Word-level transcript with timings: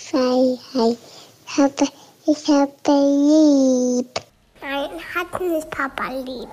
Freiheit. 0.00 0.98
Ich 1.46 1.58
habe, 1.58 1.88
ich 2.26 2.48
habe 2.48 2.72
lieb. 2.88 4.20
Nein, 4.60 4.90
hat 5.14 5.40
nicht 5.40 5.70
Papa 5.70 6.12
lieb. 6.12 6.48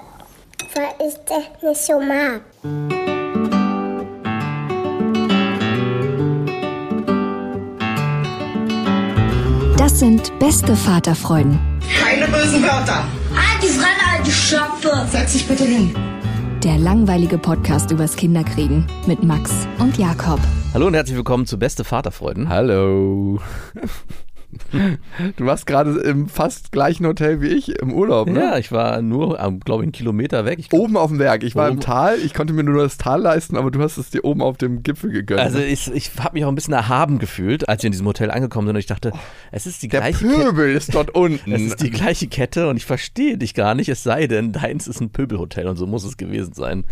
Weil 0.74 1.08
ich 1.08 1.16
das 1.26 1.64
nicht 1.64 1.82
so 1.86 2.00
mag. 2.00 2.42
Das 9.78 10.00
sind 10.00 10.38
beste 10.40 10.76
Vaterfreuden. 10.76 11.60
Keine 12.04 12.28
bösen 12.28 12.62
Wörter. 12.64 13.06
Die 13.62 13.68
Fremde, 13.68 14.02
alte 14.16 14.32
Schöpfe. 14.32 15.08
Setz 15.12 15.34
dich 15.34 15.48
bitte 15.48 15.64
hin. 15.64 15.96
Der 16.64 16.78
langweilige 16.78 17.38
Podcast 17.38 17.92
übers 17.92 18.16
Kinderkriegen 18.16 18.86
mit 19.08 19.24
Max 19.24 19.52
und 19.80 19.98
Jakob. 19.98 20.40
Hallo 20.74 20.88
und 20.88 20.94
herzlich 20.94 21.18
willkommen 21.18 21.46
zu 21.46 21.60
Beste 21.60 21.84
Vaterfreuden. 21.84 22.48
Hallo. 22.48 23.40
Du 25.38 25.46
warst 25.46 25.66
gerade 25.66 26.00
im 26.02 26.28
fast 26.28 26.72
gleichen 26.72 27.06
Hotel 27.06 27.42
wie 27.42 27.48
ich 27.48 27.80
im 27.80 27.94
Urlaub, 27.94 28.30
ne? 28.30 28.40
Ja, 28.40 28.58
ich 28.58 28.72
war 28.72 29.02
nur, 29.02 29.38
glaube 29.64 29.84
ich, 29.84 29.86
einen 29.86 29.92
Kilometer 29.92 30.46
weg. 30.46 30.60
Ich, 30.60 30.72
Oben 30.74 30.98
auf 30.98 31.10
dem 31.10 31.18
Berg. 31.18 31.44
Ich 31.44 31.56
war 31.56 31.68
Oben. 31.68 31.78
im 31.78 31.80
Tal. 31.82 32.18
Ich 32.20 32.34
konnte 32.34 32.54
mir 32.54 32.64
nur 32.64 32.82
das 32.82 32.98
Tal 32.98 33.22
leisten, 33.22 33.58
aber 33.58 33.72
du 33.72 33.82
hast 33.82 33.98
es 33.98 34.10
dir 34.10 34.24
oben 34.24 34.42
auf 34.42 34.58
dem 34.58 34.84
Gipfel 34.84 35.12
gegönnt. 35.12 35.40
also 35.40 35.60
ich, 35.60 35.92
ich 35.92 36.12
habe 36.20 36.34
mich 36.34 36.46
auch 36.46 36.50
ein 36.50 36.56
bisschen 36.56 36.74
erhaben 36.74 37.20
gefühlt, 37.20 37.68
als 37.70 37.84
wir 37.84 37.88
in 37.88 37.92
diesem 37.92 38.08
Hotel 38.08 38.32
angekommen 38.32 38.68
sind 38.68 38.76
und 38.76 38.80
ich 38.80 38.86
dachte, 38.88 39.12
es 39.52 39.68
ist 39.68 39.84
die 39.84 39.88
der 39.88 40.02
gleiche 40.02 40.28
Kette. 40.28 40.44
Pöbel 40.44 40.76
ist 40.76 40.94
dort 40.94 41.12
unten. 41.16 41.52
Es 41.52 41.62
ist 41.62 41.82
die 41.82 41.92
gleiche 41.92 42.28
Kette 42.28 42.70
und 42.70 42.78
ich 42.78 42.86
verstehe 42.86 43.38
dich 43.38 43.54
gar 43.54 43.76
nicht, 43.76 43.90
es 43.90 44.04
sei 44.04 44.28
denn, 44.28 44.52
deins 44.52 44.88
ist 44.88 45.02
ein 45.02 45.12
Pöbelhotel 45.12 45.68
und 45.68 45.78
so 45.78 45.88
muss 45.88 46.04
es 46.04 46.18
gewesen 46.18 46.54
sein. 46.54 46.86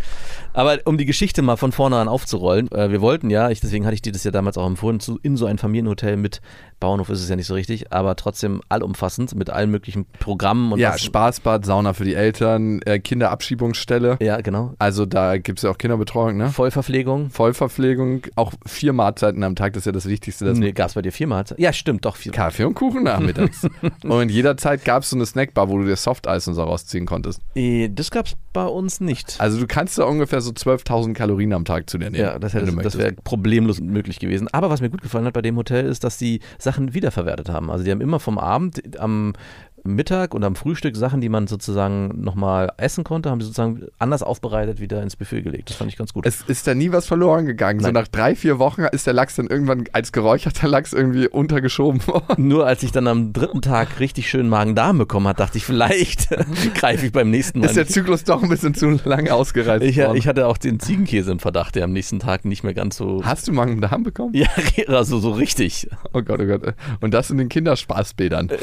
Aber 0.52 0.78
um 0.84 0.98
die 0.98 1.06
Geschichte 1.06 1.42
mal 1.42 1.56
von 1.56 1.72
vorne 1.72 1.96
an 1.96 2.08
aufzurollen, 2.08 2.70
äh, 2.72 2.90
wir 2.90 3.00
wollten 3.00 3.30
ja, 3.30 3.50
ich, 3.50 3.60
deswegen 3.60 3.84
hatte 3.84 3.94
ich 3.94 4.02
dir 4.02 4.12
das 4.12 4.24
ja 4.24 4.30
damals 4.30 4.56
auch 4.58 4.66
empfohlen, 4.66 5.00
zu, 5.00 5.18
in 5.22 5.36
so 5.36 5.46
ein 5.46 5.58
Familienhotel 5.58 6.16
mit 6.16 6.40
Bauernhof 6.80 7.10
ist 7.10 7.20
es 7.20 7.28
ja 7.28 7.36
nicht 7.36 7.46
so 7.46 7.49
richtig, 7.54 7.92
aber 7.92 8.16
trotzdem 8.16 8.60
allumfassend 8.68 9.34
mit 9.34 9.50
allen 9.50 9.70
möglichen 9.70 10.04
Programmen 10.18 10.72
und 10.72 10.78
ja, 10.78 10.92
was- 10.94 11.02
Spaßbad, 11.02 11.64
Sauna 11.66 11.92
für 11.92 12.04
die 12.04 12.14
Eltern, 12.14 12.80
äh, 12.82 12.98
Kinderabschiebungsstelle. 12.98 14.18
Ja, 14.20 14.40
genau. 14.40 14.74
Also 14.78 15.06
da 15.06 15.38
gibt 15.38 15.58
es 15.58 15.62
ja 15.62 15.70
auch 15.70 15.78
Kinderbetreuung, 15.78 16.36
ne? 16.36 16.48
Vollverpflegung. 16.48 17.30
Vollverpflegung, 17.30 18.22
auch 18.36 18.52
vier 18.66 18.92
Mahlzeiten 18.92 19.42
am 19.42 19.56
Tag, 19.56 19.72
das 19.72 19.82
ist 19.82 19.86
ja 19.86 19.92
das 19.92 20.08
Wichtigste. 20.08 20.44
Das 20.44 20.58
Nee, 20.58 20.72
gab 20.72 20.88
es 20.88 20.94
bei 20.94 21.02
dir 21.02 21.12
viermal? 21.12 21.44
Ja, 21.56 21.72
stimmt, 21.72 22.04
doch 22.04 22.16
vier. 22.16 22.32
Kaffee 22.32 22.64
und 22.64 22.74
Kuchen 22.74 23.04
nachmittags. 23.04 23.66
und 24.04 24.28
jederzeit 24.30 24.84
gab 24.84 25.02
es 25.02 25.10
so 25.10 25.16
eine 25.16 25.26
Snackbar, 25.26 25.68
wo 25.68 25.78
du 25.78 25.84
dir 25.84 25.96
Softeis 25.96 26.46
und 26.48 26.54
so 26.54 26.62
rausziehen 26.62 27.06
konntest. 27.06 27.40
Eh, 27.54 27.88
Das 27.88 28.10
gab's 28.10 28.34
bei 28.52 28.64
uns 28.66 29.00
nicht. 29.00 29.36
Also 29.38 29.58
du 29.60 29.66
kannst 29.66 29.96
da 29.98 30.04
ungefähr 30.04 30.40
so 30.40 30.50
12.000 30.50 31.14
Kalorien 31.14 31.52
am 31.52 31.64
Tag 31.64 31.88
zu 31.88 31.98
dir 31.98 32.10
nehmen. 32.10 32.22
Ja, 32.24 32.38
das, 32.38 32.52
hätte, 32.54 32.70
das 32.82 32.98
wäre 32.98 33.12
problemlos 33.12 33.80
möglich 33.80 34.18
gewesen. 34.18 34.48
Aber 34.52 34.70
was 34.70 34.80
mir 34.80 34.90
gut 34.90 35.02
gefallen 35.02 35.24
hat 35.24 35.34
bei 35.34 35.42
dem 35.42 35.56
Hotel 35.56 35.86
ist, 35.86 36.02
dass 36.04 36.18
die 36.18 36.40
Sachen 36.58 36.92
wiederverwertet 36.94 37.39
haben. 37.48 37.70
Also 37.70 37.84
die 37.84 37.90
haben 37.90 38.00
immer 38.00 38.20
vom 38.20 38.38
Abend 38.38 38.98
am 38.98 39.32
Mittag 39.84 40.34
und 40.34 40.44
am 40.44 40.54
Frühstück 40.56 40.96
Sachen, 40.96 41.20
die 41.20 41.28
man 41.28 41.46
sozusagen 41.46 42.20
nochmal 42.20 42.72
essen 42.76 43.04
konnte, 43.04 43.30
haben 43.30 43.38
die 43.38 43.44
sozusagen 43.44 43.86
anders 43.98 44.22
aufbereitet 44.22 44.80
wieder 44.80 45.02
ins 45.02 45.16
Buffet 45.16 45.42
gelegt. 45.42 45.70
Das 45.70 45.76
fand 45.76 45.90
ich 45.90 45.96
ganz 45.96 46.12
gut. 46.12 46.26
Es 46.26 46.42
ist 46.42 46.66
da 46.66 46.74
nie 46.74 46.92
was 46.92 47.06
verloren 47.06 47.46
gegangen. 47.46 47.80
So 47.80 47.86
Nein. 47.86 47.94
nach 47.94 48.08
drei, 48.08 48.34
vier 48.34 48.58
Wochen 48.58 48.82
ist 48.82 49.06
der 49.06 49.14
Lachs 49.14 49.36
dann 49.36 49.46
irgendwann 49.46 49.84
als 49.92 50.12
geräucherter 50.12 50.68
Lachs 50.68 50.92
irgendwie 50.92 51.28
untergeschoben 51.28 52.06
worden. 52.06 52.48
Nur 52.48 52.66
als 52.66 52.82
ich 52.82 52.92
dann 52.92 53.06
am 53.06 53.32
dritten 53.32 53.62
Tag 53.62 54.00
richtig 54.00 54.28
schön 54.28 54.48
Magen-Darm 54.48 54.98
bekommen 54.98 55.28
hat, 55.28 55.40
dachte 55.40 55.58
ich, 55.58 55.64
vielleicht 55.64 56.28
greife 56.74 57.06
ich 57.06 57.12
beim 57.12 57.30
nächsten 57.30 57.60
Mal. 57.60 57.66
Ist 57.66 57.76
der. 57.76 57.90
Zyklus 57.90 58.24
doch 58.24 58.42
ein 58.42 58.48
bisschen 58.48 58.74
zu 58.74 58.90
lange 59.04 59.34
ausgereizt 59.34 59.84
ich, 59.84 59.98
worden. 59.98 60.16
ich 60.16 60.28
hatte 60.28 60.46
auch 60.46 60.58
den 60.58 60.78
Ziegenkäse 60.78 61.32
im 61.32 61.40
Verdacht, 61.40 61.74
der 61.74 61.84
am 61.84 61.92
nächsten 61.92 62.20
Tag 62.20 62.44
nicht 62.44 62.62
mehr 62.62 62.74
ganz 62.74 62.96
so. 62.96 63.22
Hast 63.24 63.48
du 63.48 63.52
Magen-Darm 63.52 64.04
bekommen? 64.04 64.34
Ja, 64.34 64.46
also 64.86 65.18
so 65.18 65.32
richtig. 65.32 65.88
Oh 66.12 66.22
Gott, 66.22 66.40
oh 66.40 66.46
Gott. 66.46 66.74
Und 67.00 67.14
das 67.14 67.30
in 67.30 67.38
den 67.38 67.48
Kinderspaßbädern. 67.48 68.50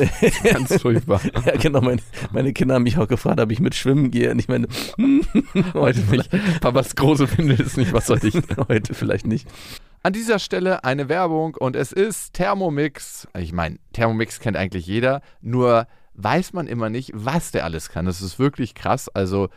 Das 0.57 0.71
ist 0.71 0.81
furchtbar. 1.07 1.21
Ja, 1.45 1.55
genau. 1.57 1.81
Meine, 1.81 2.01
meine 2.31 2.53
Kinder 2.53 2.75
haben 2.75 2.83
mich 2.83 2.97
auch 2.97 3.07
gefragt, 3.07 3.39
ob 3.39 3.51
ich 3.51 3.59
mit 3.59 3.75
schwimmen 3.75 4.11
gehe. 4.11 4.31
Und 4.31 4.39
ich 4.39 4.47
meine, 4.47 4.67
Heute 5.73 5.99
nicht. 6.11 6.29
Papas 6.61 6.95
große 6.95 7.37
Windel 7.37 7.59
ist 7.61 7.77
nicht 7.77 7.93
was 7.93 8.07
soll 8.07 8.19
ich. 8.23 8.35
heute 8.67 8.93
vielleicht 8.93 9.27
nicht. 9.27 9.47
An 10.03 10.13
dieser 10.13 10.39
Stelle 10.39 10.83
eine 10.83 11.09
Werbung 11.09 11.55
und 11.55 11.75
es 11.75 11.91
ist 11.91 12.33
Thermomix. 12.33 13.27
Ich 13.37 13.53
meine, 13.53 13.77
Thermomix 13.93 14.39
kennt 14.39 14.57
eigentlich 14.57 14.85
jeder, 14.85 15.21
nur 15.41 15.87
weiß 16.13 16.53
man 16.53 16.67
immer 16.67 16.89
nicht, 16.89 17.11
was 17.13 17.51
der 17.51 17.63
alles 17.63 17.89
kann. 17.89 18.05
Das 18.05 18.21
ist 18.21 18.39
wirklich 18.39 18.75
krass. 18.75 19.09
Also 19.09 19.49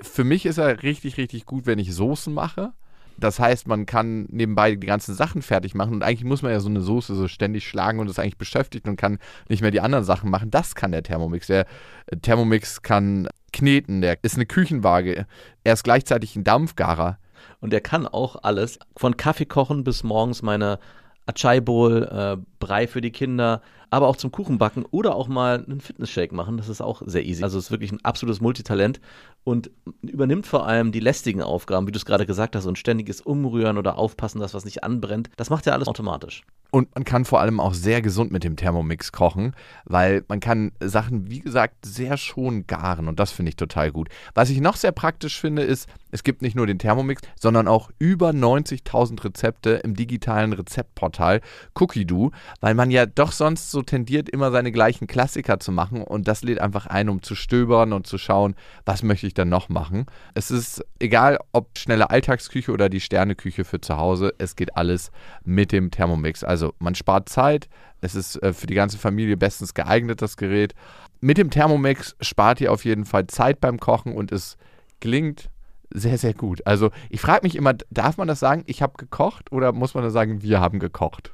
für 0.00 0.24
mich 0.24 0.46
ist 0.46 0.58
er 0.58 0.82
richtig, 0.82 1.16
richtig 1.16 1.46
gut, 1.46 1.66
wenn 1.66 1.78
ich 1.78 1.94
Soßen 1.94 2.32
mache. 2.32 2.72
Das 3.16 3.38
heißt, 3.38 3.68
man 3.68 3.86
kann 3.86 4.26
nebenbei 4.30 4.74
die 4.74 4.86
ganzen 4.86 5.14
Sachen 5.14 5.42
fertig 5.42 5.74
machen 5.74 5.94
und 5.94 6.02
eigentlich 6.02 6.24
muss 6.24 6.42
man 6.42 6.52
ja 6.52 6.60
so 6.60 6.68
eine 6.68 6.80
Soße 6.80 7.14
so 7.14 7.28
ständig 7.28 7.66
schlagen 7.66 7.98
und 7.98 8.08
ist 8.08 8.18
eigentlich 8.18 8.38
beschäftigt 8.38 8.88
und 8.88 8.96
kann 8.96 9.18
nicht 9.48 9.62
mehr 9.62 9.70
die 9.70 9.80
anderen 9.80 10.04
Sachen 10.04 10.30
machen. 10.30 10.50
Das 10.50 10.74
kann 10.74 10.92
der 10.92 11.02
Thermomix. 11.02 11.46
Der 11.46 11.66
äh, 12.06 12.16
Thermomix 12.16 12.82
kann 12.82 13.28
kneten, 13.52 14.00
der 14.00 14.18
ist 14.22 14.34
eine 14.34 14.46
Küchenwaage. 14.46 15.26
Er 15.62 15.72
ist 15.72 15.84
gleichzeitig 15.84 16.36
ein 16.36 16.44
Dampfgarer. 16.44 17.18
Und 17.60 17.72
der 17.72 17.80
kann 17.80 18.06
auch 18.06 18.36
alles, 18.42 18.78
von 18.96 19.16
Kaffee 19.16 19.46
kochen 19.46 19.84
bis 19.84 20.02
morgens 20.02 20.42
meine 20.42 20.78
Achai 21.26 21.60
Bowl, 21.60 22.02
äh, 22.02 22.36
Brei 22.58 22.86
für 22.86 23.00
die 23.00 23.12
Kinder, 23.12 23.62
aber 23.90 24.08
auch 24.08 24.16
zum 24.16 24.32
Kuchen 24.32 24.58
backen 24.58 24.84
oder 24.90 25.14
auch 25.14 25.28
mal 25.28 25.64
einen 25.64 25.80
Fitnessshake 25.80 26.34
machen. 26.34 26.56
Das 26.56 26.68
ist 26.68 26.80
auch 26.80 27.02
sehr 27.06 27.24
easy. 27.24 27.42
Also 27.42 27.58
es 27.58 27.66
ist 27.66 27.70
wirklich 27.70 27.92
ein 27.92 28.04
absolutes 28.04 28.40
Multitalent 28.40 29.00
und 29.44 29.70
übernimmt 30.02 30.46
vor 30.46 30.66
allem 30.66 30.90
die 30.90 31.00
lästigen 31.00 31.42
Aufgaben, 31.42 31.86
wie 31.86 31.92
du 31.92 31.98
es 31.98 32.06
gerade 32.06 32.26
gesagt 32.26 32.56
hast, 32.56 32.66
und 32.66 32.78
ständiges 32.78 33.20
Umrühren 33.20 33.78
oder 33.78 33.98
Aufpassen, 33.98 34.40
dass 34.40 34.54
was 34.54 34.64
nicht 34.64 34.82
anbrennt. 34.82 35.30
Das 35.36 35.50
macht 35.50 35.66
er 35.66 35.74
alles 35.74 35.88
automatisch. 35.88 36.42
Und 36.74 36.92
man 36.96 37.04
kann 37.04 37.24
vor 37.24 37.40
allem 37.40 37.60
auch 37.60 37.72
sehr 37.72 38.02
gesund 38.02 38.32
mit 38.32 38.42
dem 38.42 38.56
Thermomix 38.56 39.12
kochen, 39.12 39.54
weil 39.84 40.24
man 40.26 40.40
kann 40.40 40.72
Sachen, 40.80 41.30
wie 41.30 41.38
gesagt, 41.38 41.86
sehr 41.86 42.16
schon 42.16 42.66
garen 42.66 43.06
und 43.06 43.20
das 43.20 43.30
finde 43.30 43.50
ich 43.50 43.54
total 43.54 43.92
gut. 43.92 44.08
Was 44.34 44.50
ich 44.50 44.60
noch 44.60 44.74
sehr 44.74 44.90
praktisch 44.90 45.40
finde, 45.40 45.62
ist, 45.62 45.88
es 46.10 46.24
gibt 46.24 46.42
nicht 46.42 46.56
nur 46.56 46.66
den 46.66 46.80
Thermomix, 46.80 47.22
sondern 47.38 47.68
auch 47.68 47.90
über 48.00 48.30
90.000 48.30 49.22
Rezepte 49.22 49.70
im 49.84 49.94
digitalen 49.94 50.52
Rezeptportal 50.52 51.42
Cookie-Doo, 51.74 52.32
weil 52.60 52.74
man 52.74 52.90
ja 52.90 53.06
doch 53.06 53.30
sonst 53.30 53.70
so 53.70 53.82
tendiert, 53.82 54.28
immer 54.28 54.50
seine 54.50 54.72
gleichen 54.72 55.06
Klassiker 55.06 55.60
zu 55.60 55.70
machen 55.70 56.02
und 56.02 56.26
das 56.26 56.42
lädt 56.42 56.60
einfach 56.60 56.86
ein, 56.86 57.08
um 57.08 57.22
zu 57.22 57.36
stöbern 57.36 57.92
und 57.92 58.08
zu 58.08 58.18
schauen, 58.18 58.56
was 58.84 59.04
möchte 59.04 59.28
ich 59.28 59.34
dann 59.34 59.48
noch 59.48 59.68
machen. 59.68 60.06
Es 60.34 60.50
ist 60.50 60.84
egal, 60.98 61.38
ob 61.52 61.78
schnelle 61.78 62.10
Alltagsküche 62.10 62.72
oder 62.72 62.88
die 62.88 63.00
Sterneküche 63.00 63.64
für 63.64 63.80
zu 63.80 63.96
Hause, 63.96 64.34
es 64.38 64.56
geht 64.56 64.76
alles 64.76 65.12
mit 65.44 65.70
dem 65.70 65.92
Thermomix. 65.92 66.42
Also 66.42 66.63
man 66.78 66.94
spart 66.94 67.28
Zeit, 67.28 67.68
es 68.00 68.14
ist 68.14 68.42
äh, 68.42 68.52
für 68.52 68.66
die 68.66 68.74
ganze 68.74 68.98
Familie 68.98 69.36
bestens 69.36 69.74
geeignet, 69.74 70.22
das 70.22 70.36
Gerät. 70.36 70.74
Mit 71.20 71.38
dem 71.38 71.50
Thermomix 71.50 72.16
spart 72.20 72.60
ihr 72.60 72.72
auf 72.72 72.84
jeden 72.84 73.04
Fall 73.04 73.26
Zeit 73.26 73.60
beim 73.60 73.78
Kochen 73.78 74.14
und 74.14 74.32
es 74.32 74.56
gelingt 75.00 75.50
sehr, 75.90 76.18
sehr 76.18 76.34
gut. 76.34 76.66
Also 76.66 76.90
ich 77.08 77.20
frage 77.20 77.40
mich 77.44 77.56
immer, 77.56 77.74
darf 77.90 78.16
man 78.16 78.28
das 78.28 78.40
sagen, 78.40 78.64
ich 78.66 78.82
habe 78.82 78.94
gekocht 78.96 79.52
oder 79.52 79.72
muss 79.72 79.94
man 79.94 80.02
da 80.02 80.10
sagen, 80.10 80.42
wir 80.42 80.60
haben 80.60 80.80
gekocht? 80.80 81.33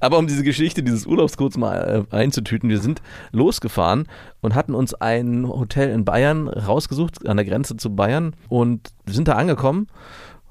Aber 0.00 0.18
um 0.18 0.26
diese 0.26 0.42
Geschichte 0.42 0.82
dieses 0.82 1.06
Urlaubs 1.06 1.36
kurz 1.36 1.56
mal 1.56 2.06
äh, 2.12 2.16
einzutüten, 2.16 2.68
wir 2.68 2.80
sind 2.80 3.02
losgefahren 3.32 4.06
und 4.40 4.54
hatten 4.54 4.74
uns 4.74 4.94
ein 4.94 5.46
Hotel 5.46 5.90
in 5.90 6.04
Bayern 6.04 6.48
rausgesucht, 6.48 7.26
an 7.28 7.36
der 7.36 7.46
Grenze 7.46 7.76
zu 7.76 7.94
Bayern 7.94 8.34
und 8.48 8.92
sind 9.06 9.28
da 9.28 9.34
angekommen. 9.34 9.86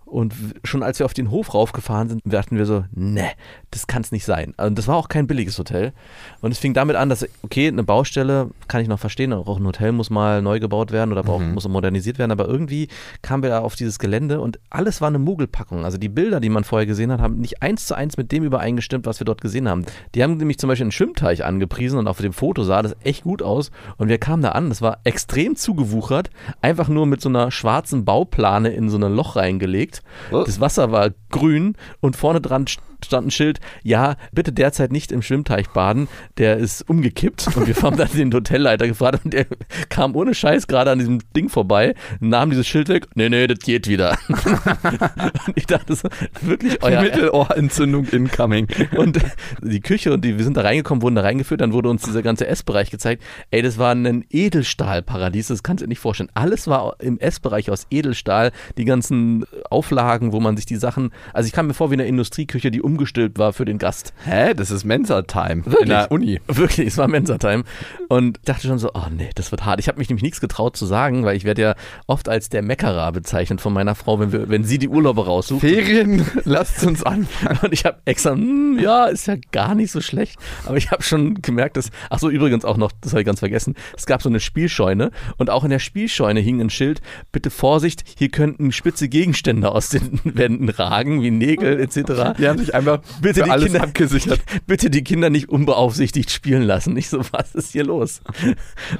Und 0.10 0.34
schon 0.64 0.84
als 0.84 1.00
wir 1.00 1.06
auf 1.06 1.14
den 1.14 1.32
Hof 1.32 1.54
raufgefahren 1.54 2.10
sind, 2.10 2.22
dachten 2.26 2.58
wir 2.58 2.66
so, 2.66 2.84
ne, 2.92 3.30
das 3.72 3.88
kann 3.88 4.02
es 4.02 4.12
nicht 4.12 4.26
sein. 4.26 4.54
Also 4.58 4.74
das 4.74 4.88
war 4.88 4.96
auch 4.96 5.08
kein 5.08 5.28
billiges 5.28 5.58
Hotel. 5.60 5.94
Und 6.42 6.52
es 6.52 6.58
fing 6.60 6.74
damit 6.74 6.96
an, 6.96 7.10
dass, 7.10 7.28
okay, 7.44 7.68
eine 7.68 7.84
Baustelle 7.84 8.50
kann 8.68 8.82
ich 8.82 8.88
noch 8.88 9.00
verstehen, 9.00 9.34
auch 9.34 9.60
ein 9.60 9.66
Hotel 9.66 9.92
muss 9.92 10.10
mal 10.10 10.42
neu 10.42 10.60
gebaut 10.60 10.92
werden 10.92 11.12
oder 11.12 11.24
braucht, 11.24 11.46
muss 11.46 11.68
modernisiert 11.68 12.18
werden, 12.18 12.32
aber 12.32 12.48
irgendwie 12.48 12.88
kamen 13.22 13.44
wir 13.44 13.50
da 13.50 13.60
auf 13.60 13.76
dieses 13.76 14.00
Gelände 14.00 14.42
und 14.42 14.60
alles 14.70 15.02
war 15.02 15.08
eine 15.08 15.20
Mogelpackung. 15.20 15.86
Also 15.86 15.98
die 15.98 16.10
Bilder, 16.10 16.40
die 16.40 16.50
man 16.50 16.64
vorher 16.64 16.86
gesehen 16.86 17.12
hat, 17.12 17.22
haben 17.22 17.40
nicht 17.40 17.62
eins 17.62 17.86
zu 17.86 17.96
eins 17.96 18.18
mit 18.18 18.32
dem 18.32 18.44
übereingestimmt, 18.44 19.06
was 19.06 19.20
wir 19.20 19.26
dort 19.26 19.42
gesehen 19.42 19.70
haben. 19.70 19.86
Die 20.16 20.24
haben 20.24 20.38
nämlich 20.38 20.58
zum 20.58 20.68
Beispiel 20.68 20.86
einen 20.86 20.92
Schwimmteich 20.92 21.46
angepriesen 21.46 22.00
und 22.00 22.08
auf 22.08 22.20
dem 22.20 22.34
Foto 22.34 22.64
sah 22.64 22.82
das 22.82 22.96
echt 23.04 23.24
gut 23.24 23.42
aus. 23.42 23.72
Und 23.98 24.08
wir 24.10 24.18
kamen 24.18 24.42
da 24.42 24.50
an, 24.50 24.70
das 24.70 24.82
war 24.82 25.00
extrem 25.04 25.56
zugewuchert, 25.56 26.30
einfach 26.62 26.88
nur 26.88 27.06
mit 27.06 27.22
so 27.22 27.30
einer 27.30 27.52
schwarzen 27.52 28.06
Bauplane 28.06 28.70
in 28.70 28.90
so 28.90 28.98
ein 28.98 29.14
Loch 29.14 29.36
reingelegt. 29.36 29.99
Das 30.31 30.60
Wasser 30.60 30.92
war 30.92 31.12
grün 31.30 31.75
und 32.00 32.16
vorne 32.16 32.42
dran 32.42 32.66
stand 33.06 33.28
ein 33.28 33.31
Schild, 33.31 33.60
ja, 33.84 34.16
bitte 34.31 34.51
derzeit 34.51 34.92
nicht 34.92 35.12
im 35.12 35.22
Schwimmteich 35.22 35.69
baden, 35.69 36.07
der 36.38 36.57
ist 36.57 36.88
umgekippt. 36.90 37.56
Und 37.56 37.68
wir 37.68 37.75
haben 37.81 37.98
dann 37.98 38.10
den 38.12 38.34
Hotelleiter 38.34 38.88
gefragt 38.88 39.22
und 39.24 39.34
der 39.34 39.46
kam 39.90 40.16
ohne 40.16 40.34
Scheiß 40.34 40.68
gerade 40.68 40.92
an 40.92 41.00
diesem 41.00 41.19
Ding 41.36 41.50
vorbei, 41.50 41.96
nahm 42.19 42.50
dieses 42.50 42.68
Schild 42.68 42.90
weg, 42.90 43.07
nee, 43.16 43.30
nee, 43.30 43.48
das 43.48 43.60
geht 43.60 43.88
wieder. 43.88 44.18
und 44.28 45.57
ich 45.57 45.66
dachte 45.66 45.96
so, 45.96 46.10
wirklich 46.42 46.81
euer 46.84 47.01
Mittelohrentzündung 47.01 48.06
incoming. 48.06 48.68
und 48.96 49.19
die 49.62 49.81
Küche 49.81 50.13
und 50.13 50.24
die, 50.24 50.38
wir 50.38 50.44
sind 50.44 50.57
da 50.57 50.62
reingekommen, 50.62 51.01
wurden 51.01 51.16
da 51.16 51.22
reingeführt, 51.22 51.62
dann 51.62 51.74
wurde 51.74 51.90
uns 51.90 52.04
dieser 52.04 52.22
ganze 52.22 52.48
Essbereich 52.48 52.92
gezeigt. 52.92 53.24
Ey, 53.51 53.62
das 53.62 53.78
war 53.78 53.94
ein 53.94 54.25
Edelstahlparadies, 54.30 55.48
das 55.48 55.63
kannst 55.63 55.81
du 55.81 55.86
dir 55.86 55.90
nicht 55.90 56.00
vorstellen. 56.00 56.30
Alles 56.34 56.68
war 56.68 56.96
im 57.00 57.19
Essbereich 57.19 57.72
aus 57.72 57.88
Edelstahl, 57.90 58.51
die 58.78 58.86
ganzen 58.86 59.46
Auflagen, 59.69 60.31
wo 60.31 60.40
man 60.40 60.57
sich 60.57 60.66
die 60.66 60.75
Sachen, 60.75 61.12
also 61.34 61.48
ich 61.48 61.54
kam 61.54 61.68
mir 61.68 61.74
vor 61.74 61.92
wie 61.92 61.96
eine 61.96 62.06
Industrieküche, 62.06 62.72
die 62.72 62.81
umgestülpt 62.89 63.38
war 63.38 63.53
für 63.53 63.65
den 63.65 63.77
Gast. 63.77 64.13
Hä? 64.25 64.56
Das 64.56 64.71
ist 64.71 64.83
Mensa-Time 64.83 65.63
in 65.80 65.89
der 65.89 66.12
Uni. 66.12 66.41
Wirklich, 66.47 66.88
es 66.88 66.97
war 66.97 67.07
Mensa-Time. 67.07 67.63
Und 68.07 68.39
dachte 68.45 68.65
schon 68.65 68.80
so, 68.80 68.89
oh 68.95 69.07
nee, 69.15 69.30
das 69.36 69.51
wird 69.51 69.63
hart. 69.63 69.80
Ich 69.80 69.88
habe 69.88 70.00
mich 70.00 70.09
nämlich 70.09 70.24
nichts 70.24 70.41
getraut 70.41 70.75
zu 70.75 70.88
sagen, 70.88 71.24
weil 71.24 71.38
ich 71.38 71.44
werde 71.44 71.62
ja 71.62 71.75
oft 72.07 72.27
als 72.27 72.50
der 72.50 72.63
Meckerer 72.63 73.12
bezeichnet 73.12 73.62
von 73.62 73.74
meiner 73.74 73.94
Frau, 73.94 74.19
wenn, 74.19 74.31
wir, 74.31 74.50
wenn 74.50 74.63
sie 74.63 74.80
die 74.80 74.89
Urlaube 74.89 75.25
raussucht. 75.25 75.62
Ferien, 75.62 76.25
lasst 76.45 76.83
uns 76.83 77.03
anfangen. 77.03 77.59
Und 77.62 77.74
ich 77.74 77.86
habe 77.86 78.00
extra, 78.06 78.31
hm, 78.31 78.80
ja, 78.80 79.06
ist 79.06 79.27
ja 79.27 79.36
gar 79.51 79.75
nicht 79.75 79.91
so 79.91 80.01
schlecht. 80.01 80.39
Aber 80.65 80.77
ich 80.77 80.89
habe 80.89 81.03
schon 81.03 81.36
gemerkt, 81.44 81.77
dass, 81.77 81.91
ach 82.09 82.18
so, 82.18 82.30
übrigens 82.30 82.65
auch 82.65 82.77
noch, 82.77 82.91
das 83.01 83.12
habe 83.12 83.21
ich 83.21 83.27
ganz 83.27 83.39
vergessen, 83.39 83.75
es 83.95 84.07
gab 84.07 84.24
so 84.24 84.30
eine 84.30 84.39
Spielscheune 84.39 85.12
und 85.38 85.51
auch 85.51 85.63
in 85.63 85.69
der 85.69 85.80
Spielscheune 85.80 86.39
hing 86.39 86.59
ein 86.59 86.71
Schild, 86.71 87.01
bitte 87.31 87.51
Vorsicht, 87.51 88.03
hier 88.18 88.30
könnten 88.30 88.71
spitze 88.71 89.09
Gegenstände 89.09 89.71
aus 89.71 89.89
den 89.89 90.19
Wänden 90.24 90.69
ragen, 90.69 91.21
wie 91.21 91.30
Nägel 91.30 91.80
etc. 91.80 92.38
Die 92.39 92.47
haben 92.47 92.57
sich 92.57 92.74
einfach 92.80 93.02
Bitte 93.22 93.44
die, 93.44 93.50
Kinder, 93.50 93.84
abgesichert. 93.84 94.42
bitte 94.68 94.90
die 94.90 95.04
Kinder 95.04 95.30
nicht 95.30 95.50
unbeaufsichtigt 95.50 96.31
spielen 96.31 96.64
lassen. 96.64 96.94
Nicht 96.94 97.10
so, 97.10 97.20
was 97.31 97.56
ist 97.56 97.72
hier 97.72 97.84
los? 97.84 98.22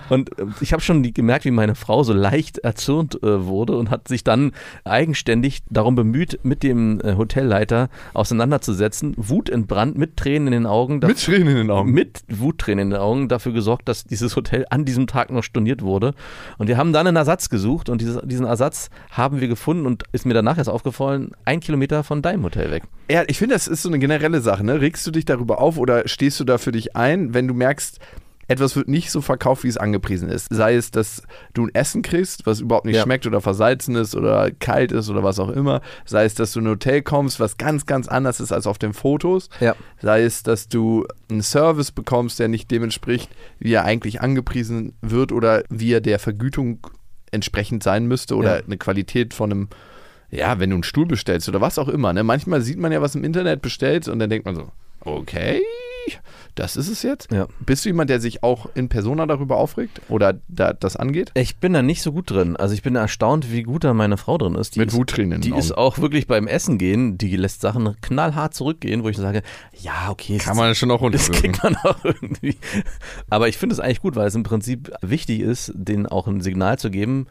Und 0.10 0.38
äh, 0.38 0.46
ich 0.62 0.74
habe 0.74 0.82
schon 0.82 1.02
gemerkt, 1.14 1.46
wie 1.46 1.52
meine 1.52 1.76
Frau 1.76 2.04
so 2.04 2.14
leicht 2.14 2.60
erzürnt 2.60 3.22
äh, 3.24 3.46
wurde 3.46 3.78
und 3.78 3.90
hat 3.90 4.08
sich 4.08 4.24
dann 4.24 4.52
eigenständig 4.84 5.60
darum 5.70 5.96
bemüht, 5.96 6.40
mit 6.44 6.64
dem 6.64 7.02
äh, 7.02 7.16
Hotelleiter 7.16 7.90
auseinanderzusetzen. 8.14 9.14
Wut 9.18 9.50
entbrannt, 9.50 9.98
mit 9.98 10.18
Tränen 10.18 10.48
in 10.48 10.54
den 10.54 10.66
Augen. 10.66 11.00
Mit 11.00 11.24
Tränen 11.24 11.48
in 11.48 11.58
den 11.58 11.72
Augen. 11.72 11.92
Mit 11.92 12.24
Wuttränen 12.28 12.80
in 12.80 12.90
den 12.92 13.00
Augen 13.00 13.28
dafür 13.28 13.54
gesorgt, 13.54 13.88
dass 13.88 14.04
dieses 14.04 14.36
Hotel 14.36 14.66
an 14.70 14.86
diesem 14.86 15.08
Tag 15.08 15.32
noch 15.32 15.44
storniert 15.44 15.82
wurde. 15.82 16.14
Und 16.58 16.68
wir 16.68 16.78
haben 16.78 16.94
dann 16.94 17.08
einen 17.08 17.18
Ersatz 17.18 17.50
gesucht 17.50 17.90
und 17.90 18.02
dieses, 18.02 18.20
diesen 18.24 18.46
Ersatz 18.46 18.90
haben 19.12 19.42
wir 19.42 19.48
gefunden 19.48 19.86
und 19.86 20.04
ist 20.12 20.26
mir 20.26 20.34
danach 20.34 20.58
erst 20.58 20.70
aufgefallen, 20.70 21.32
ein 21.46 21.60
Kilometer 21.60 22.04
von 22.04 22.22
deinem 22.22 22.44
Hotel 22.44 22.72
weg. 22.72 22.84
Ja, 23.12 23.24
ich 23.28 23.40
finde, 23.40 23.56
das 23.56 23.68
ist 23.70 23.84
so 23.84 23.90
eine 23.90 24.00
generelle 24.00 24.42
Sache. 24.42 24.64
Ne? 24.66 24.82
Regst 24.82 25.06
du 25.08 25.12
dich 25.12 25.26
darüber 25.26 25.60
auf 25.60 25.78
oder 25.78 26.08
stehst 26.08 26.40
du 26.40 26.44
da 26.44 26.58
für 26.58 26.72
dich 26.72 26.96
ein, 26.96 27.34
wenn 27.34 27.48
du 27.48 27.54
merkst, 27.54 28.00
etwas 28.52 28.76
wird 28.76 28.88
nicht 28.88 29.12
so 29.12 29.22
verkauft, 29.22 29.64
wie 29.64 29.68
es 29.68 29.78
angepriesen 29.78 30.28
ist. 30.28 30.48
Sei 30.50 30.74
es, 30.74 30.90
dass 30.90 31.22
du 31.54 31.66
ein 31.68 31.76
Essen 31.76 32.02
kriegst, 32.02 32.48
was 32.48 32.60
überhaupt 32.62 32.86
nicht 32.88 32.96
Ja. 32.96 33.04
schmeckt 33.04 33.28
oder 33.28 33.42
versalzen 33.42 33.94
ist 33.96 34.16
oder 34.16 34.50
kalt 34.50 34.92
ist 34.92 35.08
oder 35.12 35.24
was 35.24 35.38
auch 35.38 35.50
immer. 35.50 35.82
Sei 36.06 36.26
es, 36.26 36.34
dass 36.34 36.54
du 36.54 36.60
in 36.60 36.66
ein 36.66 36.72
Hotel 36.72 37.04
kommst, 37.04 37.40
was 37.40 37.58
ganz, 37.58 37.86
ganz 37.86 38.08
anders 38.08 38.40
ist 38.40 38.52
als 38.52 38.66
auf 38.66 38.80
den 38.80 38.94
Fotos. 38.94 39.50
Ja. 39.60 39.76
Sei 40.02 40.24
es, 40.24 40.42
dass 40.42 40.68
du 40.68 41.06
einen 41.30 41.44
Service 41.44 41.92
bekommst, 41.92 42.40
der 42.40 42.48
nicht 42.48 42.72
dem 42.72 42.82
entspricht, 42.82 43.30
wie 43.60 43.74
er 43.74 43.86
eigentlich 43.86 44.20
angepriesen 44.22 44.94
wird 45.02 45.32
oder 45.32 45.62
wie 45.70 45.94
er 45.94 46.02
der 46.02 46.18
Vergütung 46.18 46.80
entsprechend 47.32 47.84
sein 47.84 48.08
müsste 48.08 48.36
oder 48.36 48.58
Ja. 48.58 48.66
eine 48.66 48.78
Qualität 48.78 49.36
von 49.36 49.52
einem, 49.52 49.68
ja, 50.32 50.60
wenn 50.60 50.70
du 50.70 50.76
einen 50.76 50.84
Stuhl 50.84 51.06
bestellst 51.06 51.50
oder 51.50 51.62
was 51.62 51.80
auch 51.80 51.88
immer. 51.88 52.14
Ne? 52.14 52.24
Manchmal 52.24 52.62
sieht 52.62 52.78
man 52.78 52.92
ja 52.92 53.02
was 53.02 53.16
im 53.16 53.24
Internet 53.24 53.62
bestellt 53.62 54.08
und 54.08 54.20
dann 54.20 54.30
denkt 54.30 54.46
man 54.46 54.56
so, 54.56 54.72
okay, 55.02 55.62
das 56.56 56.76
ist 56.76 56.90
es 56.90 57.04
jetzt. 57.04 57.32
Ja. 57.32 57.48
Bist 57.66 57.86
du 57.86 57.90
jemand, 57.90 58.10
der 58.10 58.20
sich 58.20 58.44
auch 58.44 58.68
in 58.74 58.90
Persona 58.90 59.26
darüber 59.26 59.58
aufregt 59.58 60.02
oder 60.10 60.40
da, 60.48 60.74
das 60.74 60.96
angeht? 60.96 61.32
Ich 61.36 61.58
bin 61.58 61.74
da 61.74 61.82
nicht 61.82 62.02
so 62.02 62.12
gut 62.12 62.32
drin. 62.32 62.58
Also 62.58 62.74
ich 62.74 62.82
bin 62.82 62.96
erstaunt, 62.96 63.52
wie 63.52 63.64
gut 63.64 63.84
da 63.84 63.94
meine 63.94 64.18
Frau 64.18 64.38
drin 64.38 64.56
ist. 64.56 64.76
Die 64.76 64.80
Mit 64.80 64.90
ist, 64.90 64.96
Wuttränen 64.96 65.42
Die 65.42 65.54
ist 65.54 65.78
auch 65.78 66.00
wirklich 66.00 66.28
beim 66.28 66.48
Essen 66.48 66.78
gehen, 66.78 67.18
die 67.18 67.36
lässt 67.36 67.62
Sachen 67.62 67.96
knallhart 68.02 68.54
zurückgehen, 68.54 69.04
wo 69.04 69.10
ich 69.10 69.18
sage, 69.18 69.42
ja, 69.80 70.10
okay, 70.10 70.38
Kann 70.38 70.58
man 70.58 70.76
schon 70.76 70.92
auch 70.92 71.10
Das 71.12 71.32
kriegt 71.32 71.64
man 71.64 71.76
auch 71.78 72.04
irgendwie. 72.04 72.58
Aber 73.30 73.48
ich 73.48 73.58
finde 73.58 73.74
es 73.74 73.80
eigentlich 73.80 74.02
gut, 74.02 74.16
weil 74.16 74.28
es 74.28 74.36
im 74.36 74.44
Prinzip 74.44 74.92
wichtig 75.02 75.42
ist, 75.42 75.72
denen 75.76 76.08
auch 76.08 76.28
ein 76.28 76.42
Signal 76.42 76.78
zu 76.78 76.90
geben, 76.92 77.28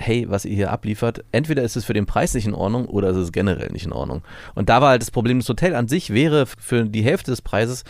hey, 0.00 0.26
was 0.28 0.44
ihr 0.44 0.54
hier 0.56 0.70
abliefert, 0.72 1.24
entweder 1.32 1.62
ist 1.62 1.76
es 1.76 1.84
für 1.84 1.92
den 1.92 2.06
Preis 2.06 2.34
nicht 2.34 2.46
in 2.46 2.54
Ordnung 2.54 2.86
oder 2.86 3.10
ist 3.10 3.16
es 3.16 3.24
ist 3.24 3.32
generell 3.32 3.70
nicht 3.70 3.86
in 3.86 3.92
Ordnung. 3.92 4.22
Und 4.54 4.68
da 4.68 4.80
war 4.80 4.90
halt 4.90 5.02
das 5.02 5.10
Problem, 5.10 5.38
das 5.38 5.48
Hotel 5.48 5.74
an 5.74 5.88
sich 5.88 6.10
wäre 6.12 6.46
für 6.46 6.84
die 6.84 7.02
Hälfte 7.02 7.30
des 7.30 7.42
Preises 7.42 7.84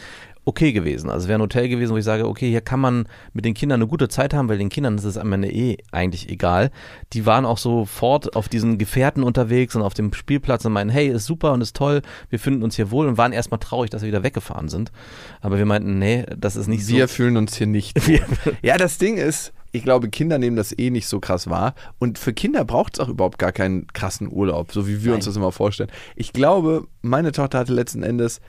okay 0.46 0.72
gewesen. 0.72 1.10
Also 1.10 1.24
es 1.24 1.28
wäre 1.28 1.38
ein 1.38 1.42
Hotel 1.42 1.68
gewesen, 1.68 1.92
wo 1.92 1.98
ich 1.98 2.04
sage, 2.04 2.26
okay, 2.26 2.48
hier 2.48 2.62
kann 2.62 2.80
man 2.80 3.06
mit 3.34 3.44
den 3.44 3.52
Kindern 3.54 3.80
eine 3.80 3.86
gute 3.86 4.08
Zeit 4.08 4.32
haben, 4.34 4.48
weil 4.48 4.56
den 4.58 4.70
Kindern 4.70 4.96
ist 4.96 5.04
es 5.04 5.18
am 5.18 5.32
Ende 5.32 5.52
eh 5.52 5.76
eigentlich 5.92 6.30
egal. 6.30 6.70
Die 7.12 7.26
waren 7.26 7.44
auch 7.44 7.58
sofort 7.58 8.34
auf 8.34 8.48
diesen 8.48 8.78
Gefährten 8.78 9.22
unterwegs 9.22 9.76
und 9.76 9.82
auf 9.82 9.92
dem 9.94 10.12
Spielplatz 10.14 10.64
und 10.64 10.72
meinen, 10.72 10.88
hey, 10.90 11.08
ist 11.08 11.26
super 11.26 11.52
und 11.52 11.60
ist 11.60 11.76
toll, 11.76 12.00
wir 12.30 12.38
finden 12.38 12.62
uns 12.62 12.74
hier 12.74 12.90
wohl 12.90 13.06
und 13.06 13.18
waren 13.18 13.32
erstmal 13.32 13.60
traurig, 13.60 13.90
dass 13.90 14.00
wir 14.02 14.08
wieder 14.08 14.22
weggefahren 14.22 14.68
sind. 14.68 14.90
Aber 15.42 15.58
wir 15.58 15.66
meinten, 15.66 15.98
nee, 15.98 16.24
das 16.36 16.56
ist 16.56 16.68
nicht 16.68 16.88
Wir 16.88 17.06
so. 17.06 17.14
fühlen 17.14 17.36
uns 17.36 17.54
hier 17.56 17.66
nicht. 17.66 18.06
Wir- 18.08 18.22
ja, 18.62 18.78
das 18.78 18.96
Ding 18.98 19.18
ist, 19.18 19.52
ich 19.72 19.82
glaube, 19.82 20.08
Kinder 20.10 20.38
nehmen 20.38 20.56
das 20.56 20.76
eh 20.76 20.90
nicht 20.90 21.06
so 21.06 21.20
krass 21.20 21.48
wahr. 21.48 21.74
Und 21.98 22.18
für 22.18 22.32
Kinder 22.32 22.64
braucht 22.64 22.94
es 22.94 23.00
auch 23.00 23.08
überhaupt 23.08 23.38
gar 23.38 23.52
keinen 23.52 23.86
krassen 23.88 24.30
Urlaub, 24.30 24.72
so 24.72 24.88
wie 24.88 25.04
wir 25.04 25.14
uns 25.14 25.26
Nein. 25.26 25.30
das 25.30 25.36
immer 25.36 25.52
vorstellen. 25.52 25.90
Ich 26.16 26.32
glaube, 26.32 26.86
meine 27.02 27.32
Tochter 27.32 27.58
hatte 27.58 27.72
letzten 27.72 28.02
Endes 28.02 28.40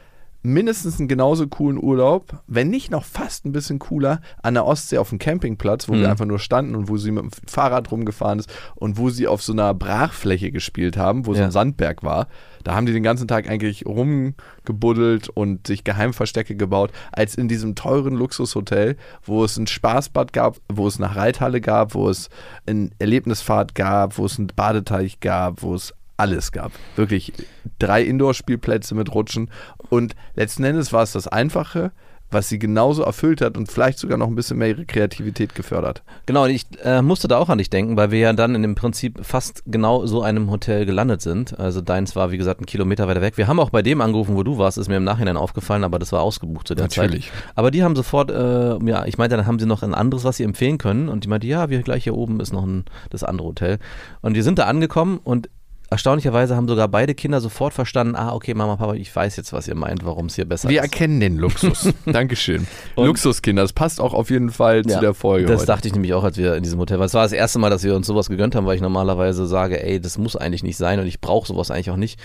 mindestens 0.44 0.98
einen 1.00 1.08
genauso 1.08 1.48
coolen 1.48 1.78
Urlaub, 1.82 2.42
wenn 2.48 2.70
nicht 2.70 2.90
noch 2.92 3.04
fast 3.04 3.46
ein 3.46 3.52
bisschen 3.52 3.80
cooler, 3.80 4.22
an 4.42 4.56
der 4.56 4.66
Ostsee 4.66 4.98
auf 4.98 5.10
dem 5.10 5.20
Campingplatz, 5.20 5.88
wo 5.88 5.94
Mhm. 5.94 6.02
wir 6.02 6.10
einfach 6.10 6.26
nur 6.26 6.40
standen 6.40 6.76
und 6.76 6.90
wo 6.90 6.98
sie 6.98 7.12
mit 7.12 7.24
dem 7.24 7.32
Fahrrad 7.48 7.92
rumgefahren 7.92 8.40
ist 8.40 8.52
und 8.76 8.98
wo 8.98 9.10
sie 9.10 9.28
auf 9.28 9.42
so 9.44 9.54
einer 9.54 9.74
Brachfläche 9.74 10.52
gespielt 10.52 10.98
haben, 10.98 11.26
wo 11.26 11.34
so 11.34 11.40
Ja. 11.40 11.46
ein 11.46 11.52
Sandberg 11.52 12.02
war. 12.04 12.28
Da 12.64 12.76
haben 12.76 12.86
die 12.86 12.94
den 12.94 13.04
ganzen 13.04 13.28
Tag 13.28 13.50
eigentlich 13.50 13.86
rumgebuddelt 13.86 15.30
und 15.30 15.66
sich 15.68 15.84
Geheimverstecke 15.84 16.56
gebaut, 16.56 16.92
als 17.12 17.36
in 17.36 17.48
diesem 17.48 17.76
teuren 17.76 18.14
Luxushotel, 18.16 18.98
wo 19.24 19.44
es 19.44 19.58
ein 19.58 19.68
Spaßbad 19.68 20.34
gab, 20.34 20.58
wo 20.72 20.88
es 20.88 21.00
eine 21.02 21.16
Reithalle 21.16 21.62
gab, 21.62 21.94
wo 21.96 22.10
es 22.10 22.30
ein 22.68 22.92
Erlebnisfahrt 23.00 23.76
gab, 23.76 24.18
wo 24.18 24.26
es 24.26 24.38
einen 24.38 24.48
Badeteich 24.56 25.20
gab, 25.20 25.62
wo 25.64 25.74
es 25.76 25.94
alles 26.22 26.52
gab. 26.52 26.72
Wirklich 26.96 27.34
drei 27.80 28.04
Indoor-Spielplätze 28.04 28.94
mit 28.94 29.14
Rutschen. 29.14 29.50
Und 29.90 30.16
letzten 30.36 30.64
Endes 30.64 30.94
war 30.94 31.02
es 31.02 31.14
das 31.14 31.28
Einfache, 31.28 31.92
was 32.32 32.48
sie 32.48 32.60
genauso 32.60 33.04
erfüllt 33.04 33.42
hat 33.42 33.58
und 33.58 33.70
vielleicht 33.70 34.00
sogar 34.00 34.18
noch 34.18 34.28
ein 34.28 34.36
bisschen 34.36 34.58
mehr 34.58 34.70
ihre 34.70 34.86
Kreativität 34.86 35.54
gefördert. 35.54 36.02
Genau, 36.26 36.46
und 36.46 36.52
ich 36.52 36.66
äh, 36.84 37.02
musste 37.02 37.28
da 37.28 37.38
auch 37.38 37.50
an 37.50 37.58
dich 37.58 37.70
denken, 37.70 37.98
weil 37.98 38.12
wir 38.12 38.20
ja 38.20 38.34
dann 38.34 38.56
in 38.56 38.62
dem 38.62 38.76
Prinzip 38.76 39.20
fast 39.22 39.64
genau 39.66 40.06
so 40.06 40.22
einem 40.22 40.50
Hotel 40.50 40.86
gelandet 40.86 41.22
sind. 41.22 41.60
Also 41.60 41.82
deins 41.82 42.16
war, 42.16 42.32
wie 42.32 42.38
gesagt, 42.38 42.62
ein 42.62 42.66
Kilometer 42.66 43.08
weiter 43.08 43.22
weg. 43.22 43.38
Wir 43.38 43.48
haben 43.48 43.60
auch 43.60 43.70
bei 43.70 43.82
dem 43.82 44.00
angerufen, 44.00 44.36
wo 44.36 44.44
du 44.44 44.58
warst, 44.58 44.78
ist 44.78 44.88
mir 44.88 44.98
im 44.98 45.04
Nachhinein 45.04 45.38
aufgefallen, 45.38 45.84
aber 45.84 46.00
das 46.00 46.12
war 46.12 46.22
ausgebucht 46.22 46.68
zu 46.68 46.76
der 46.76 46.86
Natürlich. 46.86 47.26
Zeit. 47.26 47.44
Aber 47.56 47.70
die 47.70 47.84
haben 47.84 47.96
sofort, 47.96 48.32
äh, 48.32 48.78
ja, 48.86 49.06
ich 49.06 49.18
meinte, 49.18 49.36
dann 49.36 49.46
haben 49.46 49.60
sie 49.60 49.66
noch 49.66 49.84
ein 49.84 49.94
anderes, 49.94 50.24
was 50.24 50.38
sie 50.38 50.44
empfehlen 50.44 50.78
können. 50.78 51.10
Und 51.10 51.26
die 51.26 51.28
meinte, 51.28 51.48
ja, 51.48 51.70
wir 51.70 51.82
gleich 51.82 52.06
hier 52.06 52.16
oben 52.16 52.40
ist 52.40 52.54
noch 52.54 52.64
ein, 52.64 52.86
das 53.10 53.24
andere 53.24 53.48
Hotel. 53.48 53.80
Und 54.22 54.36
wir 54.36 54.44
sind 54.44 54.58
da 54.58 54.68
angekommen 54.68 55.20
und 55.22 55.50
erstaunlicherweise 55.92 56.56
haben 56.56 56.68
sogar 56.68 56.88
beide 56.88 57.14
Kinder 57.14 57.42
sofort 57.42 57.74
verstanden, 57.74 58.16
ah, 58.16 58.34
okay, 58.34 58.54
Mama, 58.54 58.78
Papa, 58.78 58.94
ich 58.96 59.14
weiß 59.16 59.36
jetzt, 59.36 59.54
was 59.54 59.68
ihr 59.68 59.76
meint, 59.76 60.04
warum 60.06 60.26
es 60.28 60.36
hier 60.36 60.46
besser 60.46 60.70
Wir 60.70 60.80
ist. 60.80 60.86
erkennen 60.92 61.20
den 61.20 61.38
Luxus. 61.38 61.90
Dankeschön. 62.06 62.66
Luxuskinder, 62.96 63.62
das 63.62 63.74
passt 63.74 64.00
auch 64.02 64.14
auf 64.14 64.30
jeden 64.30 64.50
Fall 64.50 64.84
zu 64.84 64.90
Ja, 64.94 65.00
der 65.02 65.14
Folge 65.14 65.48
Das 65.48 65.60
heute. 65.62 65.68
dachte 65.68 65.88
ich 65.90 65.94
nämlich 65.94 66.14
auch, 66.14 66.24
als 66.24 66.38
wir 66.38 66.56
in 66.56 66.64
diesem 66.64 66.80
Hotel 66.80 66.98
waren. 66.98 67.06
Es 67.06 67.14
war 67.14 67.24
das 67.24 67.34
erste 67.34 67.60
Mal, 67.60 67.70
dass 67.70 67.84
wir 67.84 67.96
uns 67.96 68.08
sowas 68.08 68.30
gegönnt 68.30 68.56
haben, 68.56 68.66
weil 68.66 68.76
ich 68.76 68.82
normalerweise 68.82 69.46
sage, 69.46 69.84
ey, 69.84 70.00
das 70.00 70.18
muss 70.18 70.36
eigentlich 70.36 70.64
nicht 70.64 70.78
sein 70.78 71.00
und 71.00 71.08
ich 71.08 71.20
brauche 71.22 71.46
sowas 71.48 71.70
eigentlich 71.72 71.92
auch 71.92 71.98
nicht. 71.98 72.20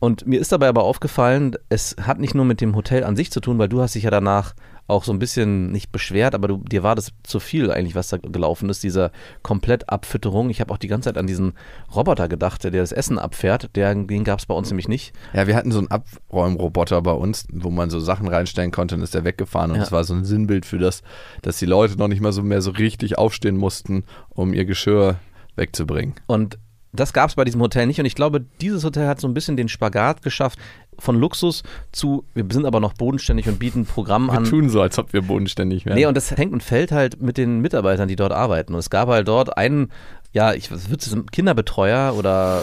Und 0.00 0.26
mir 0.26 0.40
ist 0.40 0.52
dabei 0.52 0.68
aber 0.68 0.82
aufgefallen, 0.82 1.54
es 1.68 1.96
hat 2.02 2.18
nicht 2.18 2.34
nur 2.34 2.44
mit 2.44 2.60
dem 2.60 2.74
Hotel 2.76 3.04
an 3.04 3.16
sich 3.16 3.30
zu 3.30 3.40
tun, 3.40 3.58
weil 3.58 3.68
du 3.68 3.80
hast 3.80 3.94
dich 3.94 4.02
ja 4.02 4.10
danach 4.10 4.54
auch 4.86 5.04
so 5.04 5.12
ein 5.12 5.18
bisschen 5.18 5.72
nicht 5.72 5.92
beschwert, 5.92 6.34
aber 6.34 6.48
du, 6.48 6.58
dir 6.58 6.82
war 6.82 6.94
das 6.94 7.12
zu 7.22 7.40
viel 7.40 7.70
eigentlich, 7.70 7.94
was 7.94 8.08
da 8.08 8.18
gelaufen 8.18 8.68
ist, 8.68 8.82
diese 8.82 9.12
Komplettabfütterung. 9.42 10.50
Ich 10.50 10.60
habe 10.60 10.72
auch 10.72 10.78
die 10.78 10.88
ganze 10.88 11.08
Zeit 11.08 11.18
an 11.18 11.26
diesen 11.26 11.54
Roboter 11.94 12.28
gedacht, 12.28 12.64
der 12.64 12.70
das 12.70 12.92
Essen 12.92 13.18
abfährt. 13.18 13.74
Der, 13.76 13.94
den 13.94 14.24
gab 14.24 14.40
es 14.40 14.46
bei 14.46 14.54
uns 14.54 14.68
nämlich 14.68 14.88
nicht. 14.88 15.14
Ja, 15.32 15.46
wir 15.46 15.56
hatten 15.56 15.72
so 15.72 15.78
einen 15.78 15.88
Abräumroboter 15.90 17.00
bei 17.02 17.12
uns, 17.12 17.46
wo 17.52 17.70
man 17.70 17.88
so 17.88 17.98
Sachen 18.00 18.28
reinstellen 18.28 18.72
konnte 18.72 18.94
und 18.94 19.02
ist 19.02 19.14
der 19.14 19.24
weggefahren. 19.24 19.70
Und 19.70 19.78
Ja. 19.78 19.82
es 19.84 19.92
war 19.92 20.04
so 20.04 20.14
ein 20.14 20.24
Sinnbild 20.24 20.66
für 20.66 20.78
das, 20.78 21.02
dass 21.42 21.58
die 21.58 21.66
Leute 21.66 21.96
noch 21.96 22.08
nicht 22.08 22.20
mal 22.20 22.32
so 22.32 22.42
mehr 22.42 22.60
so 22.60 22.70
richtig 22.72 23.16
aufstehen 23.16 23.56
mussten, 23.56 24.04
um 24.30 24.52
ihr 24.52 24.66
Geschirr 24.66 25.16
wegzubringen. 25.56 26.14
Und 26.26 26.58
das 26.92 27.12
gab 27.12 27.28
es 27.28 27.34
bei 27.34 27.44
diesem 27.44 27.60
Hotel 27.60 27.86
nicht. 27.88 27.98
Und 27.98 28.06
ich 28.06 28.14
glaube, 28.14 28.44
dieses 28.60 28.84
Hotel 28.84 29.08
hat 29.08 29.20
so 29.20 29.26
ein 29.26 29.34
bisschen 29.34 29.56
den 29.56 29.68
Spagat 29.68 30.22
geschafft 30.22 30.60
von 30.98 31.18
Luxus 31.18 31.62
zu, 31.92 32.24
wir 32.34 32.44
sind 32.50 32.66
aber 32.66 32.80
noch 32.80 32.94
bodenständig 32.94 33.48
und 33.48 33.58
bieten 33.58 33.84
Programm 33.86 34.28
Wir 34.28 34.38
an. 34.38 34.44
tun 34.44 34.68
so, 34.68 34.80
als 34.80 34.98
ob 34.98 35.12
wir 35.12 35.22
bodenständig 35.22 35.86
wären. 35.86 35.96
Nee, 35.96 36.06
und 36.06 36.16
das 36.16 36.30
hängt 36.30 36.52
und 36.52 36.62
fällt 36.62 36.92
halt 36.92 37.20
mit 37.20 37.36
den 37.36 37.60
Mitarbeitern, 37.60 38.08
die 38.08 38.16
dort 38.16 38.32
arbeiten. 38.32 38.74
Und 38.74 38.80
es 38.80 38.90
gab 38.90 39.08
halt 39.08 39.28
dort 39.28 39.56
einen, 39.56 39.90
ja, 40.32 40.52
ich 40.54 40.70
was 40.70 40.88
würde 40.90 41.04
es 41.04 41.16
Kinderbetreuer 41.30 42.14
oder 42.16 42.62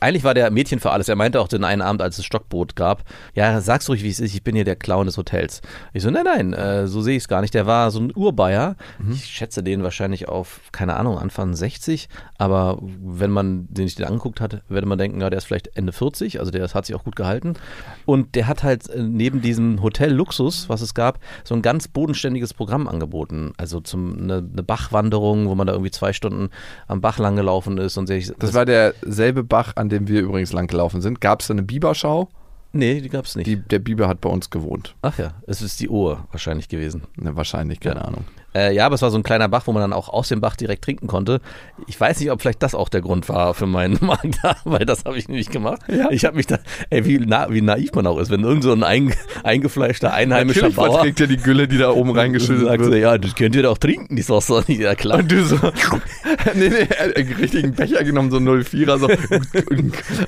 eigentlich 0.00 0.24
war 0.24 0.34
der 0.34 0.50
Mädchen 0.50 0.80
für 0.80 0.90
alles. 0.90 1.08
Er 1.08 1.16
meinte 1.16 1.40
auch 1.40 1.48
den 1.48 1.64
einen 1.64 1.82
Abend, 1.82 2.02
als 2.02 2.18
es 2.18 2.24
Stockbrot 2.24 2.76
gab, 2.76 3.04
ja, 3.34 3.60
sag's 3.60 3.88
ruhig, 3.88 4.02
wie 4.02 4.08
es 4.08 4.20
ist, 4.20 4.34
ich 4.34 4.42
bin 4.42 4.54
hier 4.54 4.64
der 4.64 4.76
Clown 4.76 5.06
des 5.06 5.16
Hotels. 5.16 5.60
Ich 5.92 6.02
so, 6.02 6.10
nein, 6.10 6.24
nein, 6.24 6.52
äh, 6.54 6.86
so 6.86 7.02
sehe 7.02 7.16
ich 7.16 7.24
es 7.24 7.28
gar 7.28 7.40
nicht. 7.42 7.54
Der 7.54 7.66
war 7.66 7.90
so 7.90 8.00
ein 8.00 8.12
Urbayer. 8.14 8.76
Mhm. 8.98 9.12
Ich 9.12 9.26
schätze 9.26 9.62
den 9.62 9.82
wahrscheinlich 9.82 10.28
auf, 10.28 10.60
keine 10.72 10.96
Ahnung, 10.96 11.18
Anfang 11.18 11.54
60, 11.54 12.08
aber 12.38 12.78
wenn 12.80 13.30
man 13.30 13.66
den 13.68 13.86
sich 13.86 13.96
den 13.96 14.06
angeguckt 14.06 14.40
hat, 14.40 14.62
würde 14.68 14.86
man 14.86 14.98
denken, 14.98 15.20
ja, 15.20 15.28
der 15.28 15.38
ist 15.38 15.44
vielleicht 15.44 15.76
Ende 15.76 15.92
40, 15.92 16.40
also 16.40 16.50
der 16.50 16.66
hat 16.66 16.86
sich 16.86 16.96
auch 16.96 17.04
gut 17.04 17.16
gehalten. 17.16 17.54
Und 18.06 18.34
der 18.34 18.46
hat 18.46 18.62
halt 18.62 18.88
äh, 18.88 19.02
neben 19.02 19.42
diesem 19.42 19.82
Hotel 19.82 20.12
Luxus, 20.12 20.68
was 20.68 20.80
es 20.80 20.94
gab, 20.94 21.18
so 21.44 21.54
ein 21.54 21.62
ganz 21.62 21.88
bodenständiges 21.88 22.54
Programm 22.54 22.88
angeboten. 22.88 23.52
Also 23.58 23.80
zum 23.80 24.18
eine, 24.18 24.38
eine 24.38 24.62
Bachwanderung, 24.62 25.48
wo 25.48 25.54
man 25.54 25.66
da 25.66 25.74
irgendwie 25.74 25.90
zwei 25.90 26.12
Stunden 26.12 26.48
am 26.86 27.02
Bach 27.02 27.18
lang 27.18 27.36
gelaufen 27.36 27.76
ist 27.76 27.98
und 27.98 28.06
sich. 28.06 28.32
Das 28.38 28.54
war 28.54 28.64
derselbe 28.64 29.44
Bach, 29.44 29.72
an 29.76 29.89
dem 29.90 30.08
wir 30.08 30.20
übrigens 30.20 30.52
lang 30.52 30.66
gelaufen 30.66 31.02
sind. 31.02 31.20
Gab 31.20 31.40
es 31.40 31.48
da 31.48 31.54
eine 31.54 31.62
Biberschau? 31.62 32.28
Nee, 32.72 33.00
die 33.00 33.08
gab 33.08 33.24
es 33.24 33.34
nicht. 33.34 33.46
Die, 33.46 33.56
der 33.56 33.80
Biber 33.80 34.06
hat 34.06 34.20
bei 34.20 34.30
uns 34.30 34.50
gewohnt. 34.50 34.94
Ach 35.02 35.18
ja, 35.18 35.34
es 35.46 35.60
ist 35.60 35.80
die 35.80 35.88
Uhr 35.88 36.26
wahrscheinlich 36.30 36.68
gewesen. 36.68 37.02
Ne, 37.16 37.34
wahrscheinlich, 37.34 37.80
keine 37.80 38.04
Ahnung. 38.04 38.24
Äh, 38.54 38.74
ja, 38.74 38.86
aber 38.86 38.96
es 38.96 39.02
war 39.02 39.10
so 39.10 39.18
ein 39.18 39.22
kleiner 39.22 39.48
Bach, 39.48 39.66
wo 39.66 39.72
man 39.72 39.80
dann 39.80 39.92
auch 39.92 40.08
aus 40.08 40.28
dem 40.28 40.40
Bach 40.40 40.56
direkt 40.56 40.84
trinken 40.84 41.06
konnte. 41.06 41.40
Ich 41.86 42.00
weiß 42.00 42.18
nicht, 42.20 42.30
ob 42.30 42.40
vielleicht 42.40 42.62
das 42.62 42.74
auch 42.74 42.88
der 42.88 43.00
Grund 43.00 43.28
war 43.28 43.54
für 43.54 43.66
meinen 43.66 43.98
Magen 44.04 44.34
da, 44.42 44.56
weil 44.64 44.84
das 44.84 45.04
habe 45.04 45.18
ich 45.18 45.28
nämlich 45.28 45.50
gemacht. 45.50 45.80
Ja. 45.88 46.10
Ich 46.10 46.24
habe 46.24 46.36
mich 46.36 46.46
da, 46.46 46.58
ey, 46.90 47.04
wie, 47.06 47.18
na, 47.24 47.50
wie 47.50 47.62
naiv 47.62 47.92
man 47.94 48.06
auch 48.06 48.18
ist, 48.18 48.30
wenn 48.30 48.42
irgend 48.42 48.64
so 48.64 48.72
ein 48.72 48.82
ein, 48.82 49.14
eingefleischter 49.44 50.12
einheimischer 50.12 50.62
Natürlich 50.62 50.76
Bauer 50.76 50.92
verträgt 50.94 51.20
er 51.20 51.26
die 51.28 51.36
Gülle, 51.36 51.68
die 51.68 51.78
da 51.78 51.90
oben 51.90 52.10
reingeschüttet 52.10 52.66
sagt, 52.66 52.84
so, 52.84 52.90
wird. 52.90 53.02
ja, 53.02 53.18
das 53.18 53.34
könnt 53.34 53.54
ihr 53.54 53.62
doch 53.62 53.78
trinken, 53.78 54.16
die 54.16 54.22
Sauce. 54.22 54.50
Ja, 54.66 54.94
klar. 54.94 55.20
Und 55.20 55.30
du 55.30 55.44
so, 55.44 55.56
nee, 56.54 56.68
nee, 56.68 56.86
er 56.88 57.06
hat 57.06 57.16
einen 57.16 57.32
richtigen 57.34 57.72
Becher 57.72 58.02
genommen, 58.02 58.30
so 58.30 58.38
04er, 58.38 58.98
so. 58.98 59.08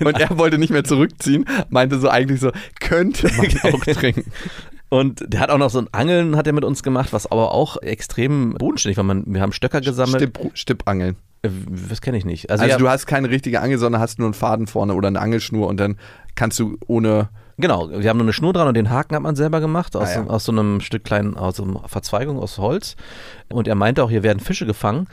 Und 0.04 0.20
er 0.20 0.38
wollte 0.38 0.58
nicht 0.58 0.70
mehr 0.70 0.84
zurückziehen, 0.84 1.44
meinte 1.70 1.98
so 1.98 2.08
eigentlich 2.08 2.40
so, 2.40 2.52
könnte 2.80 3.28
man 3.36 3.74
auch 3.74 3.84
trinken. 3.84 4.30
Und 4.92 5.24
der 5.26 5.40
hat 5.40 5.48
auch 5.48 5.56
noch 5.56 5.70
so 5.70 5.78
ein 5.78 5.88
Angeln 5.92 6.36
hat 6.36 6.46
er 6.46 6.52
mit 6.52 6.64
uns 6.64 6.82
gemacht, 6.82 7.14
was 7.14 7.24
aber 7.30 7.52
auch 7.52 7.78
extrem 7.80 8.52
bodenständig 8.52 8.98
war. 8.98 9.04
Man, 9.04 9.24
wir 9.26 9.40
haben 9.40 9.52
Stöcker 9.52 9.80
gesammelt. 9.80 10.16
Stipp, 10.22 10.50
Stippangeln. 10.52 11.16
Äh, 11.40 11.48
Das 11.88 12.02
kenne 12.02 12.18
ich 12.18 12.26
nicht. 12.26 12.50
Also, 12.50 12.62
Also 12.64 12.72
ja, 12.72 12.78
du 12.78 12.90
hast 12.90 13.06
keine 13.06 13.30
richtige 13.30 13.62
Angel, 13.62 13.78
sondern 13.78 14.02
hast 14.02 14.18
nur 14.18 14.26
einen 14.26 14.34
Faden 14.34 14.66
vorne 14.66 14.92
oder 14.92 15.08
eine 15.08 15.18
Angelschnur 15.18 15.66
und 15.66 15.78
dann 15.80 15.96
kannst 16.34 16.58
du 16.58 16.76
ohne. 16.88 17.30
Genau, 17.56 17.88
wir 17.90 18.06
haben 18.10 18.18
nur 18.18 18.26
eine 18.26 18.34
Schnur 18.34 18.52
dran 18.52 18.68
und 18.68 18.74
den 18.76 18.90
Haken 18.90 19.14
hat 19.14 19.22
man 19.22 19.34
selber 19.34 19.60
gemacht, 19.60 19.96
aus, 19.96 20.10
Ah, 20.10 20.14
ja. 20.14 20.24
so, 20.24 20.30
aus 20.30 20.44
so 20.44 20.52
einem 20.52 20.80
Stück 20.82 21.04
kleinen, 21.04 21.38
aus 21.38 21.56
so 21.56 21.64
einer 21.64 21.88
Verzweigung 21.88 22.38
aus 22.38 22.58
Holz. 22.58 22.96
Und 23.48 23.68
er 23.68 23.74
meinte 23.74 24.04
auch, 24.04 24.10
hier 24.10 24.22
werden 24.22 24.40
Fische 24.40 24.66
gefangen. 24.66 25.06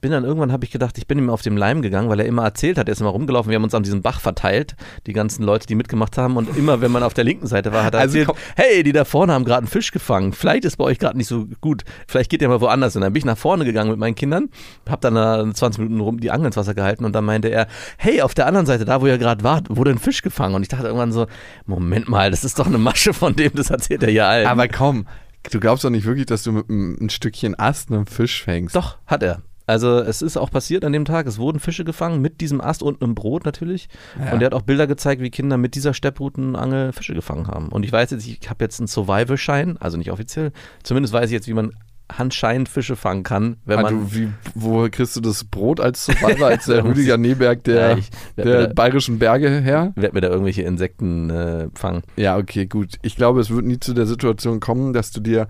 Bin 0.00 0.12
dann 0.12 0.24
irgendwann, 0.24 0.50
habe 0.52 0.64
ich 0.64 0.70
gedacht, 0.70 0.96
ich 0.98 1.06
bin 1.06 1.18
ihm 1.18 1.28
auf 1.28 1.42
dem 1.42 1.56
Leim 1.56 1.82
gegangen, 1.82 2.08
weil 2.08 2.20
er 2.20 2.26
immer 2.26 2.42
erzählt 2.44 2.78
hat, 2.78 2.88
er 2.88 2.92
ist 2.92 3.00
immer 3.00 3.10
rumgelaufen, 3.10 3.50
wir 3.50 3.56
haben 3.56 3.64
uns 3.64 3.74
an 3.74 3.82
diesem 3.82 4.00
Bach 4.02 4.20
verteilt, 4.20 4.74
die 5.06 5.12
ganzen 5.12 5.42
Leute, 5.42 5.66
die 5.66 5.74
mitgemacht 5.74 6.16
haben. 6.16 6.36
Und 6.36 6.56
immer, 6.56 6.80
wenn 6.80 6.90
man 6.90 7.02
auf 7.02 7.12
der 7.12 7.24
linken 7.24 7.46
Seite 7.46 7.72
war, 7.72 7.84
hat 7.84 7.94
er 7.94 8.00
Also 8.00 8.18
erzählt, 8.18 8.36
hey, 8.56 8.82
die 8.82 8.92
da 8.92 9.04
vorne 9.04 9.32
haben 9.32 9.44
gerade 9.44 9.58
einen 9.58 9.66
Fisch 9.66 9.92
gefangen. 9.92 10.32
Vielleicht 10.32 10.64
ist 10.64 10.76
bei 10.76 10.84
euch 10.84 10.98
gerade 10.98 11.18
nicht 11.18 11.26
so 11.26 11.46
gut. 11.60 11.84
Vielleicht 12.06 12.30
geht 12.30 12.40
ihr 12.40 12.48
mal 12.48 12.60
woanders. 12.60 12.96
Und 12.96 13.02
dann 13.02 13.12
bin 13.12 13.18
ich 13.18 13.26
nach 13.26 13.38
vorne 13.38 13.64
gegangen 13.64 13.90
mit 13.90 13.98
meinen 13.98 14.14
Kindern, 14.14 14.48
habe 14.88 15.00
dann 15.02 15.14
da 15.14 15.52
20 15.52 15.82
Minuten 15.82 16.00
rum 16.00 16.20
die 16.20 16.30
Angel 16.30 16.46
ins 16.46 16.56
Wasser 16.56 16.74
gehalten 16.74 17.04
und 17.04 17.12
dann 17.14 17.24
meinte 17.24 17.48
er, 17.48 17.66
hey, 17.98 18.22
auf 18.22 18.34
der 18.34 18.46
anderen 18.46 18.66
Seite, 18.66 18.84
da 18.84 19.00
wo 19.00 19.06
ihr 19.06 19.18
gerade 19.18 19.44
wart, 19.44 19.66
wurde 19.68 19.90
ein 19.90 19.98
Fisch 19.98 20.22
gefangen. 20.22 20.54
Und 20.54 20.62
ich 20.62 20.68
dachte 20.68 20.86
irgendwann 20.86 21.12
so, 21.12 21.26
Moment 21.66 22.08
mal, 22.08 22.30
das 22.30 22.44
ist 22.44 22.58
doch 22.58 22.66
eine 22.66 22.78
Masche 22.78 23.12
von 23.12 23.36
dem, 23.36 23.52
das 23.54 23.70
erzählt 23.70 24.02
er 24.02 24.10
ja 24.10 24.28
allen. 24.28 24.46
Aber 24.46 24.68
komm, 24.68 25.06
du 25.50 25.60
glaubst 25.60 25.84
doch 25.84 25.90
nicht 25.90 26.06
wirklich, 26.06 26.26
dass 26.26 26.42
du 26.42 26.52
mit 26.52 26.70
einem 26.70 26.96
ein 27.00 27.10
Stückchen 27.10 27.58
Ast 27.58 27.90
einen 27.90 28.06
Fisch 28.06 28.42
fängst. 28.42 28.76
Doch, 28.76 28.98
hat 29.06 29.22
er. 29.22 29.42
Also 29.70 29.98
es 30.00 30.20
ist 30.20 30.36
auch 30.36 30.50
passiert 30.50 30.84
an 30.84 30.92
dem 30.92 31.04
Tag, 31.04 31.26
es 31.26 31.38
wurden 31.38 31.60
Fische 31.60 31.84
gefangen 31.84 32.20
mit 32.20 32.40
diesem 32.40 32.60
Ast 32.60 32.82
und 32.82 33.00
einem 33.02 33.14
Brot 33.14 33.44
natürlich. 33.44 33.88
Ja. 34.18 34.32
Und 34.32 34.42
er 34.42 34.46
hat 34.46 34.54
auch 34.54 34.62
Bilder 34.62 34.86
gezeigt, 34.86 35.22
wie 35.22 35.30
Kinder 35.30 35.56
mit 35.56 35.74
dieser 35.76 35.94
Stepproutenangel 35.94 36.92
Fische 36.92 37.14
gefangen 37.14 37.46
haben. 37.46 37.68
Und 37.68 37.84
ich 37.84 37.92
weiß 37.92 38.10
jetzt, 38.10 38.26
ich 38.26 38.50
habe 38.50 38.64
jetzt 38.64 38.80
einen 38.80 38.88
Survival-Schein, 38.88 39.76
also 39.78 39.96
nicht 39.96 40.10
offiziell, 40.10 40.52
zumindest 40.82 41.14
weiß 41.14 41.26
ich 41.26 41.32
jetzt, 41.32 41.46
wie 41.48 41.54
man 41.54 41.72
handscheinend 42.12 42.68
Fische 42.68 42.96
fangen 42.96 43.22
kann, 43.22 43.58
wenn 43.64 43.78
Ah, 43.78 43.82
man... 43.82 43.94
du, 44.00 44.12
wie, 44.14 44.28
wo 44.56 44.88
kriegst 44.90 45.14
du 45.14 45.20
das 45.20 45.44
Brot 45.44 45.78
als 45.78 46.06
Survivor, 46.06 46.48
als 46.48 46.64
der 46.66 46.82
Rüdiger 46.84 47.16
Neberg 47.16 47.62
der, 47.62 47.90
Ja, 47.92 47.96
ich 47.96 48.10
der 48.36 48.66
da- 48.66 48.72
bayerischen 48.74 49.20
Berge 49.20 49.48
her? 49.60 49.92
werd 49.94 50.12
mir 50.14 50.20
da 50.20 50.28
irgendwelche 50.28 50.62
Insekten 50.62 51.30
äh, 51.30 51.68
fangen. 51.74 52.02
Ja, 52.16 52.36
okay, 52.36 52.66
gut. 52.66 52.96
Ich 53.02 53.14
glaube, 53.14 53.38
es 53.40 53.50
wird 53.50 53.64
nie 53.64 53.78
zu 53.78 53.94
der 53.94 54.06
Situation 54.06 54.58
kommen, 54.58 54.92
dass 54.92 55.12
du 55.12 55.20
dir 55.20 55.46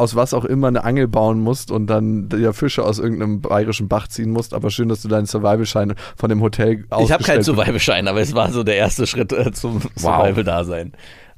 aus 0.00 0.16
was 0.16 0.34
auch 0.34 0.44
immer 0.44 0.68
eine 0.68 0.84
Angel 0.84 1.06
bauen 1.06 1.40
musst 1.40 1.70
und 1.70 1.86
dann 1.86 2.28
dir 2.28 2.52
Fische 2.52 2.84
aus 2.84 2.98
irgendeinem 2.98 3.40
bayerischen 3.40 3.88
Bach 3.88 4.08
ziehen 4.08 4.30
musst. 4.30 4.54
Aber 4.54 4.70
schön, 4.70 4.88
dass 4.88 5.02
du 5.02 5.08
deinen 5.08 5.26
Survival-Schein 5.26 5.94
von 6.16 6.28
dem 6.28 6.40
Hotel 6.40 6.84
Ich 7.00 7.12
habe 7.12 7.22
keinen 7.22 7.42
Survival-Schein, 7.42 8.08
aber 8.08 8.20
es 8.20 8.34
war 8.34 8.50
so 8.50 8.64
der 8.64 8.76
erste 8.76 9.06
Schritt 9.06 9.32
äh, 9.32 9.52
zum 9.52 9.80
Survival-Dasein. 9.96 10.92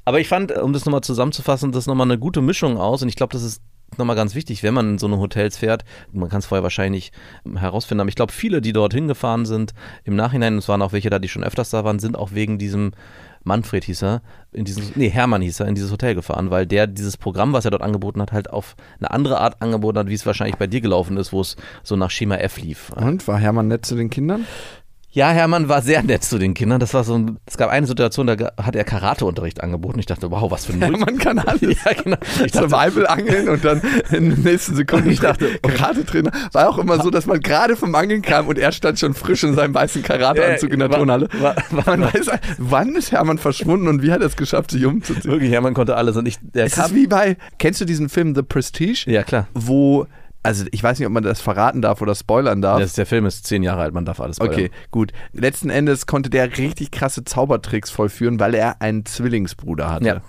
Aber 0.05 0.19
ich 0.19 0.27
fand, 0.27 0.51
um 0.57 0.73
das 0.73 0.85
nochmal 0.85 1.01
zusammenzufassen, 1.01 1.71
das 1.71 1.83
ist 1.83 1.87
nochmal 1.87 2.07
eine 2.07 2.17
gute 2.17 2.41
Mischung 2.41 2.77
aus 2.77 3.01
und 3.01 3.09
ich 3.09 3.15
glaube, 3.15 3.33
das 3.33 3.43
ist 3.43 3.61
nochmal 3.97 4.15
ganz 4.15 4.35
wichtig, 4.35 4.63
wenn 4.63 4.73
man 4.73 4.91
in 4.91 4.97
so 4.97 5.07
eine 5.07 5.17
Hotels 5.17 5.57
fährt. 5.57 5.83
Man 6.11 6.29
kann 6.29 6.39
es 6.39 6.45
vorher 6.45 6.63
wahrscheinlich 6.63 7.11
herausfinden, 7.55 8.01
aber 8.01 8.09
ich 8.09 8.15
glaube, 8.15 8.31
viele, 8.31 8.61
die 8.61 8.73
dorthin 8.73 9.07
gefahren 9.07 9.45
sind, 9.45 9.73
im 10.03 10.15
Nachhinein, 10.15 10.57
es 10.57 10.67
waren 10.67 10.81
auch 10.81 10.93
welche 10.93 11.09
da, 11.09 11.19
die 11.19 11.29
schon 11.29 11.43
öfters 11.43 11.69
da 11.69 11.83
waren, 11.83 11.99
sind 11.99 12.17
auch 12.17 12.31
wegen 12.33 12.57
diesem 12.57 12.91
Manfred 13.43 13.83
hieß 13.83 14.03
er, 14.03 14.21
in 14.51 14.65
dieses, 14.65 14.95
nee, 14.95 15.09
Hermann 15.09 15.41
hieß 15.41 15.59
er, 15.59 15.67
in 15.67 15.75
dieses 15.75 15.91
Hotel 15.91 16.15
gefahren, 16.15 16.49
weil 16.51 16.65
der 16.65 16.87
dieses 16.87 17.17
Programm, 17.17 17.53
was 17.53 17.65
er 17.65 17.71
dort 17.71 17.83
angeboten 17.83 18.21
hat, 18.21 18.31
halt 18.31 18.49
auf 18.49 18.75
eine 18.99 19.11
andere 19.11 19.39
Art 19.39 19.61
angeboten 19.61 19.99
hat, 19.99 20.07
wie 20.07 20.13
es 20.13 20.25
wahrscheinlich 20.25 20.57
bei 20.57 20.67
dir 20.67 20.81
gelaufen 20.81 21.17
ist, 21.17 21.33
wo 21.33 21.41
es 21.41 21.55
so 21.83 21.95
nach 21.95 22.11
Schema 22.11 22.35
F 22.35 22.59
lief. 22.59 22.91
Und 22.95 23.27
war 23.27 23.39
Hermann 23.39 23.67
nett 23.67 23.85
zu 23.85 23.95
den 23.95 24.09
Kindern? 24.09 24.45
Ja, 25.15 25.29
Hermann 25.29 25.69
war 25.69 25.83
sehr 25.83 26.01
nett 26.01 26.23
zu 26.23 26.39
den 26.39 26.55
Kindern. 26.55 26.79
Das 26.79 26.95
war 26.95 27.03
so 27.03 27.13
ein, 27.13 27.37
es 27.45 27.55
gab 27.55 27.69
eine 27.69 27.85
Situation, 27.85 28.25
da 28.25 28.35
hat 28.57 28.75
er 28.75 28.83
Karateunterricht 28.83 29.61
angeboten. 29.61 29.99
Ich 29.99 30.07
dachte, 30.07 30.31
wow, 30.31 30.49
was 30.49 30.65
für 30.65 30.73
ein 30.73 30.79
Null. 30.79 30.89
Hermann 30.97 31.19
kann 31.19 31.37
alles. 31.39 31.61
Ja, 31.85 31.93
genau. 32.03 32.17
Ich 32.43 32.51
dachte, 32.51 32.67
Survival-Angeln 32.69 33.47
und 33.47 33.63
dann 33.63 33.79
in 34.11 34.29
der 34.29 34.39
nächsten 34.39 34.75
Sekunde 34.75 35.11
Ich 35.11 35.19
dachte, 35.19 35.49
Karate-Trainer. 35.61 36.31
War 36.51 36.67
auch 36.67 36.79
immer 36.79 36.99
so, 37.03 37.11
dass 37.11 37.27
man 37.27 37.39
gerade 37.41 37.75
vom 37.75 37.93
Angeln 37.93 38.23
kam 38.23 38.47
und 38.47 38.57
er 38.57 38.71
stand 38.71 38.97
schon 38.97 39.13
frisch 39.13 39.43
in 39.43 39.53
seinem 39.53 39.75
weißen 39.75 40.01
Karateanzug 40.01 40.71
in 40.73 40.79
der 40.79 40.89
war- 40.89 40.97
Turnhalle. 40.97 41.27
war- 41.39 41.55
war- 41.69 41.95
man 41.97 42.11
weiß, 42.11 42.31
wann 42.57 42.95
ist 42.95 43.11
Hermann 43.11 43.37
verschwunden 43.37 43.87
und 43.87 44.01
wie 44.01 44.11
hat 44.11 44.21
er 44.21 44.27
es 44.27 44.35
geschafft, 44.35 44.71
sich 44.71 44.83
umzuziehen? 44.83 45.31
wirklich, 45.31 45.51
Hermann 45.51 45.75
konnte 45.75 45.95
alles 45.95 46.17
und 46.17 46.27
ich, 46.27 46.37
der 46.41 46.65
Es 46.65 46.73
kam, 46.73 46.85
ist 46.85 46.95
wie 46.95 47.05
bei, 47.05 47.37
kennst 47.59 47.79
du 47.79 47.85
diesen 47.85 48.09
Film 48.09 48.33
The 48.33 48.41
Prestige? 48.41 49.03
ja 49.11 49.21
klar. 49.21 49.47
Wo, 49.53 50.07
also 50.43 50.65
ich 50.71 50.83
weiß 50.83 50.99
nicht, 50.99 51.07
ob 51.07 51.13
man 51.13 51.23
das 51.23 51.41
verraten 51.41 51.81
darf 51.81 52.01
oder 52.01 52.13
spoilern 52.13 52.61
darf. 52.61 52.79
Das, 52.79 52.93
der 52.93 53.05
Film 53.05 53.25
ist 53.25 53.47
zehn 53.47 53.63
Jahre 53.63 53.81
alt, 53.81 53.93
man 53.93 54.05
darf 54.05 54.19
alles 54.19 54.35
spoilern. 54.35 54.53
Okay, 54.53 54.71
gut. 54.91 55.13
Letzten 55.31 55.69
Endes 55.69 56.05
konnte 56.05 56.29
der 56.29 56.57
richtig 56.57 56.91
krasse 56.91 57.23
Zaubertricks 57.23 57.89
vollführen, 57.89 58.39
weil 58.39 58.53
er 58.53 58.81
einen 58.81 59.05
Zwillingsbruder 59.05 59.89
hatte. 59.89 60.05
Ja. 60.05 60.21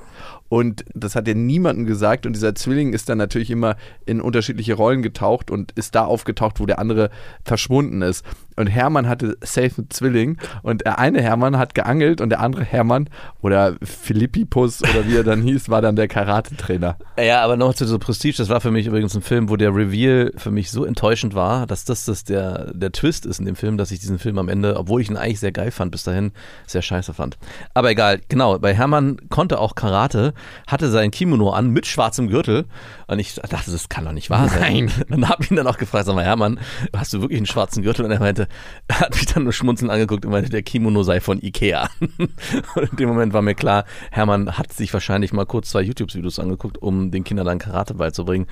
Und 0.49 0.85
das 0.94 1.16
hat 1.16 1.26
er 1.26 1.35
niemandem 1.35 1.85
gesagt. 1.85 2.26
Und 2.26 2.35
dieser 2.35 2.54
Zwilling 2.54 2.92
ist 2.92 3.09
dann 3.09 3.18
natürlich 3.18 3.50
immer 3.50 3.76
in 4.06 4.21
unterschiedliche 4.21 4.75
Rollen 4.75 5.02
getaucht 5.02 5.50
und 5.50 5.73
ist 5.73 5.97
da 5.97 6.04
aufgetaucht, 6.04 6.61
wo 6.61 6.66
der 6.66 6.78
andere 6.78 7.11
verschwunden 7.44 8.02
ist. 8.02 8.25
Und 8.56 8.66
Hermann 8.66 9.08
hatte 9.08 9.37
safe 9.42 9.73
einen 9.78 9.90
Zwilling. 9.90 10.38
Und 10.62 10.82
der 10.82 10.99
eine 10.99 11.20
Hermann 11.20 11.58
hat 11.58 11.75
geangelt 11.75 12.20
und 12.20 12.30
der 12.30 12.40
andere 12.40 12.64
Hermann 12.64 13.08
oder 13.42 13.76
Philippipus 13.82 14.82
oder 14.82 15.06
wie 15.06 15.16
er 15.16 15.25
dann 15.25 15.42
hieß, 15.42 15.68
war 15.68 15.82
dann 15.82 15.96
der 15.96 16.08
Karate-Trainer. 16.08 16.96
Ja, 17.18 17.42
aber 17.42 17.56
noch 17.56 17.75
zu 17.75 17.87
so 17.87 17.99
Prestige, 17.99 18.37
das 18.38 18.49
war 18.49 18.61
für 18.61 18.70
mich 18.70 18.87
übrigens 18.87 19.14
ein 19.14 19.23
Film, 19.23 19.49
wo 19.49 19.56
der 19.56 19.75
Reveal 19.75 20.32
für 20.37 20.50
mich 20.50 20.70
so 20.70 20.84
enttäuschend 20.84 21.34
war, 21.34 21.66
dass 21.66 21.84
das, 21.84 22.04
das 22.04 22.25
der, 22.25 22.73
der 22.73 22.92
Twist 22.92 23.26
ist 23.26 23.38
in 23.38 23.46
dem 23.46 23.56
Film, 23.56 23.76
dass 23.76 23.90
ich 23.90 24.00
diesen 24.00 24.18
Film 24.18 24.38
am 24.38 24.49
Ende, 24.49 24.76
obwohl 24.76 25.00
ich 25.00 25.11
ihn 25.11 25.16
eigentlich 25.16 25.40
sehr 25.40 25.52
geil 25.52 25.70
fand, 25.70 25.90
bis 25.90 26.04
dahin 26.04 26.32
sehr 26.66 26.82
scheiße 26.82 27.14
fand. 27.14 27.37
Aber 27.75 27.90
egal, 27.90 28.20
genau, 28.28 28.58
bei 28.58 28.75
Hermann 28.75 29.16
konnte 29.30 29.58
auch 29.58 29.75
Karate, 29.75 30.34
hatte 30.66 30.90
sein 30.90 31.11
Kimono 31.11 31.50
an 31.50 31.70
mit 31.70 31.87
schwarzem 31.87 32.28
Gürtel 32.28 32.66
und 33.06 33.18
ich 33.18 33.34
dachte, 33.34 33.70
das 33.70 33.88
kann 33.88 34.04
doch 34.04 34.12
nicht 34.12 34.30
wahr 34.30 34.49
sein. 34.49 34.90
Und 35.11 35.28
habe 35.28 35.44
ihn 35.44 35.56
dann 35.56 35.66
auch 35.66 35.78
gefragt, 35.78 36.06
sag 36.06 36.14
mal, 36.14 36.25
Hermann, 36.25 36.58
hast 36.94 37.12
du 37.12 37.20
wirklich 37.20 37.38
einen 37.38 37.46
schwarzen 37.46 37.82
Gürtel? 37.82 38.04
Und 38.04 38.11
er 38.11 38.18
meinte, 38.18 38.43
er 38.88 39.00
hat 39.00 39.14
mich 39.14 39.26
dann 39.26 39.44
nur 39.44 39.52
schmunzelnd 39.52 39.90
angeguckt 39.90 40.24
und 40.24 40.32
meinte, 40.32 40.50
der 40.50 40.62
Kimono 40.62 41.02
sei 41.02 41.20
von 41.20 41.42
Ikea. 41.42 41.88
Und 42.74 42.90
in 42.90 42.96
dem 42.96 43.08
Moment 43.08 43.32
war 43.32 43.42
mir 43.42 43.54
klar, 43.54 43.84
Hermann 44.10 44.56
hat 44.58 44.72
sich 44.72 44.92
wahrscheinlich 44.92 45.32
mal 45.32 45.46
kurz 45.46 45.70
zwei 45.70 45.82
YouTube-Videos 45.82 46.38
angeguckt, 46.38 46.78
um 46.78 47.10
den 47.10 47.24
Kindern 47.24 47.46
dann 47.46 47.58
Karate 47.58 47.94
beizubringen. 47.94 48.46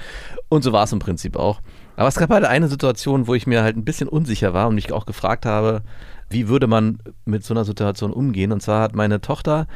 Und 0.49 0.63
so 0.63 0.73
war 0.73 0.85
es 0.85 0.93
im 0.93 0.99
Prinzip 0.99 1.37
auch. 1.37 1.61
Aber 1.97 2.09
es 2.09 2.17
gab 2.17 2.31
halt 2.31 2.45
eine 2.45 2.69
Situation, 2.69 3.27
wo 3.27 3.35
ich 3.35 3.47
mir 3.47 3.63
halt 3.63 3.77
ein 3.77 3.85
bisschen 3.85 4.09
unsicher 4.09 4.55
war 4.55 4.69
und 4.69 4.75
mich 4.75 4.93
auch 4.93 5.07
gefragt 5.07 5.47
habe, 5.47 5.83
wie 6.33 6.49
würde 6.49 6.67
man 6.67 6.99
mit 7.25 7.45
so 7.45 7.53
einer 7.55 7.65
Situation 7.65 8.13
umgehen? 8.13 8.53
Und 8.53 8.63
zwar 8.63 8.81
hat 8.81 8.95
meine 8.95 9.21
Tochter 9.21 9.67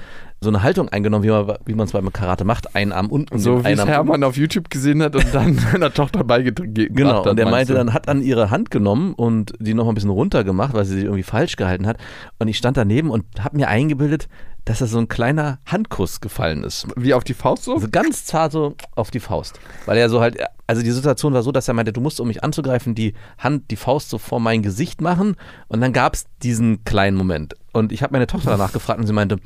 so 0.41 0.51
eine 0.51 0.63
Haltung 0.63 0.89
eingenommen, 0.91 1.25
wie 1.25 1.75
man 1.75 1.87
es 1.87 1.93
beim 1.93 2.13
Karate 2.13 2.45
macht, 2.45 2.77
einen 2.77 2.93
Arm 2.93 3.07
unten 3.09 3.39
So 3.39 3.65
wie 3.65 3.73
es 3.73 3.85
Hermann 3.87 4.23
auf 4.23 4.37
YouTube 4.37 4.69
gesehen 4.69 5.03
hat 5.03 5.17
und 5.17 5.35
dann 5.35 5.55
seiner 5.73 5.93
Tochter 5.93 6.25
beigetragen 6.25 6.75
Genau, 6.75 7.21
hat. 7.21 7.27
und 7.29 7.37
der 7.37 7.47
meinte 7.51 7.73
du? 7.73 7.79
dann, 7.79 7.93
hat 7.95 8.07
dann 8.09 8.23
ihre 8.23 8.51
Hand 8.51 8.71
genommen 8.71 9.15
und 9.15 9.55
die 9.59 9.73
noch 9.73 9.85
mal 9.85 9.93
ein 9.93 9.95
bisschen 9.95 10.11
runter 10.11 10.45
gemacht, 10.45 10.75
weil 10.75 10.85
sie 10.85 10.97
sie 10.97 11.05
irgendwie 11.05 11.23
falsch 11.23 11.57
gehalten 11.57 11.87
hat. 11.87 11.97
Und 12.39 12.49
ich 12.49 12.59
stand 12.59 12.77
daneben 12.77 13.11
und 13.11 13.25
habe 13.43 13.57
mir 13.57 13.69
eingebildet, 13.69 14.29
dass 14.67 14.81
da 14.81 14.87
so 14.87 14.99
ein 14.99 15.09
kleiner 15.09 15.59
Handkuss 15.65 16.21
gefallen 16.21 16.65
ist. 16.65 16.87
Wie 16.97 17.15
auf 17.15 17.25
die 17.25 17.35
Faust 17.35 17.65
so? 17.65 17.75
Also 17.75 17.89
ganz 17.91 18.25
zart 18.25 18.53
so 18.53 18.75
auf 18.95 19.11
die 19.11 19.21
Faust. 19.21 19.59
Weil 19.87 19.97
er 19.97 20.09
so 20.11 20.21
halt, 20.21 20.37
also 20.67 20.83
die 20.83 20.91
Situation 20.91 21.33
war 21.33 21.45
so, 21.45 21.53
dass 21.53 21.69
er 21.69 21.75
meinte, 21.75 21.93
du 21.93 22.01
musst, 22.01 22.21
um 22.21 22.27
mich 22.29 22.43
anzugreifen, 22.45 22.95
die 22.95 23.15
Hand, 23.39 23.71
die 23.71 23.77
Faust 23.77 24.11
so 24.11 24.19
vor 24.19 24.41
mein 24.41 24.63
Gesicht 24.63 25.01
machen. 25.01 25.37
Und 25.69 25.81
dann 25.81 25.93
gab 25.93 26.15
es 26.15 26.27
diesen 26.43 26.83
kleinen 26.85 27.17
Moment. 27.17 27.55
Und 27.73 27.93
ich 27.93 28.03
habe 28.03 28.13
meine 28.13 28.27
Tochter 28.27 28.51
danach 28.51 28.73
gefragt 28.73 28.99
und 29.01 29.07
sie 29.07 29.13
meinte, 29.13 29.37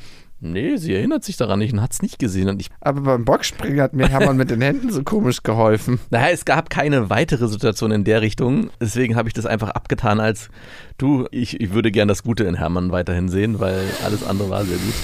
nee, 0.40 0.76
sie 0.76 0.94
erinnert 0.94 1.24
sich 1.24 1.36
daran 1.36 1.58
nicht 1.58 1.72
und 1.72 1.80
hat 1.80 1.92
es 1.92 2.02
nicht 2.02 2.18
gesehen. 2.18 2.48
Und 2.48 2.60
ich, 2.60 2.68
Aber 2.80 3.00
beim 3.00 3.24
Boxspringen 3.24 3.80
hat 3.80 3.94
mir 3.94 4.08
Hermann 4.08 4.36
mit 4.36 4.50
den 4.50 4.60
Händen 4.60 4.90
so 4.90 5.02
komisch 5.02 5.42
geholfen. 5.42 6.00
naja, 6.10 6.28
es 6.30 6.44
gab 6.44 6.70
keine 6.70 7.10
weitere 7.10 7.48
Situation 7.48 7.90
in 7.92 8.04
der 8.04 8.22
Richtung. 8.22 8.70
Deswegen 8.80 9.16
habe 9.16 9.28
ich 9.28 9.34
das 9.34 9.46
einfach 9.46 9.70
abgetan 9.70 10.20
als, 10.20 10.48
du, 10.98 11.26
ich, 11.30 11.60
ich 11.60 11.72
würde 11.72 11.90
gern 11.90 12.08
das 12.08 12.22
Gute 12.22 12.44
in 12.44 12.54
Hermann 12.54 12.92
weiterhin 12.92 13.28
sehen, 13.28 13.60
weil 13.60 13.84
alles 14.04 14.24
andere 14.24 14.50
war 14.50 14.64
sehr 14.64 14.78
gut. 14.78 14.94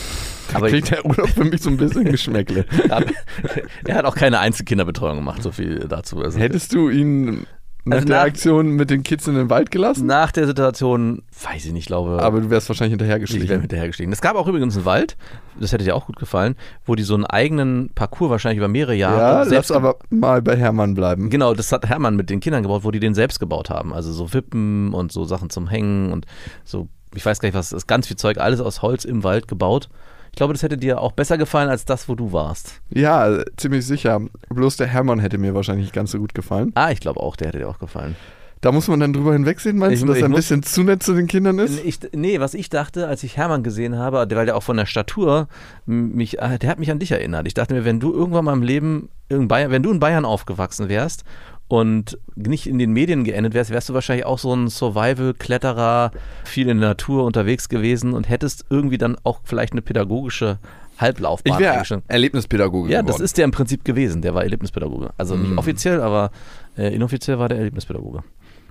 Aber 0.55 0.69
Klingt 0.69 0.91
der 0.91 1.05
Urlaub 1.05 1.29
für 1.29 1.45
mich 1.45 1.61
so 1.63 1.71
ein 1.71 1.77
bisschen 1.77 2.05
Geschmäckle. 2.11 2.65
er 3.85 3.95
hat 3.95 4.05
auch 4.05 4.15
keine 4.15 4.39
Einzelkinderbetreuung 4.39 5.17
gemacht, 5.17 5.43
so 5.43 5.51
viel 5.51 5.81
dazu. 5.89 6.21
Also, 6.21 6.39
Hättest 6.39 6.73
du 6.73 6.89
ihn 6.89 7.47
nach 7.87 7.97
Also 7.99 8.09
der 8.09 8.17
nach- 8.19 8.25
Aktion 8.27 8.71
mit 8.71 8.91
den 8.91 9.03
Kids 9.05 9.27
in 9.29 9.35
den 9.37 9.49
Wald 9.49 9.71
gelassen? 9.71 10.07
Nach 10.07 10.33
der 10.33 10.47
Situation, 10.47 11.23
weiß 11.43 11.65
ich 11.67 11.73
nicht, 11.73 11.87
glaube 11.87 12.21
Aber 12.21 12.41
du 12.41 12.51
wärst 12.51 12.69
wahrscheinlich 12.69 13.01
ich 13.01 13.49
wäre 13.49 13.61
hinterhergestiegen. 13.61 14.13
Es 14.13 14.21
gab 14.21 14.35
auch 14.37 14.49
übrigens 14.49 14.77
einen 14.77 14.85
Wald, 14.85 15.17
das 15.61 15.73
hätte 15.73 15.85
dir 15.85 15.95
auch 15.95 16.07
gut 16.07 16.17
gefallen, 16.17 16.57
wo 16.85 16.97
die 16.97 17.05
so 17.05 17.15
einen 17.15 17.25
eigenen 17.25 17.91
Parcours 17.95 18.31
wahrscheinlich 18.31 18.59
über 18.59 18.69
mehrere 18.69 18.95
Jahre 18.95 19.19
Ja, 19.19 19.45
selbst 19.45 19.71
lass 19.71 19.77
aber 19.77 19.97
mal 20.11 20.43
bei 20.43 20.57
Hermann 20.57 20.95
bleiben. 20.95 21.31
Genau, 21.31 21.55
das 21.55 21.71
hat 21.71 21.87
Hermann 21.89 22.17
mit 22.17 22.29
den 22.29 22.41
Kindern 22.41 22.63
gebaut, 22.65 22.83
wo 22.85 22.91
die 22.91 23.01
den 23.01 23.15
selbst 23.15 23.39
gebaut 23.39 23.71
haben. 23.71 23.95
Also 23.95 24.13
so 24.13 24.33
Wippen 24.35 24.93
und 24.93 25.13
so 25.13 25.25
Sachen 25.25 25.49
zum 25.49 25.69
Hängen 25.69 26.13
und 26.13 26.27
so, 26.65 26.89
ich 27.15 27.25
weiß 27.25 27.39
gar 27.39 27.47
nicht 27.47 27.55
was, 27.57 27.71
ist 27.73 27.87
ganz 27.87 28.09
viel 28.09 28.17
Zeug, 28.17 28.39
alles 28.39 28.61
aus 28.61 28.83
Holz 28.83 29.05
im 29.05 29.23
Wald 29.23 29.47
gebaut. 29.49 29.89
Ich 30.37 30.39
glaube, 30.39 30.53
das 30.53 30.63
hätte 30.63 30.77
dir 30.77 31.01
auch 31.01 31.13
besser 31.13 31.39
gefallen 31.39 31.71
als 31.71 31.87
das, 31.87 32.11
wo 32.11 32.15
du 32.15 32.31
warst. 32.31 32.83
Ja, 32.91 33.43
ziemlich 33.57 33.87
sicher. 33.87 34.21
Bloß 34.51 34.77
der 34.77 34.87
Hermann 34.87 35.19
hätte 35.19 35.39
mir 35.39 35.55
wahrscheinlich 35.55 35.87
nicht 35.87 35.95
ganz 35.95 36.11
so 36.11 36.19
gut 36.19 36.35
gefallen. 36.35 36.73
Ah, 36.75 36.91
ich 36.91 37.01
glaube 37.01 37.21
auch, 37.21 37.37
der 37.37 37.49
hätte 37.49 37.59
dir 37.61 37.69
auch 37.71 37.79
gefallen. 37.79 38.17
Da 38.61 38.71
muss 38.71 38.87
man 38.87 39.01
dann 39.01 39.15
drüber 39.15 39.33
hinwegsehen, 39.33 39.79
meinst 39.79 39.95
Ich- 39.95 40.01
du, 40.03 40.07
dass 40.09 40.19
er 40.19 40.27
ein 40.27 40.33
bisschen 40.35 40.63
zu 40.63 40.83
nett 40.83 41.03
zu 41.03 41.15
den 41.15 41.27
Kindern 41.27 41.59
ist? 41.59 41.83
Ich, 41.83 42.01
nee, 42.15 42.39
was 42.39 42.53
ich 42.53 42.69
dachte, 42.69 43.09
als 43.09 43.23
ich 43.23 43.39
Hermann 43.39 43.63
gesehen 43.63 43.97
habe, 43.97 44.19
weil 44.31 44.45
der 44.45 44.57
auch 44.59 44.63
von 44.63 44.77
der 44.77 44.85
Statur 44.85 45.49
mich, 45.87 46.39
äh, 46.39 46.59
der 46.59 46.69
hat 46.69 46.79
mich 46.79 46.91
an 46.91 46.99
dich 46.99 47.13
erinnert. 47.13 47.47
Ich 47.47 47.55
dachte 47.55 47.73
mir, 47.73 47.87
wenn 47.87 47.99
du 47.99 48.13
irgendwann 48.13 48.45
mal 48.45 48.53
im 48.53 48.63
Leben 48.63 49.09
in 49.31 49.49
Bayern, 49.49 49.71
wenn 49.71 49.83
du 49.83 49.91
in 49.91 50.01
Bayern 50.01 50.27
aufgewachsen 50.27 50.91
wärst 50.91 51.25
und 51.69 52.19
nicht 52.37 52.67
in 52.67 52.79
den 52.79 52.93
Medien 52.93 53.25
geendet 53.25 53.55
wärst, 53.55 53.71
wärst 53.71 53.89
du 53.89 53.95
wahrscheinlich 53.95 54.25
auch 54.27 54.39
so 54.39 54.55
ein 54.55 54.69
Survival-Kletterer, 54.69 56.13
viel 56.45 56.69
in 56.69 56.81
der 56.81 56.91
Natur 56.91 57.25
unterwegs 57.25 57.69
gewesen 57.69 58.13
und 58.13 58.29
hättest 58.29 58.67
irgendwie 58.71 58.99
dann 58.99 59.17
auch 59.25 59.41
vielleicht 59.45 59.73
eine 59.73 59.83
pädagogische 59.83 60.59
Halblaufbahn 60.99 61.55
Ich 61.55 61.59
wäre. 61.61 62.03
Erlebnispädagoge 62.09 62.91
Ja, 62.91 63.01
das 63.03 63.07
geworden. 63.17 63.25
ist 63.25 63.37
der 63.39 63.45
im 63.45 63.51
Prinzip 63.51 63.85
gewesen. 63.85 64.23
Der 64.23 64.35
war 64.35 64.45
Erlebnispädagoge. 64.45 65.11
Also 65.19 65.37
nicht 65.37 65.51
Mhm. 65.51 65.59
offiziell, 65.59 66.01
aber 66.01 66.31
äh, 66.79 66.95
inoffiziell 66.95 67.39
war 67.39 67.49
der 67.49 67.59
Erlebnispädagoge. 67.59 68.23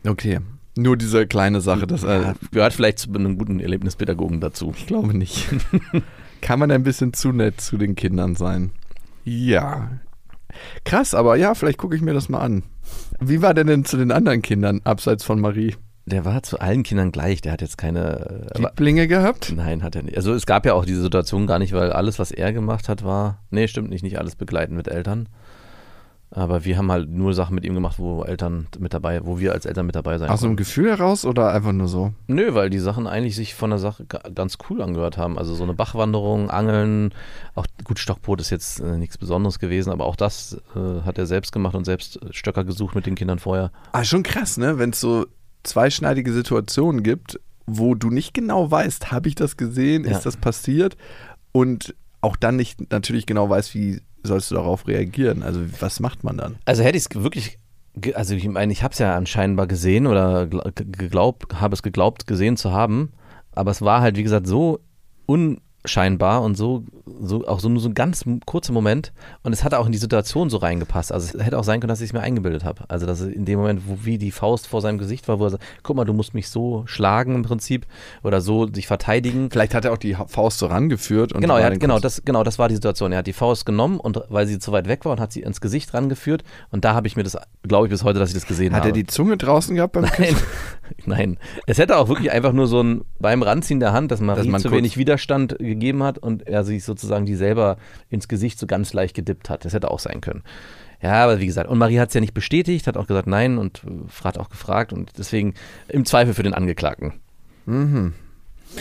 Okay. 0.07 0.39
Nur 0.77 0.97
diese 0.97 1.25
kleine 1.27 1.61
Sache, 1.61 1.87
dass 1.87 2.03
er. 2.03 2.21
Ja, 2.21 2.35
gehört 2.51 2.73
vielleicht 2.73 2.99
zu 2.99 3.09
einem 3.13 3.37
guten 3.37 3.59
Erlebnispädagogen 3.59 4.41
dazu. 4.41 4.73
Ich 4.75 4.87
glaube 4.87 5.15
nicht. 5.17 5.47
Kann 6.41 6.59
man 6.59 6.69
ein 6.71 6.83
bisschen 6.83 7.13
zu 7.13 7.31
nett 7.31 7.61
zu 7.61 7.77
den 7.77 7.95
Kindern 7.95 8.35
sein? 8.35 8.71
Ja. 9.23 9.89
Krass, 10.83 11.13
aber 11.13 11.35
ja, 11.37 11.53
vielleicht 11.55 11.77
gucke 11.77 11.95
ich 11.95 12.01
mir 12.01 12.13
das 12.13 12.27
mal 12.29 12.39
an. 12.39 12.63
Wie 13.19 13.41
war 13.41 13.53
der 13.53 13.63
denn 13.63 13.85
zu 13.85 13.97
den 13.97 14.11
anderen 14.11 14.41
Kindern, 14.41 14.81
abseits 14.83 15.23
von 15.23 15.39
Marie? 15.39 15.75
Der 16.07 16.23
war 16.23 16.43
zu 16.43 16.59
allen 16.59 16.83
Kindern 16.83 17.11
gleich. 17.11 17.41
Der 17.41 17.51
hat 17.51 17.61
jetzt 17.61 17.77
keine. 17.77 18.49
äh, 18.53 18.59
Lieblinge 18.59 19.07
gehabt? 19.07 19.51
nein, 19.55 19.81
hat 19.81 19.95
er 19.95 20.03
nicht. 20.03 20.17
Also 20.17 20.33
es 20.33 20.45
gab 20.45 20.65
ja 20.65 20.73
auch 20.73 20.85
diese 20.85 21.01
Situation 21.01 21.47
gar 21.47 21.57
nicht, 21.57 21.73
weil 21.73 21.91
alles, 21.91 22.19
was 22.19 22.31
er 22.31 22.53
gemacht 22.53 22.89
hat, 22.89 23.03
war. 23.03 23.43
Nee, 23.49 23.67
stimmt 23.67 23.89
nicht, 23.89 24.03
nicht 24.03 24.19
alles 24.19 24.35
begleiten 24.35 24.75
mit 24.75 24.87
Eltern. 24.87 25.27
Aber 26.31 26.65
wir 26.65 26.77
haben 26.77 26.91
halt 26.91 27.07
nur 27.09 27.33
Sachen 27.33 27.55
mit 27.55 27.63
ihm 27.63 27.75
gemacht, 27.75 27.97
wo 27.97 28.23
Eltern 28.23 28.67
mit 28.77 28.93
dabei, 28.93 29.25
wo 29.25 29.39
wir 29.39 29.53
als 29.53 29.65
Eltern 29.65 29.85
mit 29.85 29.95
dabei 29.95 30.17
sein 30.17 30.29
Aus 30.29 30.43
einem 30.43 30.57
Gefühl 30.57 30.89
heraus 30.89 31.23
oder 31.23 31.53
einfach 31.53 31.71
nur 31.71 31.87
so? 31.87 32.13
Nö, 32.27 32.53
weil 32.55 32.69
die 32.69 32.79
Sachen 32.79 33.07
eigentlich 33.07 33.35
sich 33.35 33.53
von 33.55 33.69
der 33.69 33.79
Sache 33.79 34.05
ga- 34.05 34.21
ganz 34.33 34.57
cool 34.69 34.81
angehört 34.81 35.17
haben. 35.17 35.37
Also 35.37 35.55
so 35.55 35.63
eine 35.63 35.73
Bachwanderung, 35.73 36.49
Angeln, 36.49 37.13
auch 37.53 37.67
gut, 37.85 37.99
Stockbrot 37.99 38.41
ist 38.41 38.49
jetzt 38.49 38.79
äh, 38.81 38.97
nichts 38.97 39.17
Besonderes 39.17 39.59
gewesen, 39.59 39.91
aber 39.91 40.05
auch 40.05 40.15
das 40.17 40.59
äh, 40.75 41.01
hat 41.05 41.17
er 41.17 41.25
selbst 41.25 41.51
gemacht 41.53 41.75
und 41.75 41.85
selbst 41.85 42.19
Stöcker 42.31 42.65
gesucht 42.65 42.95
mit 42.95 43.05
den 43.05 43.15
Kindern 43.15 43.39
vorher. 43.39 43.71
Ah, 43.93 44.03
schon 44.03 44.23
krass, 44.23 44.57
ne? 44.57 44.77
Wenn 44.77 44.89
es 44.89 44.99
so 44.99 45.27
zweischneidige 45.63 46.33
Situationen 46.33 47.01
gibt, 47.03 47.39
wo 47.65 47.95
du 47.95 48.09
nicht 48.09 48.33
genau 48.33 48.69
weißt, 48.69 49.11
habe 49.11 49.29
ich 49.29 49.35
das 49.35 49.57
gesehen, 49.57 50.03
Ja. 50.05 50.11
ist 50.11 50.25
das 50.25 50.37
passiert 50.37 50.97
und 51.51 51.95
auch 52.21 52.35
dann 52.35 52.55
nicht 52.55 52.91
natürlich 52.91 53.25
genau 53.25 53.49
weißt, 53.49 53.73
wie 53.75 54.01
sollst 54.25 54.51
du 54.51 54.55
darauf 54.55 54.87
reagieren. 54.87 55.43
Also 55.43 55.61
was 55.79 55.99
macht 55.99 56.23
man 56.23 56.37
dann? 56.37 56.55
Also 56.65 56.83
hätte 56.83 56.97
ich 56.97 57.05
es 57.09 57.23
wirklich, 57.23 57.57
also 58.13 58.35
ich 58.35 58.47
meine, 58.47 58.71
ich 58.73 58.83
habe 58.83 58.91
es 58.93 58.99
ja 58.99 59.15
anscheinend 59.15 59.67
gesehen 59.69 60.07
oder 60.07 60.43
gl- 60.43 60.71
ge- 60.73 60.87
geglaubt, 60.89 61.59
habe 61.61 61.73
es 61.73 61.83
geglaubt 61.83 62.27
gesehen 62.27 62.57
zu 62.57 62.71
haben, 62.71 63.11
aber 63.53 63.71
es 63.71 63.81
war 63.81 64.01
halt 64.01 64.17
wie 64.17 64.23
gesagt 64.23 64.47
so 64.47 64.79
unscheinbar 65.85 66.41
und 66.41 66.55
so, 66.55 66.83
so 67.21 67.45
auch 67.47 67.59
so 67.59 67.69
nur 67.69 67.79
so 67.79 67.89
ein 67.89 67.93
ganz 67.93 68.25
kurzer 68.45 68.73
Moment 68.73 69.13
und 69.43 69.53
es 69.53 69.63
hat 69.63 69.73
auch 69.73 69.85
in 69.85 69.91
die 69.91 69.97
Situation 69.97 70.49
so 70.49 70.57
reingepasst. 70.57 71.11
Also 71.11 71.37
es 71.37 71.45
hätte 71.45 71.57
auch 71.59 71.63
sein 71.63 71.79
können, 71.79 71.89
dass 71.89 72.01
ich 72.01 72.09
es 72.09 72.13
mir 72.13 72.21
eingebildet 72.21 72.63
habe. 72.63 72.83
Also 72.87 73.05
dass 73.05 73.21
in 73.21 73.45
dem 73.45 73.59
Moment, 73.59 73.81
wo 73.85 73.99
wie 74.03 74.17
die 74.17 74.31
Faust 74.31 74.67
vor 74.67 74.81
seinem 74.81 74.97
Gesicht 74.97 75.27
war, 75.27 75.39
wo 75.39 75.45
er 75.45 75.51
sagt, 75.51 75.63
guck 75.83 75.95
mal, 75.95 76.05
du 76.05 76.13
musst 76.13 76.33
mich 76.33 76.49
so 76.49 76.83
schlagen 76.87 77.35
im 77.35 77.43
Prinzip 77.43 77.85
oder 78.23 78.41
so 78.41 78.67
sich 78.67 78.87
verteidigen. 78.87 79.49
Vielleicht 79.51 79.75
hat 79.75 79.85
er 79.85 79.93
auch 79.93 79.97
die 79.97 80.15
Faust 80.27 80.57
so 80.57 80.65
rangeführt 80.65 81.33
und 81.33 81.41
Genau, 81.41 81.57
er 81.57 81.65
hat, 81.65 81.79
genau, 81.79 81.99
das, 81.99 82.23
genau, 82.25 82.43
das 82.43 82.57
war 82.57 82.67
die 82.67 82.75
Situation. 82.75 83.11
Er 83.11 83.19
hat 83.19 83.27
die 83.27 83.33
Faust 83.33 83.65
genommen 83.65 83.99
und 83.99 84.19
weil 84.29 84.47
sie 84.47 84.57
zu 84.57 84.71
weit 84.71 84.87
weg 84.87 85.05
war 85.05 85.11
und 85.11 85.19
hat 85.19 85.31
sie 85.31 85.41
ins 85.41 85.61
Gesicht 85.61 85.93
rangeführt. 85.93 86.43
Und 86.71 86.83
da 86.83 86.95
habe 86.95 87.07
ich 87.07 87.15
mir 87.15 87.23
das, 87.23 87.37
glaube 87.63 87.85
ich, 87.85 87.91
bis 87.91 88.03
heute, 88.03 88.17
dass 88.19 88.29
ich 88.29 88.35
das 88.35 88.47
gesehen 88.47 88.73
Hat 88.73 88.81
habe. 88.81 88.89
er 88.89 88.93
die 88.93 89.05
Zunge 89.05 89.37
draußen 89.37 89.75
gehabt 89.75 89.93
beim 89.93 90.05
Nein, 90.17 90.35
nein. 91.05 91.37
Es 91.67 91.77
hätte 91.77 91.97
auch 91.97 92.07
wirklich 92.07 92.31
einfach 92.31 92.53
nur 92.53 92.67
so 92.67 92.81
ein 92.81 93.05
beim 93.19 93.43
Ranziehen 93.43 93.79
der 93.79 93.93
Hand, 93.93 94.11
dass 94.11 94.21
Marie 94.21 94.39
Dass 94.39 94.47
man 94.47 94.61
zu 94.61 94.71
wenig 94.71 94.97
Widerstand 94.97 95.57
gegeben 95.59 95.74
hat 96.03 96.17
und 96.17 96.47
er 96.47 96.63
sich 96.63 96.83
sozusagen 96.83 97.25
die 97.25 97.35
selber 97.35 97.77
ins 98.09 98.27
Gesicht 98.27 98.59
so 98.59 98.67
ganz 98.67 98.93
leicht 98.93 99.15
gedippt 99.15 99.49
hat. 99.49 99.65
Das 99.65 99.73
hätte 99.73 99.91
auch 99.91 99.99
sein 99.99 100.21
können. 100.21 100.43
Ja, 101.01 101.23
aber 101.23 101.39
wie 101.39 101.45
gesagt, 101.45 101.69
und 101.69 101.77
Marie 101.77 101.99
hat 101.99 102.09
es 102.09 102.13
ja 102.15 102.21
nicht 102.21 102.33
bestätigt, 102.33 102.87
hat 102.87 102.97
auch 102.97 103.07
gesagt 103.07 103.27
nein 103.27 103.57
und 103.57 103.83
äh, 103.85 104.23
hat 104.23 104.37
auch 104.37 104.49
gefragt 104.49 104.93
und 104.93 105.11
deswegen 105.17 105.53
im 105.87 106.05
Zweifel 106.05 106.33
für 106.33 106.43
den 106.43 106.53
Angeklagten. 106.53 107.13
Mhm. 107.65 108.13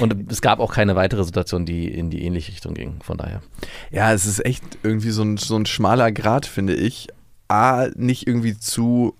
Und 0.01 0.33
es 0.33 0.41
gab 0.41 0.59
auch 0.59 0.73
keine 0.73 0.97
weitere 0.97 1.25
Situation, 1.25 1.67
die 1.67 1.87
in 1.87 2.11
die 2.11 2.25
ähnliche 2.25 2.53
Richtung 2.53 2.75
ging, 2.75 2.97
von 3.03 3.17
daher. 3.17 3.43
Ja, 3.91 4.13
es 4.13 4.27
ist 4.27 4.45
echt 4.45 4.65
irgendwie 4.83 5.11
so 5.11 5.23
ein, 5.23 5.37
so 5.37 5.57
ein 5.57 5.67
schmaler 5.67 6.11
Grad, 6.11 6.47
finde 6.47 6.75
ich. 6.75 7.09
A, 7.49 7.89
nicht 7.95 8.27
irgendwie 8.27 8.59
zu 8.59 9.15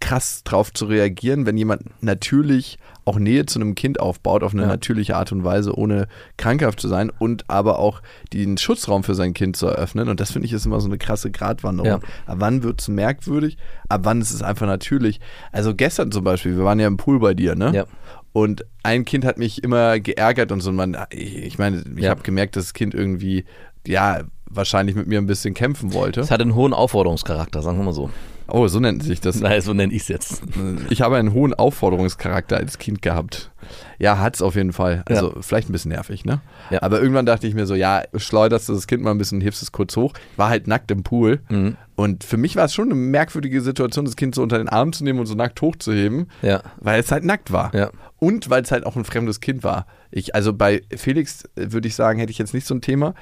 krass 0.00 0.42
drauf 0.44 0.72
zu 0.72 0.84
reagieren, 0.86 1.46
wenn 1.46 1.56
jemand 1.56 1.82
natürlich 2.02 2.78
auch 3.04 3.18
Nähe 3.18 3.46
zu 3.46 3.60
einem 3.60 3.74
Kind 3.74 4.00
aufbaut, 4.00 4.42
auf 4.42 4.52
eine 4.52 4.62
Ja. 4.62 4.68
natürliche 4.68 5.16
Art 5.16 5.30
und 5.32 5.44
Weise, 5.44 5.74
ohne 5.76 6.08
krankhaft 6.36 6.80
zu 6.80 6.88
sein 6.88 7.10
und 7.18 7.44
aber 7.48 7.78
auch 7.78 8.02
den 8.32 8.58
Schutzraum 8.58 9.04
für 9.04 9.14
sein 9.14 9.32
Kind 9.32 9.56
zu 9.56 9.66
eröffnen. 9.66 10.08
Und 10.08 10.18
das 10.20 10.32
finde 10.32 10.46
ich 10.46 10.52
ist 10.52 10.66
immer 10.66 10.80
so 10.80 10.88
eine 10.88 10.98
krasse 10.98 11.30
Gratwanderung. 11.30 11.88
Ja. 12.02 12.08
Ab 12.26 12.36
wann 12.38 12.62
wird 12.62 12.80
es 12.80 12.88
merkwürdig? 12.88 13.56
Ab 13.88 14.00
wann 14.04 14.20
ist 14.20 14.32
es 14.32 14.42
einfach 14.42 14.66
natürlich? 14.66 15.20
Also 15.52 15.74
gestern 15.74 16.10
zum 16.10 16.24
Beispiel, 16.24 16.56
wir 16.56 16.64
waren 16.64 16.80
ja 16.80 16.86
im 16.88 16.96
Pool 16.96 17.20
bei 17.20 17.34
dir, 17.34 17.54
ne? 17.54 17.72
Ja. 17.74 17.84
Und 18.32 18.66
ein 18.82 19.04
Kind 19.04 19.24
hat 19.24 19.38
mich 19.38 19.62
immer 19.64 19.98
geärgert 20.00 20.52
und 20.52 20.60
so. 20.60 20.70
Und 20.70 20.76
man, 20.76 20.96
ich 21.10 21.58
meine, 21.58 21.82
ich 21.96 22.02
Ja. 22.02 22.10
habe 22.10 22.22
gemerkt, 22.22 22.56
dass 22.56 22.64
das 22.66 22.74
Kind 22.74 22.92
irgendwie, 22.92 23.44
ja, 23.86 24.22
wahrscheinlich 24.50 24.94
mit 24.96 25.06
mir 25.06 25.18
ein 25.18 25.26
bisschen 25.26 25.54
kämpfen 25.54 25.92
wollte. 25.94 26.20
Es 26.20 26.30
hatte 26.30 26.42
einen 26.42 26.54
hohen 26.54 26.72
Aufforderungscharakter, 26.74 27.62
sagen 27.62 27.78
wir 27.78 27.84
mal 27.84 27.92
so. 27.94 28.10
Oh, 28.48 28.68
so 28.68 28.78
nennt 28.78 29.02
sich 29.02 29.20
das. 29.20 29.40
Nein, 29.40 29.60
so 29.60 29.72
nenne 29.74 29.92
ich 29.92 30.02
es 30.02 30.08
jetzt. 30.08 30.42
Ich 30.88 31.00
habe 31.02 31.16
einen 31.16 31.32
hohen 31.32 31.52
Aufforderungscharakter 31.52 32.56
als 32.56 32.78
Kind 32.78 33.02
gehabt. 33.02 33.50
Ja, 33.98 34.18
hat's 34.18 34.40
auf 34.42 34.54
jeden 34.54 34.72
Fall. 34.72 35.02
Also 35.08 35.34
vielleicht 35.40 35.68
ein 35.68 35.72
bisschen 35.72 35.90
nervig, 35.90 36.24
ne? 36.24 36.40
Ja. 36.70 36.82
Aber 36.82 37.00
irgendwann 37.00 37.26
dachte 37.26 37.46
ich 37.48 37.54
mir 37.54 37.66
so, 37.66 37.74
ja, 37.74 38.02
schleuderst 38.14 38.68
du 38.68 38.74
das 38.74 38.86
Kind 38.86 39.02
mal 39.02 39.10
ein 39.10 39.18
bisschen, 39.18 39.40
hebst 39.40 39.62
es 39.62 39.72
kurz 39.72 39.96
hoch. 39.96 40.12
War 40.36 40.48
halt 40.48 40.68
nackt 40.68 40.90
im 40.92 41.02
Pool. 41.02 41.40
Mhm. 41.48 41.76
Und 41.96 42.22
für 42.24 42.36
mich 42.36 42.54
war 42.56 42.66
es 42.66 42.74
schon 42.74 42.86
eine 42.86 42.94
merkwürdige 42.94 43.60
Situation, 43.60 44.04
das 44.04 44.16
Kind 44.16 44.34
so 44.34 44.42
unter 44.42 44.58
den 44.58 44.68
Arm 44.68 44.92
zu 44.92 45.02
nehmen 45.02 45.18
und 45.18 45.26
so 45.26 45.34
nackt 45.34 45.60
hochzuheben, 45.60 46.28
Ja. 46.42 46.62
weil 46.78 47.00
es 47.00 47.10
halt 47.10 47.24
nackt 47.24 47.50
war. 47.52 47.74
Ja. 47.74 47.90
Und 48.18 48.48
weil 48.50 48.62
es 48.62 48.70
halt 48.70 48.86
auch 48.86 48.96
ein 48.96 49.04
fremdes 49.04 49.40
Kind 49.40 49.64
war. 49.64 49.86
Ich, 50.10 50.34
also 50.34 50.52
bei 50.52 50.82
Felix 50.94 51.44
äh, 51.56 51.72
würde 51.72 51.88
ich 51.88 51.94
sagen, 51.96 52.18
hätte 52.20 52.30
ich 52.30 52.38
jetzt 52.38 52.54
nicht 52.54 52.66
so 52.66 52.74
ein 52.74 52.80
Thema, 52.80 53.14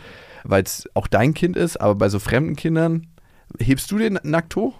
weil 0.44 0.62
es 0.64 0.88
auch 0.94 1.06
dein 1.06 1.32
Kind 1.34 1.56
ist, 1.56 1.80
aber 1.80 1.94
bei 1.94 2.08
so 2.10 2.18
fremden 2.18 2.56
Kindern, 2.56 3.06
hebst 3.58 3.90
du 3.90 3.98
den 3.98 4.18
nackt 4.22 4.54
hoch? 4.56 4.74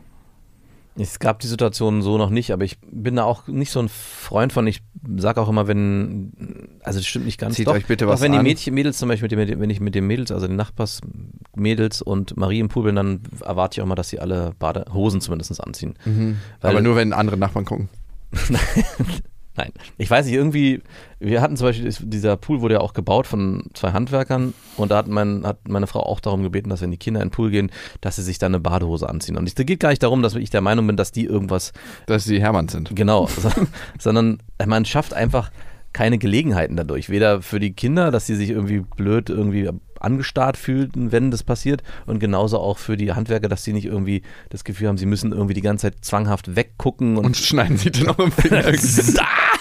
Es 0.96 1.18
gab 1.18 1.40
die 1.40 1.48
Situation 1.48 2.02
so 2.02 2.18
noch 2.18 2.30
nicht, 2.30 2.52
aber 2.52 2.64
ich 2.64 2.78
bin 2.80 3.16
da 3.16 3.24
auch 3.24 3.48
nicht 3.48 3.72
so 3.72 3.80
ein 3.80 3.88
Freund 3.88 4.52
von. 4.52 4.66
Ich 4.68 4.82
sage 5.16 5.40
auch 5.40 5.48
immer, 5.48 5.66
wenn, 5.66 6.78
also 6.84 7.00
das 7.00 7.06
stimmt 7.06 7.24
nicht 7.24 7.40
ganz. 7.40 7.56
Zieht 7.56 7.66
Doch, 7.66 7.74
euch 7.74 7.86
bitte 7.86 8.06
was 8.06 8.20
wenn 8.20 8.30
die 8.30 8.38
an. 8.38 8.44
Mädchen, 8.44 8.74
Mädels 8.74 8.98
zum 8.98 9.08
Beispiel, 9.08 9.36
mit 9.36 9.48
dem, 9.48 9.60
wenn 9.60 9.70
ich 9.70 9.80
mit 9.80 9.96
den 9.96 10.06
Mädels, 10.06 10.30
also 10.30 10.46
den 10.46 10.54
Nachbarsmädels 10.54 12.00
und 12.00 12.36
Marie 12.36 12.60
im 12.60 12.68
Pool 12.68 12.84
bin, 12.84 12.94
dann 12.94 13.22
erwarte 13.40 13.78
ich 13.78 13.82
auch 13.82 13.86
mal, 13.86 13.96
dass 13.96 14.08
sie 14.08 14.20
alle 14.20 14.52
Badehosen 14.58 15.20
zumindest 15.20 15.60
anziehen. 15.62 15.94
Mhm. 16.04 16.38
Aber 16.60 16.80
nur 16.80 16.94
wenn 16.94 17.12
andere 17.12 17.36
Nachbarn 17.38 17.64
gucken. 17.64 17.88
Nein, 19.56 19.72
ich 19.98 20.10
weiß 20.10 20.26
nicht, 20.26 20.34
irgendwie, 20.34 20.82
wir 21.20 21.40
hatten 21.40 21.56
zum 21.56 21.68
Beispiel, 21.68 21.92
dieser 22.00 22.36
Pool 22.36 22.60
wurde 22.60 22.74
ja 22.74 22.80
auch 22.80 22.92
gebaut 22.92 23.26
von 23.26 23.64
zwei 23.74 23.92
Handwerkern 23.92 24.52
und 24.76 24.90
da 24.90 24.96
hat, 24.96 25.06
mein, 25.06 25.46
hat 25.46 25.68
meine 25.68 25.86
Frau 25.86 26.00
auch 26.00 26.18
darum 26.18 26.42
gebeten, 26.42 26.70
dass 26.70 26.80
wenn 26.80 26.90
die 26.90 26.96
Kinder 26.96 27.20
in 27.22 27.28
den 27.28 27.32
Pool 27.32 27.50
gehen, 27.50 27.70
dass 28.00 28.16
sie 28.16 28.22
sich 28.22 28.38
dann 28.38 28.52
eine 28.52 28.60
Badehose 28.60 29.08
anziehen. 29.08 29.36
Und 29.36 29.46
es 29.46 29.54
geht 29.54 29.78
gar 29.78 29.90
nicht 29.90 30.02
darum, 30.02 30.22
dass 30.22 30.34
ich 30.34 30.50
der 30.50 30.60
Meinung 30.60 30.88
bin, 30.88 30.96
dass 30.96 31.12
die 31.12 31.24
irgendwas 31.24 31.72
Dass 32.06 32.24
sie 32.24 32.40
Hermann 32.40 32.68
sind. 32.68 32.96
Genau, 32.96 33.26
so, 33.38 33.50
sondern 33.98 34.42
man 34.66 34.84
schafft 34.84 35.14
einfach 35.14 35.52
keine 35.92 36.18
Gelegenheiten 36.18 36.76
dadurch. 36.76 37.08
Weder 37.08 37.40
für 37.40 37.60
die 37.60 37.72
Kinder, 37.72 38.10
dass 38.10 38.26
sie 38.26 38.34
sich 38.34 38.50
irgendwie 38.50 38.80
blöd 38.80 39.30
irgendwie 39.30 39.70
angestarrt 40.04 40.56
fühlten, 40.56 41.12
wenn 41.12 41.30
das 41.30 41.42
passiert, 41.42 41.82
und 42.06 42.18
genauso 42.20 42.58
auch 42.58 42.78
für 42.78 42.96
die 42.96 43.12
Handwerker, 43.12 43.48
dass 43.48 43.64
sie 43.64 43.72
nicht 43.72 43.86
irgendwie 43.86 44.22
das 44.50 44.64
Gefühl 44.64 44.88
haben, 44.88 44.98
sie 44.98 45.06
müssen 45.06 45.32
irgendwie 45.32 45.54
die 45.54 45.62
ganze 45.62 45.90
Zeit 45.90 46.04
zwanghaft 46.04 46.54
weggucken 46.56 47.16
und, 47.16 47.24
Und 47.24 47.36
schneiden 47.36 47.76
sie 47.76 47.90
dann 47.90 48.08
auch 48.08 48.18
im 48.18 48.32
Finger. 48.32 48.64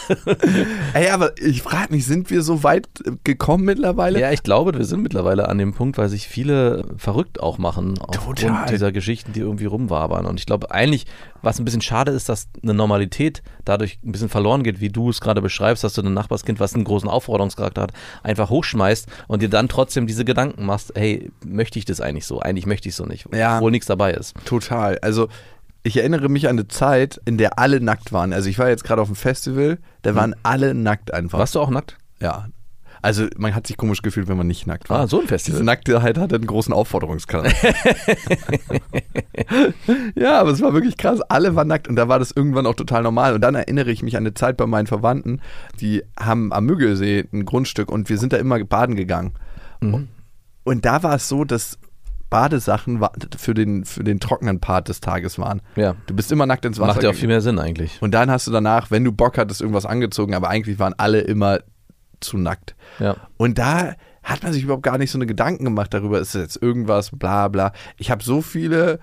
Ey, 0.94 1.10
aber 1.10 1.32
ich 1.40 1.62
frage 1.62 1.94
mich, 1.94 2.06
sind 2.06 2.30
wir 2.30 2.42
so 2.42 2.64
weit 2.64 2.88
gekommen 3.24 3.66
mittlerweile? 3.66 4.20
ja, 4.20 4.32
ich 4.32 4.44
glaube, 4.44 4.74
wir 4.78 4.86
sind 4.86 5.02
mittlerweile 5.02 5.50
an 5.50 5.58
dem 5.58 5.74
Punkt, 5.74 5.98
weil 5.98 6.10
sich 6.10 6.28
viele 6.28 6.86
verrückt 6.98 7.40
auch 7.40 7.58
machen 7.58 7.96
Total. 7.96 8.18
aufgrund 8.52 8.70
dieser 8.70 8.92
Geschichten, 8.92 9.34
die 9.34 9.40
irgendwie 9.42 9.66
rumwabern. 9.66 10.26
Und 10.26 10.40
ich 10.40 10.46
glaube 10.46 10.72
eigentlich, 10.72 11.06
was 11.42 11.60
ein 11.60 11.66
bisschen 11.66 11.82
schade 11.82 12.12
ist, 12.12 12.30
dass 12.30 12.48
eine 12.62 12.74
Normalität 12.74 13.44
dadurch 13.66 14.00
ein 14.04 14.12
bisschen 14.12 14.30
verloren 14.30 14.64
geht, 14.64 14.80
wie 14.80 14.90
du 14.90 15.10
es 15.10 15.20
gerade 15.22 15.42
beschreibst, 15.42 15.84
dass 15.84 15.94
du 15.94 16.02
ein 16.02 16.14
Nachbarskind, 16.14 16.60
was 16.60 16.74
einen 16.74 16.84
großen 16.86 17.10
Aufforderungscharakter 17.10 17.82
hat, 17.82 17.92
einfach 18.24 18.50
hochschmeißt 18.50 19.08
und 19.28 19.42
dir 19.42 19.50
dann 19.50 19.68
trotzdem 19.68 20.08
diese 20.08 20.26
Gedanken 20.26 20.66
machst, 20.66 20.94
hey, 20.96 21.32
möchte 21.46 21.80
ich 21.80 21.86
das 21.86 22.00
eigentlich 22.02 22.26
so? 22.26 22.40
Eigentlich 22.40 22.66
möchte 22.66 22.88
ich 22.90 22.96
so 22.96 23.06
nicht, 23.06 23.26
Ja. 23.34 23.58
obwohl 23.58 23.72
nichts 23.72 23.88
dabei 23.88 24.14
ist. 24.14 24.36
Total. 24.46 24.98
Also 25.00 25.28
ich 25.84 25.98
erinnere 25.98 26.30
mich 26.30 26.48
an 26.48 26.58
eine 26.58 26.68
Zeit, 26.68 27.22
in 27.26 27.38
der 27.38 27.60
alle 27.60 27.82
nackt 27.82 28.14
waren. 28.14 28.34
Also 28.34 28.50
ich 28.50 28.58
war 28.58 28.70
jetzt 28.70 28.84
gerade 28.84 29.02
auf 29.02 29.10
dem 29.10 29.16
Festival, 29.16 29.80
da 30.02 30.16
waren 30.16 30.36
alle 30.44 30.74
nackt 30.74 31.14
einfach. 31.14 31.40
Warst 31.40 31.56
du 31.56 31.60
auch 31.60 31.70
nackt? 31.70 31.98
Ja. 32.22 32.48
Also 33.02 33.28
man 33.36 33.54
hat 33.54 33.68
sich 33.68 33.76
komisch 33.76 34.02
gefühlt, 34.02 34.30
wenn 34.30 34.38
man 34.38 34.48
nicht 34.48 34.66
nackt 34.66 34.90
war. 34.90 35.02
Ah, 35.02 35.08
so 35.08 35.20
ein 35.20 35.28
Festival. 35.28 35.58
Diese 35.58 35.66
Nacktheit 35.66 36.18
hatte 36.18 36.36
einen 36.36 36.48
großen 36.48 36.74
Aufforderungscharakter. 36.74 37.74
ja, 40.16 40.40
aber 40.40 40.52
es 40.52 40.62
war 40.62 40.74
wirklich 40.74 40.96
krass. 40.96 41.20
Alle 41.20 41.54
waren 41.54 41.68
nackt 41.68 41.90
und 41.90 41.98
da 41.98 42.08
war 42.08 42.18
das 42.18 42.32
irgendwann 42.32 42.66
auch 42.66 42.76
total 42.76 43.04
normal. 43.04 43.34
Und 43.34 43.42
dann 43.42 43.56
erinnere 43.56 43.92
ich 43.92 44.04
mich 44.04 44.16
an 44.16 44.24
eine 44.24 44.34
Zeit 44.36 44.56
bei 44.56 44.68
meinen 44.68 44.88
Verwandten, 44.88 45.42
die 45.82 46.02
haben 46.18 46.54
am 46.54 46.66
Müggelsee 46.66 47.26
ein 47.34 47.44
Grundstück 47.44 47.92
und 47.92 48.08
wir 48.08 48.18
sind 48.18 48.32
da 48.32 48.38
immer 48.38 48.64
baden 48.64 48.96
gegangen. 48.96 49.34
Mhm. 49.82 50.08
Und 50.64 50.86
da 50.86 51.04
war 51.04 51.16
es 51.16 51.28
so, 51.28 51.44
dass 51.44 51.78
Badesachen 52.34 53.00
für 53.38 53.54
den, 53.54 53.86
für 53.86 54.04
den 54.04 54.20
trockenen 54.20 54.60
Part 54.60 54.90
des 54.90 55.02
Tages 55.02 55.38
waren. 55.38 55.62
Ja. 55.76 55.96
Du 56.08 56.16
bist 56.16 56.32
immer 56.32 56.48
nackt 56.48 56.66
ins 56.66 56.80
Wasser. 56.80 56.94
Macht 56.94 57.04
ja 57.04 57.12
auch 57.12 57.16
viel 57.16 57.28
mehr 57.28 57.42
Sinn 57.42 57.60
eigentlich. 57.60 58.02
Und 58.02 58.12
dann 58.16 58.32
hast 58.32 58.48
du 58.48 58.52
danach, 58.52 58.90
wenn 58.90 59.04
du 59.04 59.12
Bock 59.12 59.38
hattest, 59.38 59.62
irgendwas 59.62 59.86
angezogen, 59.86 60.34
aber 60.34 60.50
eigentlich 60.50 60.80
waren 60.80 60.96
alle 60.98 61.22
immer 61.22 61.60
zu 62.22 62.40
nackt. 62.40 62.76
Ja. 62.98 63.18
Und 63.38 63.60
da 63.60 63.94
hat 64.24 64.42
man 64.42 64.52
sich 64.52 64.64
überhaupt 64.64 64.82
gar 64.82 64.98
nicht 64.98 65.12
so 65.12 65.20
eine 65.20 65.28
Gedanken 65.28 65.64
gemacht 65.64 65.94
darüber, 65.94 66.20
ist 66.20 66.34
jetzt 66.34 66.60
irgendwas, 66.60 67.12
bla 67.12 67.50
bla. 67.50 67.72
Ich 67.98 68.10
habe 68.10 68.24
so 68.24 68.42
viele 68.42 69.00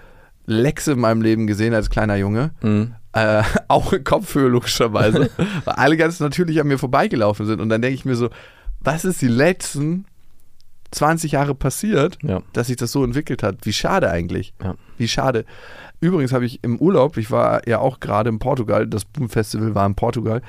Lexe 0.47 0.93
in 0.93 0.99
meinem 0.99 1.23
Leben 1.23 1.47
gesehen 1.47 1.73
als 1.73 1.89
kleiner 1.89 2.17
Junge. 2.17 2.51
Mhm. 2.63 2.95
Äh, 3.13 3.45
auch 3.69 3.93
in 3.93 4.03
Kopfhöhe 4.03 4.49
logischerweise. 4.49 5.31
weil 5.65 5.75
alle 5.75 5.97
ganz 5.97 6.19
natürlich 6.19 6.61
an 6.61 6.67
mir 6.67 6.79
vorbeigelaufen 6.79 7.47
sind. 7.47 7.61
Und 7.61 7.69
dann 7.69 7.81
denke 7.81 7.95
ich 7.95 8.05
mir 8.05 8.17
so, 8.17 8.29
was 8.81 9.05
ist 9.05 9.23
die 9.23 9.29
letzten 9.29 10.07
20 10.91 11.33
Jahre 11.33 11.55
passiert, 11.55 12.19
Ja. 12.23 12.43
dass 12.53 12.67
sich 12.69 12.77
das 12.77 12.93
so 12.93 13.05
entwickelt 13.05 13.43
hat? 13.43 13.59
Wie 13.63 13.73
schade 13.73 14.11
eigentlich. 14.11 14.55
Ja. 14.63 14.75
Wie 14.99 15.09
schade. 15.09 15.45
Übrigens 16.01 16.33
habe 16.33 16.47
ich 16.47 16.65
im 16.65 16.79
Urlaub, 16.79 17.17
ich 17.17 17.31
war 17.31 17.67
ja 17.69 17.79
auch 17.79 18.01
gerade 18.01 18.31
in 18.31 18.39
Portugal, 18.39 18.87
das 18.87 19.05
Boom 19.05 19.29
Festival 19.29 19.75
war 19.75 19.87
in 19.87 19.95
Portugal, 19.95 20.41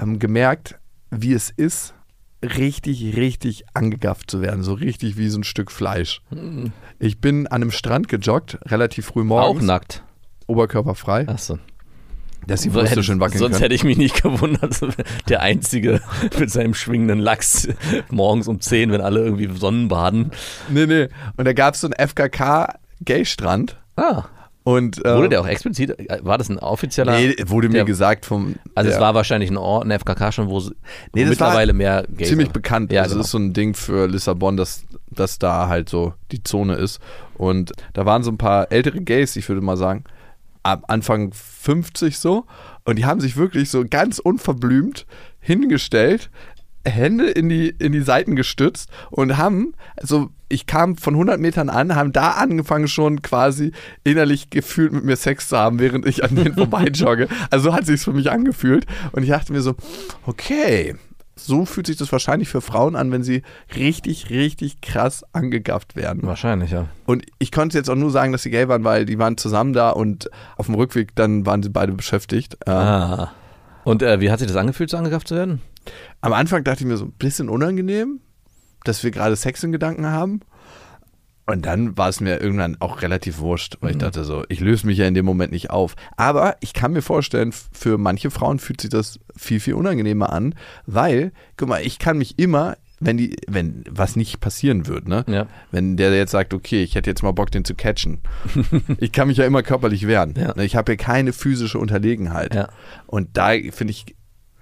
ähm, 0.00 0.18
gemerkt, 0.18 0.78
wie 1.10 1.32
es 1.32 1.50
ist, 1.50 1.94
richtig, 2.42 3.16
richtig 3.16 3.64
angegafft 3.74 4.30
zu 4.30 4.40
werden. 4.40 4.62
So 4.62 4.72
richtig 4.74 5.16
wie 5.18 5.28
so 5.28 5.38
ein 5.38 5.44
Stück 5.44 5.70
Fleisch. 5.70 6.22
Ich 6.98 7.20
bin 7.20 7.46
an 7.48 7.60
einem 7.62 7.70
Strand 7.70 8.08
gejoggt, 8.08 8.58
relativ 8.66 9.06
früh 9.06 9.20
Auch 9.22 9.24
morgens, 9.26 9.64
nackt. 9.64 10.02
oberkörperfrei, 10.46 11.28
Achso. 11.28 11.58
Dass 12.46 12.62
die 12.62 12.68
So 12.70 12.74
Brüste 12.78 12.90
hätte- 12.92 13.02
schön 13.02 13.20
wackeln 13.20 13.38
Sonst 13.38 13.52
können. 13.54 13.62
hätte 13.62 13.74
ich 13.74 13.84
mich 13.84 13.96
nicht 13.98 14.22
gewundert. 14.22 14.78
Der 15.28 15.42
Einzige 15.42 16.00
mit 16.38 16.50
seinem 16.50 16.74
schwingenden 16.74 17.18
Lachs 17.20 17.68
morgens 18.10 18.48
um 18.48 18.60
10, 18.60 18.90
wenn 18.92 19.00
alle 19.00 19.20
irgendwie 19.20 19.48
Sonnenbaden. 19.56 20.30
Nee, 20.68 20.86
nee. 20.86 21.08
Und 21.36 21.44
da 21.46 21.52
gab 21.52 21.74
es 21.74 21.80
so 21.82 21.86
einen 21.88 21.94
FKK-Gay-Strand. 22.08 23.76
Ah. 23.96 24.24
Und, 24.62 25.04
äh, 25.06 25.16
Wurde 25.16 25.30
der 25.30 25.40
auch 25.40 25.46
explizit, 25.48 25.96
war 26.22 26.36
das 26.36 26.50
ein 26.50 26.58
offizieller? 26.58 27.12
Nee, 27.12 27.34
wurde 27.46 27.68
mir 27.68 27.76
der- 27.76 27.84
gesagt 27.86 28.26
vom. 28.26 28.56
Also 28.74 28.90
es 28.90 28.96
der- 28.96 29.02
war 29.02 29.14
wahrscheinlich 29.14 29.50
ein 29.50 29.56
Ort, 29.56 29.86
ein 29.86 29.90
FKK 29.90 30.32
schon, 30.32 30.48
wo, 30.48 30.58
es- 30.58 30.70
Nee, 31.14 31.24
mittlerweile 31.24 31.72
war 31.72 31.76
mehr 31.78 32.04
Gays 32.14 32.28
ziemlich 32.28 32.48
sind. 32.48 32.52
bekannt. 32.52 32.92
Ja, 32.92 33.02
also 33.02 33.14
genau. 33.14 33.20
es 33.22 33.26
ist 33.28 33.32
so 33.32 33.38
ein 33.38 33.52
Ding 33.54 33.74
für 33.74 34.06
Lissabon, 34.06 34.58
dass, 34.58 34.84
dass 35.10 35.38
da 35.38 35.68
halt 35.68 35.88
so 35.88 36.12
die 36.30 36.42
Zone 36.44 36.74
ist. 36.74 37.00
Und 37.38 37.72
da 37.94 38.04
waren 38.04 38.22
so 38.22 38.30
ein 38.30 38.36
paar 38.38 38.70
ältere 38.70 39.00
Gays, 39.00 39.34
ich 39.36 39.48
würde 39.48 39.62
mal 39.62 39.78
sagen, 39.78 40.04
ab 40.62 40.84
Anfang 40.88 41.32
50 41.32 42.18
so. 42.18 42.46
Und 42.84 42.96
die 42.96 43.04
haben 43.04 43.20
sich 43.20 43.36
wirklich 43.36 43.70
so 43.70 43.84
ganz 43.88 44.18
unverblümt 44.18 45.06
hingestellt, 45.40 46.30
Hände 46.86 47.28
in 47.28 47.48
die, 47.48 47.68
in 47.68 47.92
die 47.92 48.00
Seiten 48.00 48.36
gestützt 48.36 48.90
und 49.10 49.36
haben, 49.36 49.74
also 49.96 50.30
ich 50.48 50.66
kam 50.66 50.96
von 50.96 51.14
100 51.14 51.38
Metern 51.38 51.68
an, 51.68 51.94
haben 51.94 52.12
da 52.12 52.32
angefangen 52.32 52.88
schon 52.88 53.20
quasi 53.20 53.72
innerlich 54.02 54.48
gefühlt 54.50 54.92
mit 54.92 55.04
mir 55.04 55.16
Sex 55.16 55.48
zu 55.48 55.58
haben, 55.58 55.78
während 55.78 56.06
ich 56.06 56.24
an 56.24 56.34
denen 56.34 56.54
vorbeijogge. 56.56 57.28
Also 57.50 57.70
so 57.70 57.74
hat 57.74 57.86
sich's 57.86 58.04
für 58.04 58.12
mich 58.12 58.30
angefühlt 58.30 58.86
und 59.12 59.22
ich 59.22 59.28
dachte 59.28 59.52
mir 59.52 59.60
so, 59.60 59.74
okay, 60.26 60.96
so 61.46 61.64
fühlt 61.64 61.86
sich 61.86 61.96
das 61.96 62.12
wahrscheinlich 62.12 62.48
für 62.48 62.60
Frauen 62.60 62.96
an, 62.96 63.10
wenn 63.12 63.22
sie 63.22 63.42
richtig, 63.76 64.30
richtig 64.30 64.80
krass 64.80 65.24
angegafft 65.32 65.96
werden. 65.96 66.22
Wahrscheinlich, 66.24 66.70
ja. 66.70 66.86
Und 67.06 67.24
ich 67.38 67.52
konnte 67.52 67.76
jetzt 67.78 67.90
auch 67.90 67.96
nur 67.96 68.10
sagen, 68.10 68.32
dass 68.32 68.42
sie 68.42 68.50
gay 68.50 68.68
waren, 68.68 68.84
weil 68.84 69.04
die 69.06 69.18
waren 69.18 69.36
zusammen 69.36 69.72
da 69.72 69.90
und 69.90 70.30
auf 70.56 70.66
dem 70.66 70.74
Rückweg 70.74 71.14
dann 71.14 71.46
waren 71.46 71.62
sie 71.62 71.70
beide 71.70 71.92
beschäftigt. 71.92 72.56
Ähm, 72.66 72.72
Ah. 72.74 73.32
Und 73.84 74.02
äh, 74.02 74.20
wie 74.20 74.30
hat 74.30 74.38
sich 74.38 74.48
das 74.48 74.56
angefühlt, 74.56 74.90
so 74.90 74.96
angegafft 74.98 75.28
zu 75.28 75.34
werden? 75.34 75.60
Am 76.20 76.32
Anfang 76.32 76.64
dachte 76.64 76.80
ich 76.80 76.86
mir 76.86 76.96
so 76.98 77.06
ein 77.06 77.12
bisschen 77.12 77.48
unangenehm, 77.48 78.20
dass 78.84 79.02
wir 79.02 79.10
gerade 79.10 79.36
Sex 79.36 79.62
in 79.64 79.72
Gedanken 79.72 80.06
haben. 80.06 80.40
Und 81.50 81.66
dann 81.66 81.98
war 81.98 82.08
es 82.08 82.20
mir 82.20 82.40
irgendwann 82.40 82.76
auch 82.78 83.02
relativ 83.02 83.38
wurscht, 83.38 83.78
weil 83.80 83.90
ich 83.90 83.98
dachte 83.98 84.22
so, 84.22 84.44
ich 84.48 84.60
löse 84.60 84.86
mich 84.86 84.98
ja 84.98 85.06
in 85.06 85.14
dem 85.14 85.26
Moment 85.26 85.50
nicht 85.50 85.70
auf. 85.70 85.96
Aber 86.16 86.56
ich 86.60 86.72
kann 86.72 86.92
mir 86.92 87.02
vorstellen, 87.02 87.52
für 87.72 87.98
manche 87.98 88.30
Frauen 88.30 88.60
fühlt 88.60 88.80
sich 88.80 88.90
das 88.90 89.18
viel, 89.36 89.58
viel 89.58 89.74
unangenehmer 89.74 90.32
an, 90.32 90.54
weil, 90.86 91.32
guck 91.56 91.68
mal, 91.68 91.84
ich 91.84 91.98
kann 91.98 92.18
mich 92.18 92.38
immer, 92.38 92.76
wenn 93.00 93.16
die, 93.16 93.36
wenn 93.48 93.82
was 93.90 94.14
nicht 94.14 94.38
passieren 94.40 94.86
wird, 94.86 95.08
ne? 95.08 95.24
Ja. 95.26 95.48
Wenn 95.72 95.96
der 95.96 96.14
jetzt 96.14 96.30
sagt, 96.30 96.54
okay, 96.54 96.84
ich 96.84 96.94
hätte 96.94 97.10
jetzt 97.10 97.24
mal 97.24 97.32
Bock, 97.32 97.50
den 97.50 97.64
zu 97.64 97.74
catchen. 97.74 98.20
ich 98.98 99.10
kann 99.10 99.26
mich 99.26 99.38
ja 99.38 99.44
immer 99.44 99.64
körperlich 99.64 100.06
wehren. 100.06 100.34
Ja. 100.36 100.56
Ich 100.58 100.76
habe 100.76 100.92
ja 100.92 100.96
keine 100.96 101.32
physische 101.32 101.80
Unterlegenheit. 101.80 102.54
Ja. 102.54 102.68
Und 103.08 103.36
da 103.36 103.50
finde 103.72 103.90
ich, 103.90 104.14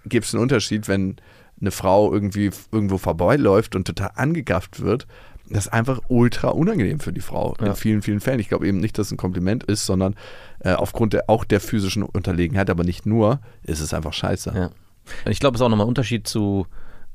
gibt 0.06 0.24
es 0.24 0.32
einen 0.32 0.42
Unterschied, 0.42 0.88
wenn 0.88 1.16
eine 1.60 1.70
Frau 1.70 2.12
irgendwie 2.12 2.50
irgendwo 2.72 2.98
vorbeiläuft 2.98 3.74
und 3.74 3.86
total 3.86 4.12
angegafft 4.14 4.80
wird. 4.80 5.06
Das 5.50 5.66
ist 5.66 5.72
einfach 5.72 6.00
ultra 6.08 6.48
unangenehm 6.48 7.00
für 7.00 7.12
die 7.12 7.20
Frau 7.20 7.54
Ja. 7.60 7.68
in 7.68 7.74
vielen, 7.74 8.02
vielen 8.02 8.20
Fällen. 8.20 8.40
Ich 8.40 8.48
glaube 8.48 8.66
eben 8.66 8.78
nicht, 8.78 8.98
dass 8.98 9.06
es 9.06 9.12
ein 9.12 9.16
Kompliment 9.16 9.64
ist, 9.64 9.86
sondern 9.86 10.14
äh, 10.60 10.72
aufgrund 10.74 11.12
der, 11.12 11.28
auch 11.28 11.44
der 11.44 11.60
physischen 11.60 12.02
Unterlegenheit, 12.02 12.70
aber 12.70 12.84
nicht 12.84 13.06
nur, 13.06 13.40
ist 13.62 13.80
es 13.80 13.94
einfach 13.94 14.12
scheiße. 14.12 14.52
Ja. 14.54 14.70
Ich 15.26 15.40
glaube, 15.40 15.54
es 15.54 15.60
ist 15.60 15.64
auch 15.64 15.70
nochmal 15.70 15.86
ein 15.86 15.88
Unterschied 15.88 16.26
zu 16.28 16.66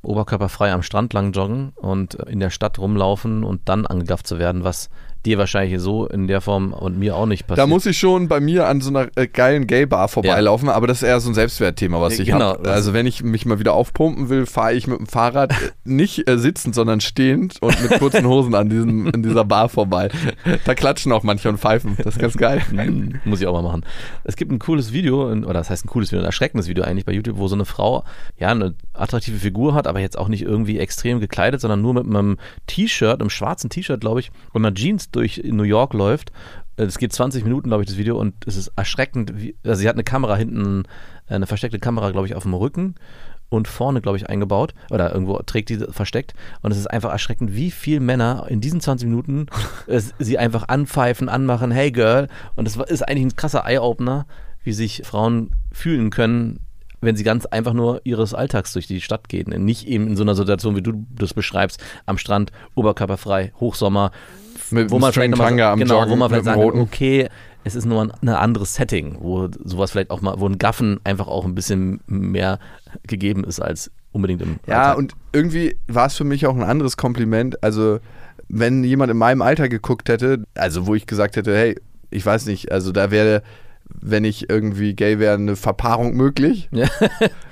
oberkörperfrei 0.02 0.72
am 0.72 0.82
Strand 0.82 1.12
lang 1.12 1.32
joggen 1.32 1.72
und 1.76 2.14
in 2.14 2.40
der 2.40 2.50
Stadt 2.50 2.78
rumlaufen 2.78 3.44
und 3.44 3.68
dann 3.68 3.86
angegafft 3.86 4.26
zu 4.26 4.38
werden, 4.38 4.64
was 4.64 4.90
dir 5.24 5.38
wahrscheinlich 5.38 5.80
so 5.80 6.06
in 6.06 6.26
der 6.26 6.40
Form 6.40 6.72
und 6.72 6.98
mir 6.98 7.16
auch 7.16 7.26
nicht 7.26 7.46
passiert. 7.46 7.58
Da 7.58 7.66
muss 7.66 7.86
ich 7.86 7.98
schon 7.98 8.28
bei 8.28 8.40
mir 8.40 8.68
an 8.68 8.80
so 8.80 8.90
einer 8.90 9.08
äh, 9.16 9.26
geilen 9.26 9.66
Gay-Bar 9.66 10.08
vorbeilaufen, 10.08 10.68
aber 10.68 10.86
das 10.86 10.98
ist 11.02 11.08
eher 11.08 11.18
so 11.20 11.30
ein 11.30 11.34
Selbstwertthema, 11.34 12.00
was 12.00 12.18
ich 12.18 12.28
Genau, 12.28 12.44
habe. 12.46 12.70
Also 12.70 12.92
wenn 12.92 13.06
ich 13.06 13.22
mich 13.22 13.46
mal 13.46 13.58
wieder 13.58 13.72
aufpumpen 13.74 14.28
will, 14.28 14.46
fahre 14.46 14.74
ich 14.74 14.86
mit 14.86 14.98
dem 14.98 15.06
Fahrrad 15.06 15.52
äh, 15.52 15.54
nicht 15.84 16.28
äh, 16.28 16.38
sitzend, 16.38 16.74
sondern 16.74 17.00
stehend 17.00 17.60
und 17.62 17.80
mit 17.82 17.98
kurzen 17.98 18.26
Hosen 18.26 18.54
an 18.54 18.68
diesem, 18.68 19.06
in 19.08 19.22
dieser 19.22 19.44
Bar 19.44 19.68
vorbei. 19.68 20.08
Da 20.64 20.74
klatschen 20.74 21.12
auch 21.12 21.22
manche 21.22 21.48
und 21.48 21.58
pfeifen. 21.58 21.96
Das 21.98 22.14
ist 22.14 22.20
ganz 22.20 22.36
geil. 22.36 22.62
Hm, 22.84 23.20
Muss 23.24 23.40
ich 23.40 23.46
auch 23.46 23.52
mal 23.54 23.62
machen. 23.62 23.84
Es 24.24 24.36
gibt 24.36 24.50
ein 24.52 24.58
cooles 24.58 24.92
Video, 24.92 25.30
oder 25.30 25.54
das 25.54 25.70
heißt 25.70 25.84
ein 25.86 25.88
cooles 25.88 26.10
Video, 26.12 26.20
ein 26.22 26.26
erschreckendes 26.26 26.68
Video 26.68 26.84
eigentlich 26.84 27.04
bei 27.06 27.12
YouTube, 27.12 27.38
wo 27.38 27.48
so 27.48 27.54
eine 27.54 27.64
Frau 27.64 28.04
ja 28.38 28.48
eine 28.48 28.74
attraktive 28.92 29.38
Figur 29.38 29.74
hat, 29.74 29.86
aber 29.86 30.00
jetzt 30.00 30.18
auch 30.18 30.28
nicht 30.28 30.42
irgendwie 30.42 30.78
extrem 30.78 31.20
gekleidet, 31.20 31.60
sondern 31.60 31.80
nur 31.80 31.94
mit 31.94 32.04
einem 32.04 32.36
T-Shirt, 32.66 33.20
einem 33.20 33.30
schwarzen 33.30 33.70
T-Shirt, 33.70 34.00
glaube 34.00 34.20
ich, 34.20 34.30
und 34.52 34.64
einer 34.64 34.74
Jeans 34.74 35.10
durch 35.16 35.42
New 35.44 35.62
York 35.62 35.94
läuft. 35.94 36.32
Es 36.76 36.98
geht 36.98 37.12
20 37.12 37.44
Minuten, 37.44 37.68
glaube 37.68 37.82
ich, 37.82 37.88
das 37.88 37.98
Video, 37.98 38.18
und 38.18 38.34
es 38.46 38.56
ist 38.56 38.72
erschreckend. 38.76 39.32
Wie, 39.36 39.56
also 39.64 39.80
sie 39.80 39.88
hat 39.88 39.94
eine 39.94 40.04
Kamera 40.04 40.36
hinten, 40.36 40.84
eine 41.28 41.46
versteckte 41.46 41.78
Kamera, 41.78 42.10
glaube 42.10 42.26
ich, 42.26 42.34
auf 42.34 42.42
dem 42.42 42.54
Rücken 42.54 42.96
und 43.48 43.68
vorne, 43.68 44.00
glaube 44.00 44.16
ich, 44.16 44.28
eingebaut 44.28 44.74
oder 44.90 45.12
irgendwo 45.12 45.38
trägt 45.38 45.68
die 45.68 45.78
versteckt. 45.78 46.34
Und 46.62 46.72
es 46.72 46.78
ist 46.78 46.86
einfach 46.86 47.10
erschreckend, 47.10 47.54
wie 47.54 47.70
viele 47.70 48.00
Männer 48.00 48.46
in 48.48 48.60
diesen 48.60 48.80
20 48.80 49.08
Minuten 49.08 49.46
äh, 49.86 50.00
sie 50.18 50.38
einfach 50.38 50.68
anpfeifen, 50.68 51.28
anmachen, 51.28 51.70
hey 51.70 51.90
Girl. 51.90 52.28
Und 52.56 52.66
das 52.66 52.76
ist 52.76 53.02
eigentlich 53.02 53.26
ein 53.26 53.36
krasser 53.36 53.64
Eye-Opener, 53.66 54.26
wie 54.62 54.72
sich 54.72 55.02
Frauen 55.04 55.50
fühlen 55.72 56.10
können, 56.10 56.60
wenn 57.00 57.16
sie 57.16 57.24
ganz 57.24 57.46
einfach 57.46 57.74
nur 57.74 58.00
ihres 58.04 58.34
Alltags 58.34 58.72
durch 58.72 58.86
die 58.86 59.00
Stadt 59.00 59.28
gehen. 59.28 59.64
Nicht 59.64 59.86
eben 59.86 60.06
in 60.06 60.16
so 60.16 60.22
einer 60.22 60.34
Situation, 60.34 60.74
wie 60.74 60.82
du 60.82 61.06
das 61.10 61.34
beschreibst, 61.34 61.82
am 62.06 62.18
Strand, 62.18 62.50
oberkörperfrei, 62.74 63.52
Hochsommer, 63.60 64.10
Mit 64.74 64.90
wo 64.90 64.98
man 64.98 65.12
vielleicht 65.12 65.30
noch 65.30 65.38
mal, 65.38 65.44
String-Tanga 65.46 65.72
am 65.72 65.78
genau, 65.78 65.96
wo 65.96 66.00
Joggen 66.02 66.18
man 66.18 66.28
vielleicht 66.28 66.44
sagen 66.44 66.80
okay, 66.80 67.28
es 67.64 67.74
ist 67.74 67.86
nur 67.86 68.02
ein, 68.02 68.12
ein 68.20 68.28
anderes 68.28 68.74
Setting, 68.74 69.16
wo 69.20 69.48
sowas 69.64 69.92
vielleicht 69.92 70.10
auch 70.10 70.20
mal, 70.20 70.34
wo 70.38 70.46
ein 70.46 70.58
Gaffen 70.58 71.00
einfach 71.04 71.28
auch 71.28 71.44
ein 71.46 71.54
bisschen 71.54 72.00
mehr 72.06 72.58
gegeben 73.06 73.44
ist 73.44 73.60
als 73.60 73.90
unbedingt 74.12 74.42
im 74.42 74.58
Ja, 74.66 74.82
Alltag. 74.90 74.98
und 74.98 75.12
irgendwie 75.32 75.76
war 75.88 76.06
es 76.06 76.16
für 76.16 76.24
mich 76.24 76.46
auch 76.46 76.54
ein 76.54 76.62
anderes 76.62 76.96
Kompliment. 76.96 77.62
Also, 77.64 77.98
wenn 78.48 78.84
jemand 78.84 79.10
in 79.10 79.16
meinem 79.16 79.42
Alter 79.42 79.68
geguckt 79.68 80.08
hätte, 80.08 80.44
also 80.54 80.86
wo 80.86 80.94
ich 80.94 81.06
gesagt 81.06 81.36
hätte, 81.36 81.56
hey, 81.56 81.76
ich 82.10 82.24
weiß 82.24 82.46
nicht, 82.46 82.70
also 82.70 82.92
da 82.92 83.10
wäre, 83.10 83.42
wenn 83.88 84.24
ich 84.24 84.48
irgendwie 84.50 84.94
gay 84.94 85.18
wäre, 85.18 85.34
eine 85.34 85.56
Verpaarung 85.56 86.14
möglich, 86.14 86.68
Ja. 86.70 86.86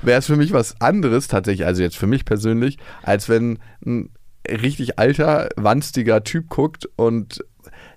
wäre 0.03 0.19
es 0.19 0.27
für 0.27 0.37
mich 0.37 0.53
was 0.53 0.81
anderes 0.81 1.27
tatsächlich, 1.29 1.67
also 1.67 1.83
jetzt 1.83 1.97
für 1.97 2.07
mich 2.07 2.25
persönlich, 2.25 2.79
als 3.03 3.29
wenn 3.29 3.59
ein 3.85 4.11
richtig 4.49 4.99
alter, 4.99 5.49
wanstiger 5.57 6.25
Typ 6.25 6.49
guckt 6.49 6.89
und 6.97 7.45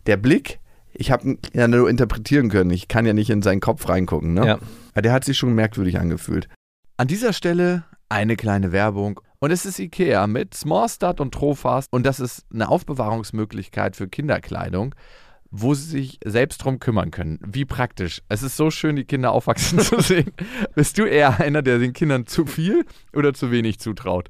der 0.05 0.17
Blick, 0.17 0.59
ich 0.93 1.11
habe 1.11 1.27
ihn 1.27 1.39
ja 1.53 1.67
nur 1.67 1.89
interpretieren 1.89 2.49
können, 2.49 2.69
ich 2.69 2.87
kann 2.87 3.05
ja 3.05 3.13
nicht 3.13 3.29
in 3.29 3.41
seinen 3.41 3.59
Kopf 3.59 3.87
reingucken, 3.89 4.33
ne? 4.33 4.45
Ja. 4.45 4.59
Ja, 4.95 5.01
der 5.01 5.11
hat 5.11 5.25
sich 5.25 5.37
schon 5.37 5.53
merkwürdig 5.53 5.99
angefühlt. 5.99 6.47
An 6.97 7.07
dieser 7.07 7.33
Stelle 7.33 7.83
eine 8.09 8.35
kleine 8.35 8.71
Werbung. 8.71 9.19
Und 9.39 9.51
es 9.51 9.65
ist 9.65 9.79
Ikea 9.79 10.27
mit 10.27 10.53
Smallstart 10.53 11.19
und 11.19 11.33
Trofast. 11.33 11.91
Und 11.91 12.05
das 12.05 12.19
ist 12.19 12.45
eine 12.53 12.69
Aufbewahrungsmöglichkeit 12.69 13.95
für 13.95 14.07
Kinderkleidung, 14.07 14.95
wo 15.51 15.73
sie 15.73 15.89
sich 15.89 16.19
selbst 16.23 16.59
drum 16.59 16.79
kümmern 16.79 17.11
können. 17.11 17.39
Wie 17.45 17.65
praktisch. 17.65 18.21
Es 18.29 18.43
ist 18.43 18.57
so 18.57 18.71
schön, 18.71 18.95
die 18.95 19.05
Kinder 19.05 19.31
aufwachsen 19.31 19.79
zu 19.81 19.99
sehen. 19.99 20.31
Bist 20.75 20.97
du 20.97 21.05
eher 21.05 21.39
einer, 21.39 21.61
der 21.61 21.79
den 21.79 21.93
Kindern 21.93 22.25
zu 22.25 22.45
viel 22.45 22.85
oder 23.13 23.33
zu 23.33 23.51
wenig 23.51 23.79
zutraut? 23.79 24.29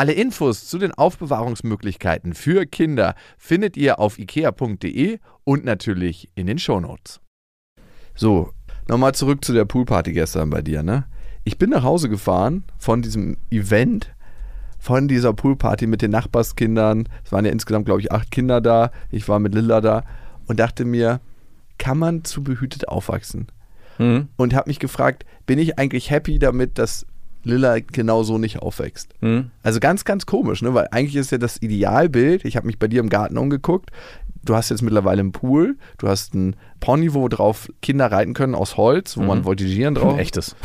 Alle 0.00 0.14
Infos 0.14 0.66
zu 0.66 0.78
den 0.78 0.94
Aufbewahrungsmöglichkeiten 0.94 2.32
für 2.32 2.64
Kinder 2.64 3.14
findet 3.36 3.76
ihr 3.76 3.98
auf 3.98 4.18
ikea.de 4.18 5.18
und 5.44 5.66
natürlich 5.66 6.30
in 6.34 6.46
den 6.46 6.58
Shownotes. 6.58 7.20
So, 8.14 8.54
nochmal 8.88 9.14
zurück 9.14 9.44
zu 9.44 9.52
der 9.52 9.66
Poolparty 9.66 10.14
gestern 10.14 10.48
bei 10.48 10.62
dir, 10.62 10.82
ne? 10.82 11.04
Ich 11.44 11.58
bin 11.58 11.68
nach 11.68 11.82
Hause 11.82 12.08
gefahren 12.08 12.64
von 12.78 13.02
diesem 13.02 13.36
Event, 13.50 14.14
von 14.78 15.06
dieser 15.06 15.34
Poolparty 15.34 15.86
mit 15.86 16.00
den 16.00 16.12
Nachbarskindern. 16.12 17.06
Es 17.22 17.30
waren 17.30 17.44
ja 17.44 17.52
insgesamt, 17.52 17.84
glaube 17.84 18.00
ich, 18.00 18.10
acht 18.10 18.30
Kinder 18.30 18.62
da. 18.62 18.92
Ich 19.10 19.28
war 19.28 19.38
mit 19.38 19.54
Lilla 19.54 19.82
da 19.82 20.04
und 20.46 20.60
dachte 20.60 20.86
mir, 20.86 21.20
kann 21.76 21.98
man 21.98 22.24
zu 22.24 22.42
behütet 22.42 22.88
aufwachsen? 22.88 23.48
Mhm. 23.98 24.28
Und 24.36 24.54
habe 24.54 24.70
mich 24.70 24.78
gefragt, 24.78 25.26
bin 25.44 25.58
ich 25.58 25.78
eigentlich 25.78 26.08
happy 26.08 26.38
damit, 26.38 26.78
dass 26.78 27.04
Lilla 27.42 27.78
genau 27.80 28.22
so 28.22 28.38
nicht 28.38 28.58
aufwächst? 28.60 29.14
Mhm. 29.20 29.50
Also 29.62 29.80
ganz, 29.80 30.04
ganz 30.04 30.26
komisch, 30.26 30.62
ne? 30.62 30.74
weil 30.74 30.88
eigentlich 30.90 31.16
ist 31.16 31.32
ja 31.32 31.38
das 31.38 31.60
Idealbild, 31.60 32.44
ich 32.44 32.56
habe 32.56 32.66
mich 32.66 32.78
bei 32.78 32.88
dir 32.88 33.00
im 33.00 33.08
Garten 33.08 33.38
umgeguckt, 33.38 33.90
du 34.42 34.56
hast 34.56 34.70
jetzt 34.70 34.82
mittlerweile 34.82 35.20
einen 35.20 35.32
Pool, 35.32 35.76
du 35.98 36.08
hast 36.08 36.34
einen 36.34 36.56
Pony, 36.80 37.12
wo 37.12 37.28
drauf 37.28 37.68
Kinder 37.82 38.10
reiten 38.10 38.32
können 38.32 38.54
aus 38.54 38.78
Holz, 38.78 39.16
wo 39.16 39.22
man 39.22 39.44
voltigieren 39.44 39.94
drauf. 39.94 40.18
Echtes. 40.18 40.56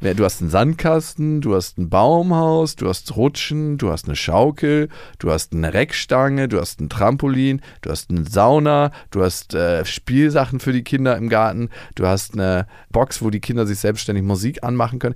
Ja, 0.00 0.14
Du 0.14 0.24
hast 0.24 0.40
einen 0.40 0.50
Sandkasten, 0.50 1.40
du 1.40 1.54
hast 1.54 1.78
ein 1.78 1.88
Baumhaus, 1.88 2.74
du 2.74 2.88
hast 2.88 3.16
Rutschen, 3.16 3.78
du 3.78 3.90
hast 3.90 4.06
eine 4.06 4.16
Schaukel, 4.16 4.88
du 5.20 5.30
hast 5.30 5.52
eine 5.52 5.72
Reckstange, 5.72 6.48
du 6.48 6.60
hast 6.60 6.80
ein 6.80 6.88
Trampolin, 6.88 7.62
du 7.82 7.90
hast 7.90 8.10
eine 8.10 8.24
Sauna, 8.24 8.90
du 9.10 9.22
hast 9.22 9.54
äh, 9.54 9.84
Spielsachen 9.84 10.58
für 10.58 10.72
die 10.72 10.82
Kinder 10.82 11.16
im 11.16 11.28
Garten, 11.28 11.70
du 11.94 12.06
hast 12.06 12.34
eine 12.34 12.66
Box, 12.90 13.22
wo 13.22 13.30
die 13.30 13.40
Kinder 13.40 13.66
sich 13.66 13.78
selbstständig 13.78 14.24
Musik 14.24 14.64
anmachen 14.64 14.98
können. 14.98 15.14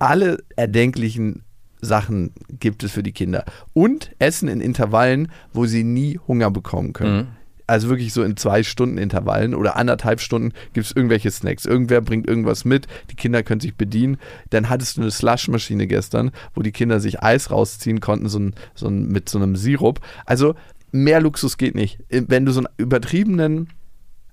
Alle 0.00 0.38
erdenklichen 0.56 1.44
Sachen 1.80 2.32
gibt 2.58 2.82
es 2.82 2.92
für 2.92 3.02
die 3.02 3.12
Kinder. 3.12 3.44
Und 3.72 4.10
Essen 4.18 4.48
in 4.48 4.60
Intervallen, 4.60 5.30
wo 5.52 5.66
sie 5.66 5.84
nie 5.84 6.18
Hunger 6.26 6.50
bekommen 6.50 6.92
können. 6.92 7.28
Also 7.70 7.88
wirklich 7.88 8.12
so 8.12 8.24
in 8.24 8.36
zwei 8.36 8.64
Stunden 8.64 8.98
Intervallen 8.98 9.54
oder 9.54 9.76
anderthalb 9.76 10.20
Stunden 10.20 10.52
gibt 10.72 10.86
es 10.86 10.92
irgendwelche 10.96 11.30
Snacks. 11.30 11.66
Irgendwer 11.66 12.00
bringt 12.00 12.26
irgendwas 12.26 12.64
mit, 12.64 12.88
die 13.12 13.14
Kinder 13.14 13.44
können 13.44 13.60
sich 13.60 13.76
bedienen. 13.76 14.16
Dann 14.50 14.68
hattest 14.68 14.96
du 14.96 15.02
eine 15.02 15.12
Slushmaschine 15.12 15.86
gestern, 15.86 16.32
wo 16.56 16.62
die 16.62 16.72
Kinder 16.72 16.98
sich 16.98 17.22
Eis 17.22 17.52
rausziehen 17.52 18.00
konnten, 18.00 18.28
so 18.28 18.40
ein, 18.40 18.54
so 18.74 18.88
ein, 18.88 19.06
mit 19.06 19.28
so 19.28 19.38
einem 19.38 19.54
Sirup. 19.54 20.00
Also 20.26 20.56
mehr 20.90 21.20
Luxus 21.20 21.58
geht 21.58 21.76
nicht. 21.76 22.00
Wenn 22.08 22.44
du 22.44 22.50
so 22.50 22.58
einen 22.58 22.74
übertriebenen 22.76 23.68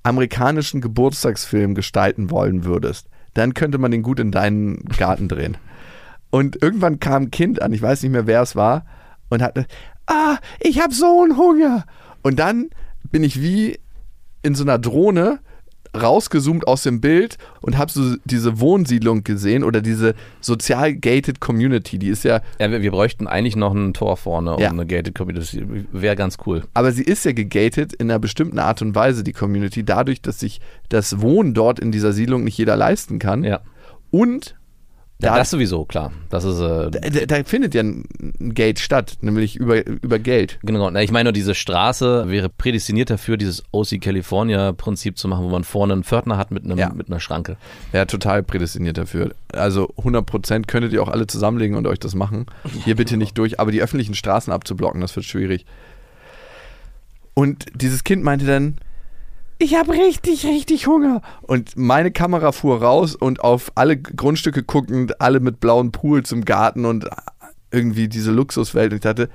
amerikanischen 0.02 0.82
Geburtstagsfilm 0.82 1.76
gestalten 1.76 2.32
wollen 2.32 2.64
würdest, 2.66 3.08
dann 3.38 3.54
könnte 3.54 3.78
man 3.78 3.92
den 3.92 4.02
gut 4.02 4.20
in 4.20 4.32
deinen 4.32 4.84
Garten 4.98 5.28
drehen. 5.28 5.58
Und 6.30 6.62
irgendwann 6.62 7.00
kam 7.00 7.24
ein 7.24 7.32
Kind 7.32 7.62
an, 7.62 7.72
ich 7.72 7.82
weiß 7.82 8.02
nicht 8.04 8.12
mehr, 8.12 8.28
wer 8.28 8.42
es 8.42 8.56
war, 8.56 8.86
und 9.30 9.42
hatte, 9.42 9.66
ah, 10.08 10.38
ich 10.60 10.82
habe 10.82 10.94
so 10.94 11.24
einen 11.24 11.38
Hunger. 11.38 11.86
Und 12.24 12.40
dann 12.40 12.70
bin 13.12 13.24
ich 13.24 13.42
wie 13.42 13.80
in 14.42 14.56
so 14.56 14.64
einer 14.64 14.80
Drohne 14.80 15.40
rausgezoomt 16.02 16.68
aus 16.68 16.84
dem 16.84 17.02
Bild 17.02 17.38
und 17.62 17.78
habe 17.78 17.92
so 17.92 18.16
diese 18.26 18.60
Wohnsiedlung 18.60 19.24
gesehen 19.24 19.64
oder 19.64 19.82
diese 19.82 20.16
sozial 20.42 20.94
gated 20.96 21.40
Community, 21.40 21.98
die 22.00 22.10
ist 22.10 22.24
ja, 22.24 22.42
Ja, 22.60 22.70
wir, 22.72 22.82
wir 22.82 22.92
bräuchten 22.92 23.28
eigentlich 23.28 23.56
noch 23.56 23.74
ein 23.74 23.94
Tor 23.94 24.18
vorne 24.18 24.56
und 24.56 24.62
Ja. 24.62 24.70
eine 24.70 24.86
Gated 24.86 25.16
Community. 25.16 25.64
Wäre 25.92 26.16
ganz 26.16 26.38
cool. 26.46 26.64
aber 26.74 26.92
sie 26.92 27.04
ist 27.04 27.24
ja 27.26 27.32
gegated 27.32 27.94
in 27.94 28.10
einer 28.12 28.20
bestimmten 28.20 28.60
Art 28.60 28.82
und 28.82 28.96
Weise, 28.96 29.24
die 29.24 29.34
Community, 29.34 29.84
dadurch, 29.84 30.22
dass 30.22 30.40
sich 30.40 30.60
das 30.90 31.22
Wohnen 31.22 31.54
dort 31.54 31.80
in 31.80 31.92
dieser 31.92 32.12
Siedlung 32.14 32.44
nicht 32.44 32.58
jeder 32.58 32.76
leisten 32.76 33.20
kann. 33.20 33.44
Ja. 33.44 33.62
Und 34.12 34.56
Ja, 35.20 35.32
da, 35.32 35.38
das 35.38 35.50
sowieso, 35.50 35.84
klar. 35.86 36.12
Das 36.30 36.44
ist, 36.44 36.60
äh, 36.60 36.92
da, 36.92 37.26
da 37.26 37.44
findet 37.44 37.74
ja 37.74 37.82
ein 37.82 38.06
Gate 38.54 38.78
statt, 38.78 39.18
nämlich 39.22 39.56
über, 39.56 39.84
über 39.88 40.20
Geld. 40.20 40.60
Genau, 40.62 40.92
Na, 40.92 41.02
ich 41.02 41.10
meine 41.12 41.26
nur, 41.26 41.34
diese 41.34 41.56
Straße 41.56 42.30
wäre 42.30 42.50
prädestiniert 42.50 43.10
dafür, 43.10 43.36
dieses 43.38 43.64
OC 43.72 44.00
California 44.00 44.74
Prinzip 44.74 45.18
zu 45.18 45.28
machen, 45.28 45.44
wo 45.46 45.50
man 45.50 45.64
vorne 45.64 45.94
einen 45.94 46.04
Pförtner 46.04 46.38
hat 46.38 46.52
mit, 46.52 46.66
einem, 46.66 46.78
Ja. 46.78 46.90
mit 46.94 47.08
einer 47.08 47.20
Schranke. 47.20 47.58
Ja, 47.94 48.06
total 48.06 48.44
prädestiniert 48.44 49.00
dafür. 49.00 49.32
Also 49.54 49.88
100% 49.98 50.68
könntet 50.68 50.94
ihr 50.94 51.02
auch 51.02 51.10
alle 51.10 51.26
zusammenlegen 51.26 51.76
und 51.76 51.88
euch 51.88 52.00
das 52.00 52.14
machen. 52.14 52.46
Hier 52.86 52.96
bitte 52.96 53.18
nicht 53.18 53.36
durch, 53.40 53.60
aber 53.60 53.72
die 53.72 53.82
öffentlichen 53.82 54.14
Straßen 54.14 54.54
abzublocken, 54.54 55.02
das 55.02 55.16
wird 55.16 55.26
schwierig. 55.26 55.66
Und 57.34 57.66
dieses 57.74 58.04
Kind 58.04 58.24
meinte 58.24 58.46
dann, 58.46 58.78
ich 59.60 59.76
habe 59.76 59.94
richtig, 59.94 60.46
richtig 60.46 60.88
Hunger. 60.88 61.22
Und 61.42 61.76
meine 61.76 62.12
Kamera 62.12 62.52
fuhr 62.52 62.82
raus 62.82 63.16
und 63.16 63.42
auf 63.42 63.72
alle 63.76 63.98
Grundstücke 63.98 64.64
guckend, 64.64 65.20
alle 65.20 65.40
mit 65.40 65.60
blauen 65.60 65.92
Pools 65.92 66.32
im 66.32 66.46
Garten 66.46 66.86
und 66.86 67.08
irgendwie 67.72 68.08
diese 68.08 68.32
Luxuswelt. 68.32 68.92
Und 68.92 68.98
ich 68.98 69.02
dachte, 69.02 69.30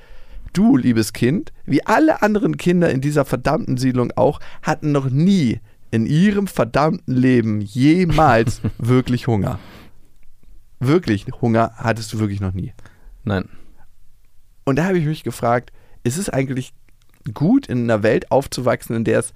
du, 0.52 0.76
liebes 0.76 1.12
Kind, 1.12 1.52
wie 1.66 1.84
alle 1.84 2.22
anderen 2.22 2.56
Kinder 2.56 2.90
in 2.90 3.00
dieser 3.00 3.24
verdammten 3.24 3.76
Siedlung 3.76 4.12
auch, 4.16 4.40
hatten 4.62 4.92
noch 4.92 5.10
nie 5.10 5.60
in 5.90 6.06
ihrem 6.06 6.46
verdammten 6.46 7.14
Leben 7.14 7.60
jemals 7.60 8.60
wirklich 8.78 9.26
Hunger. 9.26 9.58
Wirklich 10.78 11.26
Hunger 11.40 11.72
hattest 11.76 12.12
du 12.12 12.18
wirklich 12.18 12.40
noch 12.40 12.54
nie. 12.54 12.72
Nein. 13.24 13.48
Und 14.64 14.76
da 14.76 14.84
habe 14.84 14.98
ich 14.98 15.04
mich 15.04 15.24
gefragt, 15.24 15.72
ist 16.04 16.16
es 16.16 16.28
eigentlich 16.28 16.72
gut, 17.34 17.66
in 17.66 17.84
einer 17.84 18.02
Welt 18.02 18.30
aufzuwachsen, 18.30 18.96
in 18.96 19.04
der 19.04 19.20
es 19.20 19.32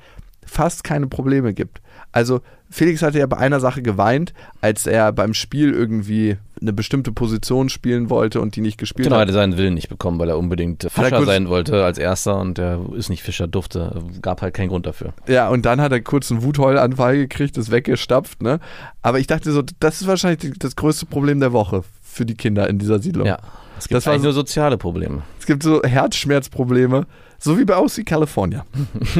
fast 0.46 0.84
keine 0.84 1.06
Probleme 1.06 1.52
gibt. 1.52 1.82
Also 2.12 2.40
Felix 2.70 3.02
hatte 3.02 3.18
ja 3.18 3.26
bei 3.26 3.36
einer 3.36 3.60
Sache 3.60 3.82
geweint, 3.82 4.32
als 4.60 4.86
er 4.86 5.12
beim 5.12 5.34
Spiel 5.34 5.72
irgendwie 5.72 6.36
eine 6.60 6.72
bestimmte 6.72 7.12
Position 7.12 7.68
spielen 7.68 8.08
wollte 8.10 8.40
und 8.40 8.56
die 8.56 8.60
nicht 8.62 8.78
gespielt 8.78 9.04
Genau, 9.04 9.16
er 9.16 9.20
hat. 9.20 9.28
hatte 9.28 9.34
seinen 9.34 9.56
Willen 9.58 9.74
nicht 9.74 9.88
bekommen, 9.90 10.18
weil 10.18 10.30
er 10.30 10.38
unbedingt 10.38 10.82
Fischer 10.90 11.10
kurz- 11.10 11.26
sein 11.26 11.48
wollte 11.48 11.84
als 11.84 11.98
erster 11.98 12.38
und 12.38 12.56
der 12.58 12.80
ist 12.96 13.10
nicht 13.10 13.22
Fischer, 13.22 13.46
durfte. 13.46 14.02
Gab 14.22 14.40
halt 14.42 14.54
keinen 14.54 14.68
Grund 14.70 14.86
dafür. 14.86 15.12
Ja, 15.28 15.48
und 15.50 15.66
dann 15.66 15.80
hat 15.80 15.92
er 15.92 16.00
kurz 16.00 16.30
einen 16.32 16.42
Wutheulanfall 16.42 17.18
gekriegt, 17.18 17.56
ist 17.58 17.70
weggestapft, 17.70 18.42
ne? 18.42 18.58
Aber 19.02 19.18
ich 19.20 19.26
dachte 19.26 19.52
so, 19.52 19.62
das 19.80 20.00
ist 20.00 20.06
wahrscheinlich 20.06 20.54
das 20.58 20.74
größte 20.76 21.06
Problem 21.06 21.38
der 21.40 21.52
Woche 21.52 21.84
für 22.02 22.24
die 22.24 22.34
Kinder 22.34 22.68
in 22.68 22.78
dieser 22.78 22.98
Siedlung. 22.98 23.26
Ja. 23.26 23.38
Es 23.78 23.88
gibt 23.88 23.96
Das 23.96 24.06
war 24.06 24.12
eigentlich 24.12 24.22
so- 24.22 24.26
nur 24.28 24.32
soziale 24.34 24.78
Probleme. 24.78 25.22
Es 25.38 25.46
gibt 25.46 25.62
so 25.62 25.82
Herzschmerzprobleme, 25.82 27.06
so 27.38 27.58
wie 27.58 27.64
bei 27.64 27.74
Aussie 27.76 28.04
California. 28.04 28.64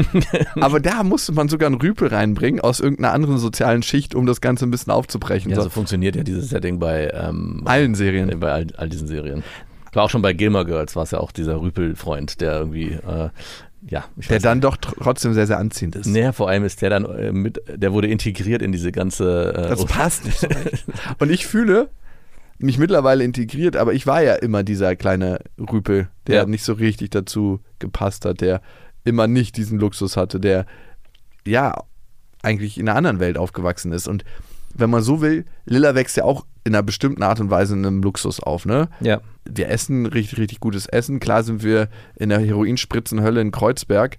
Aber 0.61 0.81
da 0.81 1.03
musste 1.03 1.33
man 1.33 1.49
sogar 1.49 1.67
einen 1.69 1.81
Rüpel 1.81 2.09
reinbringen 2.09 2.61
aus 2.61 2.81
irgendeiner 2.81 3.13
anderen 3.13 3.39
sozialen 3.39 3.83
Schicht, 3.83 4.15
um 4.15 4.27
das 4.27 4.41
Ganze 4.41 4.67
ein 4.67 4.71
bisschen 4.71 4.93
aufzubrechen. 4.93 5.51
Ja, 5.51 5.57
so. 5.57 5.63
so 5.65 5.71
funktioniert 5.71 6.17
ja 6.17 6.23
dieses 6.23 6.49
Setting 6.49 6.79
bei, 6.79 7.11
ähm, 7.13 7.63
Allen 7.65 7.95
Serien. 7.95 8.39
bei 8.41 8.53
all, 8.53 8.67
all 8.77 8.89
diesen 8.89 9.07
Serien. 9.07 9.43
War 9.93 10.05
auch 10.05 10.11
schon 10.11 10.23
bei 10.23 10.33
Gilmore 10.33 10.67
Girls, 10.67 10.95
war 10.97 11.05
es 11.05 11.11
ja 11.13 11.21
auch 11.21 11.33
dieser 11.33 11.61
Rüpel-Freund, 11.61 12.41
der 12.41 12.59
irgendwie, 12.59 12.93
äh, 12.93 13.29
ja, 13.89 14.05
ich 14.19 14.27
Der 14.29 14.41
dann 14.41 14.61
doch 14.61 14.77
tr- 14.77 14.95
trotzdem 15.01 15.33
sehr, 15.33 15.47
sehr 15.47 15.59
anziehend 15.59 15.97
ist. 15.97 16.07
Naja, 16.07 16.33
vor 16.33 16.49
allem 16.49 16.65
ist 16.65 16.83
der 16.83 16.91
dann 16.91 17.05
äh, 17.05 17.33
mit, 17.33 17.63
der 17.73 17.93
wurde 17.93 18.09
integriert 18.09 18.61
in 18.61 18.73
diese 18.73 18.91
ganze. 18.93 19.55
Äh, 19.55 19.69
Das 19.69 19.85
passt 19.87 20.25
nicht. 20.25 20.47
Und 21.19 21.31
ich 21.31 21.47
fühle 21.47 21.89
mich 22.59 22.79
mittlerweile 22.79 23.25
integriert, 23.25 23.77
aber 23.77 23.93
ich 23.93 24.07
war 24.07 24.23
ja 24.23 24.35
immer 24.35 24.63
dieser 24.63 24.97
kleine 24.97 25.41
Rüpel, 25.59 26.09
der 26.27 26.37
Ja. 26.37 26.47
nicht 26.47 26.65
so 26.65 26.73
richtig 26.73 27.11
dazu 27.11 27.61
gepasst 27.79 28.25
hat, 28.25 28.41
der 28.41 28.61
immer 29.05 29.27
nicht 29.27 29.57
diesen 29.57 29.79
Luxus 29.79 30.17
hatte, 30.17 30.41
der 30.41 30.67
ja 31.47 31.75
eigentlich 32.43 32.79
in 32.79 32.89
einer 32.89 32.97
anderen 32.97 33.21
Welt 33.21 33.39
aufgewachsen 33.39 33.93
ist. 33.93 34.09
Und 34.09 34.25
wenn 34.75 34.91
man 34.91 35.03
so 35.03 35.21
will, 35.21 35.45
Lilla 35.65 35.95
wächst 35.95 36.17
ja 36.17 36.25
auch 36.25 36.47
in 36.65 36.75
einer 36.75 36.83
bestimmten 36.83 37.23
Art 37.23 37.41
und 37.41 37.51
Weise 37.51 37.75
in 37.75 37.87
einem 37.87 38.03
Luxus 38.03 38.41
auf, 38.41 38.67
ne? 38.67 38.89
Ja, 39.01 39.21
Wir 39.49 39.69
essen 39.69 40.07
richtig, 40.07 40.39
richtig 40.39 40.59
gutes 40.61 40.87
Essen. 40.87 41.21
Klar 41.21 41.45
sind 41.45 41.63
wir 41.63 41.89
in 42.17 42.31
der 42.31 42.41
Heroinspritzenhölle 42.41 43.41
in 43.41 43.53
Kreuzberg. 43.53 44.19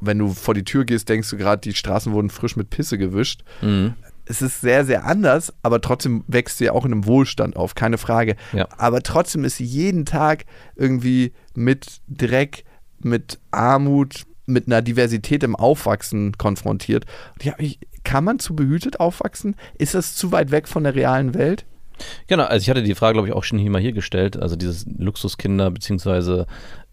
Wenn 0.00 0.18
du 0.18 0.28
vor 0.28 0.54
die 0.54 0.62
Tür 0.62 0.84
gehst, 0.84 1.08
denkst 1.08 1.28
du 1.30 1.36
gerade, 1.36 1.60
die 1.60 1.74
Straßen 1.74 2.12
wurden 2.12 2.30
frisch 2.30 2.54
mit 2.54 2.70
Pisse 2.70 2.96
gewischt 2.98 3.42
mhm. 3.60 3.94
Es 4.28 4.42
ist 4.42 4.60
sehr, 4.60 4.84
sehr 4.84 5.04
anders, 5.04 5.52
aber 5.62 5.80
trotzdem 5.80 6.22
wächst 6.26 6.58
sie 6.58 6.66
ja 6.66 6.72
auch 6.72 6.84
in 6.84 6.92
einem 6.92 7.06
Wohlstand 7.06 7.56
auf, 7.56 7.74
keine 7.74 7.98
Frage. 7.98 8.36
Ja. 8.52 8.68
Aber 8.76 9.02
trotzdem 9.02 9.44
ist 9.44 9.56
sie 9.56 9.64
jeden 9.64 10.04
Tag 10.04 10.44
irgendwie 10.76 11.32
mit 11.54 12.00
Dreck, 12.08 12.64
mit 13.00 13.38
Armut, 13.50 14.26
mit 14.46 14.66
einer 14.66 14.82
Diversität 14.82 15.42
im 15.42 15.56
Aufwachsen 15.56 16.36
konfrontiert. 16.36 17.04
Mich, 17.58 17.78
kann 18.04 18.24
man 18.24 18.38
zu 18.38 18.54
behütet 18.54 19.00
aufwachsen? 19.00 19.56
Ist 19.78 19.94
das 19.94 20.14
zu 20.14 20.32
weit 20.32 20.50
weg 20.50 20.68
von 20.68 20.84
der 20.84 20.94
realen 20.94 21.34
Welt? 21.34 21.64
Genau, 22.26 22.44
also 22.44 22.62
ich 22.62 22.70
hatte 22.70 22.82
die 22.82 22.94
Frage, 22.94 23.14
glaube 23.14 23.28
ich, 23.28 23.34
auch 23.34 23.44
schon 23.44 23.58
hier 23.58 23.70
mal 23.70 23.80
hier 23.80 23.92
gestellt. 23.92 24.36
Also 24.36 24.56
dieses 24.56 24.86
Luxuskinder 24.98 25.70
beziehungsweise 25.70 26.46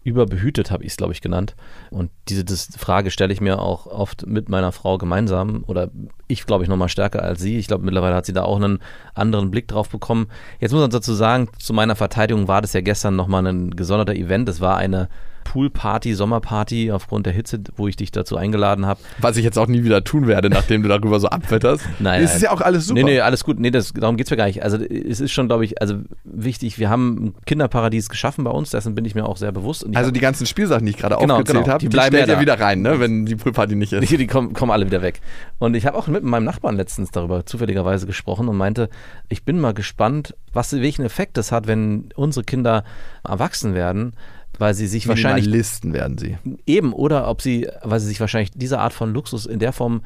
überbehütet 0.06 0.70
habe 0.70 0.84
ich 0.84 0.92
es, 0.92 0.96
glaube 0.96 1.12
ich, 1.12 1.20
genannt. 1.20 1.56
Und 1.90 2.10
diese 2.28 2.44
Frage 2.78 3.10
stelle 3.10 3.32
ich 3.32 3.40
mir 3.40 3.60
auch 3.60 3.86
oft 3.86 4.24
mit 4.26 4.48
meiner 4.48 4.70
Frau 4.70 4.98
gemeinsam 4.98 5.64
oder 5.66 5.90
ich, 6.28 6.46
glaube 6.46 6.62
ich, 6.62 6.70
nochmal 6.70 6.88
stärker 6.88 7.22
als 7.22 7.40
sie. 7.40 7.58
Ich 7.58 7.66
glaube, 7.66 7.84
mittlerweile 7.84 8.14
hat 8.14 8.24
sie 8.24 8.32
da 8.32 8.44
auch 8.44 8.56
einen 8.56 8.78
anderen 9.14 9.50
Blick 9.50 9.66
drauf 9.66 9.88
bekommen. 9.88 10.28
Jetzt 10.60 10.70
muss 10.72 10.80
man 10.80 10.90
dazu 10.90 11.12
sagen, 11.12 11.48
zu 11.58 11.74
meiner 11.74 11.96
Verteidigung 11.96 12.46
war 12.46 12.62
das 12.62 12.72
ja 12.72 12.82
gestern 12.82 13.16
nochmal 13.16 13.44
ein 13.46 13.72
gesonderter 13.72 14.14
Event. 14.14 14.48
Es 14.48 14.60
war 14.60 14.76
eine 14.76 15.08
Poolparty, 15.46 16.14
Sommerparty 16.14 16.90
aufgrund 16.90 17.26
der 17.26 17.32
Hitze, 17.32 17.60
wo 17.76 17.86
ich 17.86 17.94
dich 17.94 18.10
dazu 18.10 18.36
eingeladen 18.36 18.84
habe. 18.84 18.98
Was 19.18 19.36
ich 19.36 19.44
jetzt 19.44 19.58
auch 19.58 19.68
nie 19.68 19.84
wieder 19.84 20.02
tun 20.02 20.26
werde, 20.26 20.50
nachdem 20.50 20.82
du 20.82 20.88
darüber 20.88 21.20
so 21.20 21.28
abwetterst. 21.28 21.84
Nein, 22.00 22.22
Es 22.24 22.34
ist 22.34 22.42
ja 22.42 22.50
auch 22.50 22.60
alles 22.60 22.86
super. 22.88 22.98
Nee, 23.00 23.04
nee, 23.04 23.20
alles 23.20 23.44
gut. 23.44 23.60
Nee, 23.60 23.70
das, 23.70 23.92
darum 23.92 24.16
geht's 24.16 24.30
mir 24.30 24.36
gar 24.36 24.46
nicht. 24.46 24.62
Also 24.64 24.76
es 24.78 25.20
ist 25.20 25.30
schon, 25.32 25.46
glaube 25.46 25.64
ich, 25.64 25.80
also 25.80 25.94
wichtig, 26.24 26.78
wir 26.80 26.90
haben 26.90 27.26
ein 27.26 27.34
Kinderparadies 27.46 28.08
geschaffen 28.08 28.42
bei 28.44 28.50
uns, 28.50 28.70
dessen 28.70 28.94
bin 28.96 29.04
ich 29.04 29.14
mir 29.14 29.24
auch 29.26 29.36
sehr 29.36 29.52
bewusst. 29.52 29.86
Also 29.94 30.08
hab- 30.08 30.14
die 30.14 30.20
ganzen 30.20 30.46
Spielsachen, 30.46 30.84
die 30.84 30.90
ich 30.90 30.96
gerade 30.98 31.16
Genau, 31.16 31.34
aufgezählt 31.34 31.58
genau. 31.64 31.68
habe, 31.74 31.78
Die 31.80 31.88
die, 31.88 31.94
bleiben 31.96 32.16
ja 32.16 32.40
wieder 32.40 32.58
rein, 32.58 32.82
ne, 32.82 32.98
wenn 32.98 33.24
die 33.26 33.36
Poolparty 33.36 33.76
nicht 33.76 33.92
ist. 33.92 34.10
die, 34.10 34.16
die 34.18 34.26
kommen, 34.26 34.52
kommen 34.52 34.72
alle 34.72 34.84
wieder 34.86 35.00
weg. 35.02 35.20
Und 35.58 35.74
ich 35.76 35.86
habe 35.86 35.96
auch 35.96 36.08
mit 36.08 36.24
meinem 36.24 36.44
Nachbarn 36.44 36.76
letztens 36.76 37.10
darüber 37.12 37.46
zufälligerweise 37.46 38.06
gesprochen 38.06 38.48
und 38.48 38.56
meinte, 38.56 38.88
ich 39.28 39.44
bin 39.44 39.60
mal 39.60 39.74
gespannt, 39.74 40.34
was 40.52 40.72
welchen 40.72 41.04
Effekt 41.04 41.36
das 41.36 41.52
hat, 41.52 41.66
wenn 41.66 42.08
unsere 42.16 42.44
Kinder 42.44 42.82
erwachsen 43.22 43.74
werden, 43.74 44.14
weil 44.58 44.74
sie 44.74 44.86
sich 44.86 45.08
wahrscheinlich 45.08 45.46
Minimalisten 45.46 45.92
werden 45.92 46.18
sie. 46.18 46.38
Eben, 46.66 46.92
oder 46.92 47.28
ob 47.28 47.42
sie, 47.42 47.68
weil 47.82 48.00
sie 48.00 48.08
sich 48.08 48.20
wahrscheinlich 48.20 48.50
diese 48.54 48.78
Art 48.78 48.92
von 48.92 49.12
Luxus 49.12 49.46
in 49.46 49.58
der 49.58 49.72
Form, 49.72 50.02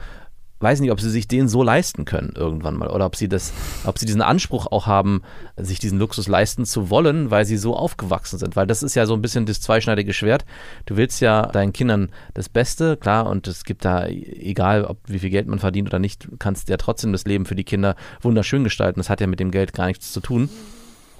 weiß 0.60 0.80
nicht, 0.80 0.92
ob 0.92 1.00
sie 1.00 1.10
sich 1.10 1.26
den 1.26 1.48
so 1.48 1.62
leisten 1.62 2.04
können 2.04 2.34
irgendwann 2.36 2.76
mal. 2.76 2.88
Oder 2.88 3.06
ob 3.06 3.16
sie 3.16 3.28
das, 3.28 3.52
ob 3.84 3.98
sie 3.98 4.06
diesen 4.06 4.20
Anspruch 4.20 4.66
auch 4.66 4.86
haben, 4.86 5.22
sich 5.56 5.78
diesen 5.78 5.98
Luxus 5.98 6.28
leisten 6.28 6.66
zu 6.66 6.90
wollen, 6.90 7.30
weil 7.30 7.46
sie 7.46 7.56
so 7.56 7.74
aufgewachsen 7.74 8.38
sind. 8.38 8.56
Weil 8.56 8.66
das 8.66 8.82
ist 8.82 8.94
ja 8.94 9.06
so 9.06 9.14
ein 9.14 9.22
bisschen 9.22 9.46
das 9.46 9.60
zweischneidige 9.60 10.12
Schwert. 10.12 10.44
Du 10.84 10.96
willst 10.96 11.20
ja 11.20 11.46
deinen 11.46 11.72
Kindern 11.72 12.10
das 12.34 12.48
Beste, 12.48 12.98
klar, 12.98 13.26
und 13.28 13.48
es 13.48 13.64
gibt 13.64 13.84
da, 13.84 14.06
egal 14.06 14.84
ob 14.84 14.98
wie 15.06 15.18
viel 15.18 15.30
Geld 15.30 15.48
man 15.48 15.58
verdient 15.58 15.88
oder 15.88 15.98
nicht, 15.98 16.26
du 16.26 16.36
kannst 16.38 16.68
ja 16.68 16.76
trotzdem 16.76 17.12
das 17.12 17.24
Leben 17.24 17.46
für 17.46 17.56
die 17.56 17.64
Kinder 17.64 17.96
wunderschön 18.20 18.62
gestalten. 18.62 19.00
Das 19.00 19.08
hat 19.08 19.20
ja 19.20 19.26
mit 19.26 19.40
dem 19.40 19.50
Geld 19.50 19.72
gar 19.72 19.86
nichts 19.86 20.12
zu 20.12 20.20
tun. 20.20 20.50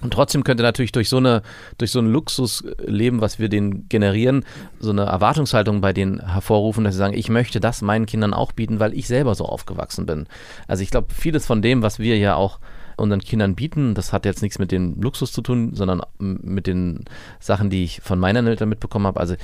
Und 0.00 0.12
trotzdem 0.12 0.44
könnte 0.44 0.62
natürlich 0.62 0.92
durch 0.92 1.08
so 1.08 1.18
eine, 1.18 1.42
durch 1.78 1.90
so 1.90 1.98
ein 1.98 2.10
Luxusleben, 2.10 3.20
was 3.20 3.38
wir 3.38 3.48
denen 3.48 3.88
generieren, 3.88 4.44
so 4.78 4.90
eine 4.90 5.02
Erwartungshaltung 5.02 5.80
bei 5.80 5.92
denen 5.92 6.20
hervorrufen, 6.20 6.84
dass 6.84 6.94
sie 6.94 6.98
sagen, 6.98 7.16
ich 7.16 7.28
möchte 7.28 7.60
das 7.60 7.82
meinen 7.82 8.06
Kindern 8.06 8.34
auch 8.34 8.52
bieten, 8.52 8.80
weil 8.80 8.94
ich 8.94 9.06
selber 9.06 9.34
so 9.34 9.44
aufgewachsen 9.44 10.06
bin. 10.06 10.26
Also 10.66 10.82
ich 10.82 10.90
glaube, 10.90 11.12
vieles 11.12 11.46
von 11.46 11.62
dem, 11.62 11.82
was 11.82 11.98
wir 11.98 12.16
ja 12.16 12.34
auch 12.34 12.60
unseren 12.96 13.20
Kindern 13.20 13.54
bieten, 13.54 13.94
das 13.94 14.12
hat 14.12 14.24
jetzt 14.26 14.42
nichts 14.42 14.58
mit 14.58 14.72
dem 14.72 15.00
Luxus 15.00 15.32
zu 15.32 15.40
tun, 15.40 15.74
sondern 15.74 16.02
mit 16.18 16.66
den 16.66 17.04
Sachen, 17.38 17.70
die 17.70 17.84
ich 17.84 18.00
von 18.02 18.18
meinen 18.18 18.46
Eltern 18.46 18.68
mitbekommen 18.68 19.06
habe. 19.06 19.20
Also 19.20 19.36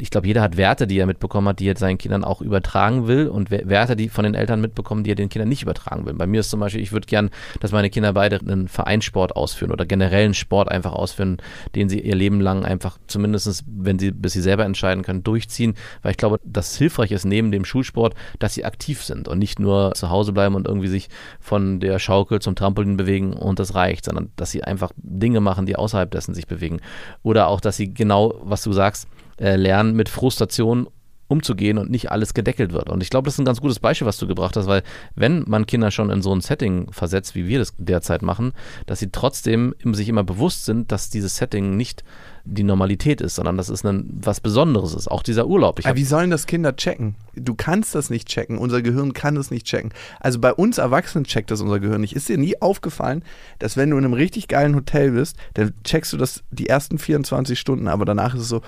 ich 0.00 0.10
glaube, 0.10 0.26
jeder 0.26 0.42
hat 0.42 0.56
Werte, 0.56 0.86
die 0.86 0.98
er 0.98 1.06
mitbekommen 1.06 1.48
hat, 1.48 1.60
die 1.60 1.68
er 1.68 1.76
seinen 1.76 1.98
Kindern 1.98 2.24
auch 2.24 2.40
übertragen 2.40 3.06
will 3.06 3.28
und 3.28 3.50
We- 3.50 3.62
Werte, 3.66 3.96
die 3.96 4.08
von 4.08 4.24
den 4.24 4.34
Eltern 4.34 4.60
mitbekommen, 4.60 5.04
die 5.04 5.12
er 5.12 5.16
den 5.16 5.28
Kindern 5.28 5.48
nicht 5.48 5.62
übertragen 5.62 6.06
will. 6.06 6.14
Bei 6.14 6.26
mir 6.26 6.40
ist 6.40 6.50
zum 6.50 6.60
Beispiel, 6.60 6.80
ich 6.82 6.92
würde 6.92 7.06
gern, 7.06 7.30
dass 7.60 7.72
meine 7.72 7.90
Kinder 7.90 8.12
beide 8.12 8.38
einen 8.40 8.68
Vereinssport 8.68 9.36
ausführen 9.36 9.70
oder 9.72 9.86
generell 9.86 10.24
einen 10.24 10.34
Sport 10.34 10.70
einfach 10.70 10.92
ausführen, 10.92 11.38
den 11.74 11.88
sie 11.88 12.00
ihr 12.00 12.14
Leben 12.14 12.40
lang 12.40 12.64
einfach 12.64 12.98
zumindestens, 13.06 13.64
wenn 13.66 13.98
sie, 13.98 14.10
bis 14.10 14.32
sie 14.32 14.40
selber 14.40 14.64
entscheiden 14.64 15.04
können, 15.04 15.22
durchziehen, 15.22 15.74
weil 16.02 16.12
ich 16.12 16.16
glaube, 16.16 16.40
dass 16.44 16.72
es 16.72 16.78
hilfreich 16.78 17.12
ist 17.12 17.24
neben 17.24 17.52
dem 17.52 17.64
Schulsport, 17.64 18.14
dass 18.38 18.54
sie 18.54 18.64
aktiv 18.64 19.02
sind 19.04 19.28
und 19.28 19.38
nicht 19.38 19.58
nur 19.58 19.92
zu 19.94 20.10
Hause 20.10 20.32
bleiben 20.32 20.54
und 20.54 20.66
irgendwie 20.66 20.88
sich 20.88 21.08
von 21.40 21.80
der 21.80 21.98
Schaukel 21.98 22.40
zum 22.40 22.54
Trampolin 22.54 22.96
bewegen 22.96 23.32
und 23.32 23.58
das 23.58 23.74
reicht, 23.74 24.04
sondern 24.06 24.30
dass 24.36 24.50
sie 24.50 24.64
einfach 24.64 24.92
Dinge 24.96 25.40
machen, 25.40 25.66
die 25.66 25.76
außerhalb 25.76 26.10
dessen 26.10 26.34
sich 26.34 26.46
bewegen. 26.46 26.80
Oder 27.22 27.48
auch, 27.48 27.60
dass 27.60 27.76
sie 27.76 27.92
genau, 27.92 28.34
was 28.42 28.62
du 28.62 28.72
sagst, 28.72 29.06
äh, 29.40 29.56
lernen, 29.56 29.96
mit 29.96 30.08
Frustration 30.08 30.86
umzugehen 31.30 31.78
und 31.78 31.90
nicht 31.90 32.10
alles 32.10 32.34
gedeckelt 32.34 32.72
wird. 32.72 32.90
Und 32.90 33.02
ich 33.02 33.10
glaube, 33.10 33.26
das 33.26 33.34
ist 33.34 33.38
ein 33.38 33.44
ganz 33.44 33.60
gutes 33.60 33.78
Beispiel, 33.78 34.06
was 34.06 34.18
du 34.18 34.26
gebracht 34.26 34.56
hast, 34.56 34.66
weil 34.66 34.82
wenn 35.14 35.44
man 35.46 35.64
Kinder 35.64 35.92
schon 35.92 36.10
in 36.10 36.22
so 36.22 36.34
ein 36.34 36.40
Setting 36.40 36.92
versetzt, 36.92 37.36
wie 37.36 37.46
wir 37.46 37.60
das 37.60 37.72
derzeit 37.78 38.22
machen, 38.22 38.52
dass 38.86 38.98
sie 38.98 39.10
trotzdem 39.12 39.74
sich 39.92 40.08
immer 40.08 40.24
bewusst 40.24 40.64
sind, 40.64 40.90
dass 40.90 41.08
dieses 41.08 41.36
Setting 41.36 41.76
nicht 41.76 42.02
die 42.44 42.64
Normalität 42.64 43.20
ist, 43.20 43.36
sondern 43.36 43.56
dass 43.56 43.68
es 43.68 43.84
ein, 43.84 44.08
was 44.10 44.40
Besonderes 44.40 44.94
ist. 44.94 45.08
Auch 45.08 45.22
dieser 45.22 45.46
Urlaub. 45.46 45.78
Ich 45.78 45.86
Aber 45.86 45.96
wie 45.96 46.04
sollen 46.04 46.30
das 46.30 46.46
Kinder 46.46 46.74
checken? 46.74 47.14
Du 47.36 47.54
kannst 47.54 47.94
das 47.94 48.10
nicht 48.10 48.26
checken. 48.28 48.58
Unser 48.58 48.82
Gehirn 48.82 49.12
kann 49.12 49.36
das 49.36 49.52
nicht 49.52 49.66
checken. 49.66 49.92
Also 50.18 50.40
bei 50.40 50.52
uns 50.52 50.78
Erwachsenen 50.78 51.24
checkt 51.24 51.52
das 51.52 51.60
unser 51.60 51.78
Gehirn 51.78 52.00
nicht. 52.00 52.16
Ist 52.16 52.28
dir 52.28 52.38
nie 52.38 52.60
aufgefallen, 52.60 53.22
dass 53.60 53.76
wenn 53.76 53.90
du 53.90 53.98
in 53.98 54.04
einem 54.04 54.14
richtig 54.14 54.48
geilen 54.48 54.74
Hotel 54.74 55.12
bist, 55.12 55.36
dann 55.54 55.74
checkst 55.84 56.12
du 56.12 56.16
das 56.16 56.42
die 56.50 56.68
ersten 56.68 56.98
24 56.98 57.58
Stunden, 57.58 57.86
aber 57.86 58.04
danach 58.04 58.34
ist 58.34 58.42
es 58.42 58.48
so, 58.48 58.62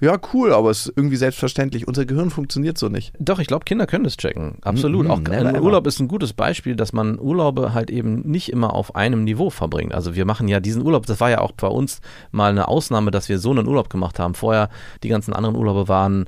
ja, 0.00 0.16
cool, 0.32 0.52
aber 0.52 0.70
es 0.70 0.86
ist 0.86 0.92
irgendwie 0.96 1.16
selbstverständlich. 1.16 1.88
Unser 1.88 2.06
Gehirn 2.06 2.30
funktioniert 2.30 2.78
so 2.78 2.88
nicht. 2.88 3.12
Doch, 3.18 3.38
ich 3.38 3.46
glaube, 3.46 3.64
Kinder 3.64 3.86
können 3.86 4.04
das 4.04 4.16
checken. 4.16 4.56
Absolut. 4.62 5.06
Mhm, 5.06 5.10
auch 5.10 5.18
never 5.18 5.48
ein 5.48 5.54
ever. 5.56 5.62
Urlaub 5.62 5.86
ist 5.86 6.00
ein 6.00 6.08
gutes 6.08 6.32
Beispiel, 6.32 6.76
dass 6.76 6.92
man 6.92 7.18
Urlaube 7.18 7.74
halt 7.74 7.90
eben 7.90 8.20
nicht 8.20 8.50
immer 8.50 8.74
auf 8.74 8.94
einem 8.94 9.24
Niveau 9.24 9.50
verbringt. 9.50 9.94
Also 9.94 10.14
wir 10.14 10.24
machen 10.24 10.48
ja 10.48 10.60
diesen 10.60 10.82
Urlaub, 10.82 11.06
das 11.06 11.20
war 11.20 11.30
ja 11.30 11.40
auch 11.40 11.52
bei 11.52 11.68
uns 11.68 12.00
mal 12.30 12.50
eine 12.50 12.68
Ausnahme, 12.68 13.10
dass 13.10 13.28
wir 13.28 13.38
so 13.38 13.50
einen 13.50 13.66
Urlaub 13.66 13.90
gemacht 13.90 14.18
haben. 14.18 14.34
Vorher, 14.34 14.68
die 15.02 15.08
ganzen 15.08 15.32
anderen 15.32 15.56
Urlaube 15.56 15.88
waren 15.88 16.26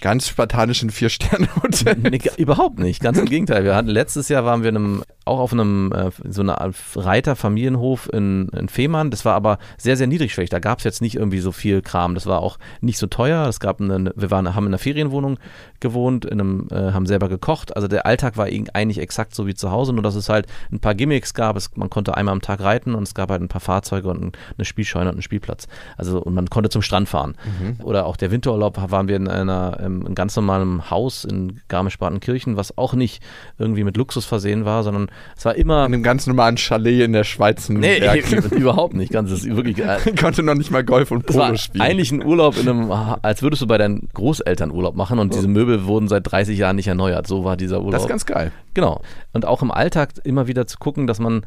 Ganz 0.00 0.28
spartanischen 0.28 0.90
Vier-Sterne-Hotel. 0.90 1.96
Nee, 2.04 2.20
überhaupt 2.36 2.78
nicht, 2.78 3.02
ganz 3.02 3.18
im 3.18 3.26
Gegenteil. 3.26 3.64
Wir 3.64 3.74
hatten 3.74 3.88
letztes 3.88 4.28
Jahr 4.28 4.44
waren 4.44 4.62
wir 4.62 4.70
in 4.70 4.76
einem 4.76 5.04
auch 5.24 5.38
auf 5.38 5.52
einem 5.52 5.90
äh, 5.92 6.10
so 6.28 6.42
einer 6.42 6.70
Reiterfamilienhof 6.94 8.10
in, 8.12 8.48
in 8.48 8.68
Fehmarn. 8.68 9.10
Das 9.10 9.24
war 9.24 9.34
aber 9.34 9.58
sehr, 9.78 9.96
sehr 9.96 10.06
niedrigschwellig. 10.06 10.50
Da 10.50 10.58
gab 10.58 10.78
es 10.78 10.84
jetzt 10.84 11.00
nicht 11.00 11.16
irgendwie 11.16 11.40
so 11.40 11.50
viel 11.50 11.82
Kram. 11.82 12.14
Das 12.14 12.26
war 12.26 12.40
auch 12.40 12.58
nicht 12.80 12.98
so 12.98 13.03
teuer. 13.08 13.46
Es 13.48 13.60
gab 13.60 13.80
eine, 13.80 14.12
wir 14.16 14.30
waren, 14.30 14.54
haben 14.54 14.64
in 14.64 14.70
einer 14.70 14.78
Ferienwohnung 14.78 15.38
gewohnt, 15.80 16.24
in 16.24 16.40
einem, 16.40 16.68
äh, 16.70 16.92
haben 16.92 17.06
selber 17.06 17.28
gekocht. 17.28 17.76
Also 17.76 17.88
der 17.88 18.06
Alltag 18.06 18.36
war 18.36 18.46
eigentlich 18.46 18.98
exakt 18.98 19.34
so 19.34 19.46
wie 19.46 19.54
zu 19.54 19.70
Hause, 19.70 19.92
nur 19.92 20.02
dass 20.02 20.14
es 20.14 20.28
halt 20.28 20.46
ein 20.72 20.80
paar 20.80 20.94
Gimmicks 20.94 21.34
gab. 21.34 21.56
Es, 21.56 21.70
man 21.76 21.90
konnte 21.90 22.16
einmal 22.16 22.32
am 22.32 22.40
Tag 22.40 22.60
reiten 22.60 22.94
und 22.94 23.02
es 23.04 23.14
gab 23.14 23.30
halt 23.30 23.42
ein 23.42 23.48
paar 23.48 23.60
Fahrzeuge 23.60 24.08
und 24.08 24.22
ein, 24.22 24.32
eine 24.56 24.64
Spielscheune 24.64 25.08
und 25.08 25.16
einen 25.16 25.22
Spielplatz. 25.22 25.66
Also 25.96 26.20
und 26.20 26.34
man 26.34 26.48
konnte 26.50 26.70
zum 26.70 26.82
Strand 26.82 27.08
fahren. 27.08 27.36
Mhm. 27.60 27.84
Oder 27.84 28.06
auch 28.06 28.16
der 28.16 28.30
Winterurlaub 28.30 28.90
waren 28.90 29.08
wir 29.08 29.16
in 29.16 29.28
einer 29.28 29.78
ähm, 29.80 30.06
in 30.06 30.14
ganz 30.14 30.36
normalem 30.36 30.90
Haus 30.90 31.24
in 31.24 31.60
Garmisch-Partenkirchen, 31.68 32.56
was 32.56 32.76
auch 32.78 32.94
nicht 32.94 33.22
irgendwie 33.58 33.84
mit 33.84 33.96
Luxus 33.96 34.24
versehen 34.24 34.64
war, 34.64 34.82
sondern 34.82 35.08
es 35.36 35.44
war 35.44 35.54
immer 35.54 35.86
In 35.86 35.94
einem 35.94 36.02
ganz 36.02 36.26
normalen 36.26 36.56
Chalet 36.56 37.02
in 37.02 37.12
der 37.12 37.24
Schweiz. 37.24 37.68
Nee, 37.68 37.98
überhaupt 38.50 38.94
nicht. 38.94 39.12
Ganz, 39.12 39.30
ist 39.30 39.44
wirklich, 39.44 39.78
äh, 39.78 39.98
Konnte 40.20 40.42
noch 40.42 40.54
nicht 40.54 40.70
mal 40.70 40.84
Golf 40.84 41.10
und 41.10 41.26
Polo 41.26 41.56
spielen. 41.56 41.82
eigentlich 41.82 42.12
ein 42.12 42.24
Urlaub 42.24 42.56
in 42.58 42.68
einem, 42.68 42.90
als 43.22 43.42
würdest 43.42 43.62
du 43.62 43.66
bei 43.66 43.78
deinen 43.78 44.08
Großeltern 44.14 44.70
Urlaub 44.70 44.94
machen 44.96 45.18
und 45.18 45.34
diese 45.34 45.48
Möbel 45.48 45.84
wurden 45.86 46.08
seit 46.08 46.30
30 46.30 46.58
Jahren 46.58 46.76
nicht 46.76 46.86
erneuert. 46.88 47.26
So 47.26 47.44
war 47.44 47.56
dieser 47.56 47.78
Urlaub. 47.78 47.92
das 47.92 48.02
ist 48.02 48.08
ganz 48.08 48.26
geil. 48.26 48.52
genau. 48.74 49.00
Und 49.32 49.44
auch 49.44 49.62
im 49.62 49.70
Alltag 49.70 50.10
immer 50.24 50.46
wieder 50.46 50.66
zu 50.66 50.78
gucken, 50.78 51.06
dass 51.06 51.18
man 51.18 51.44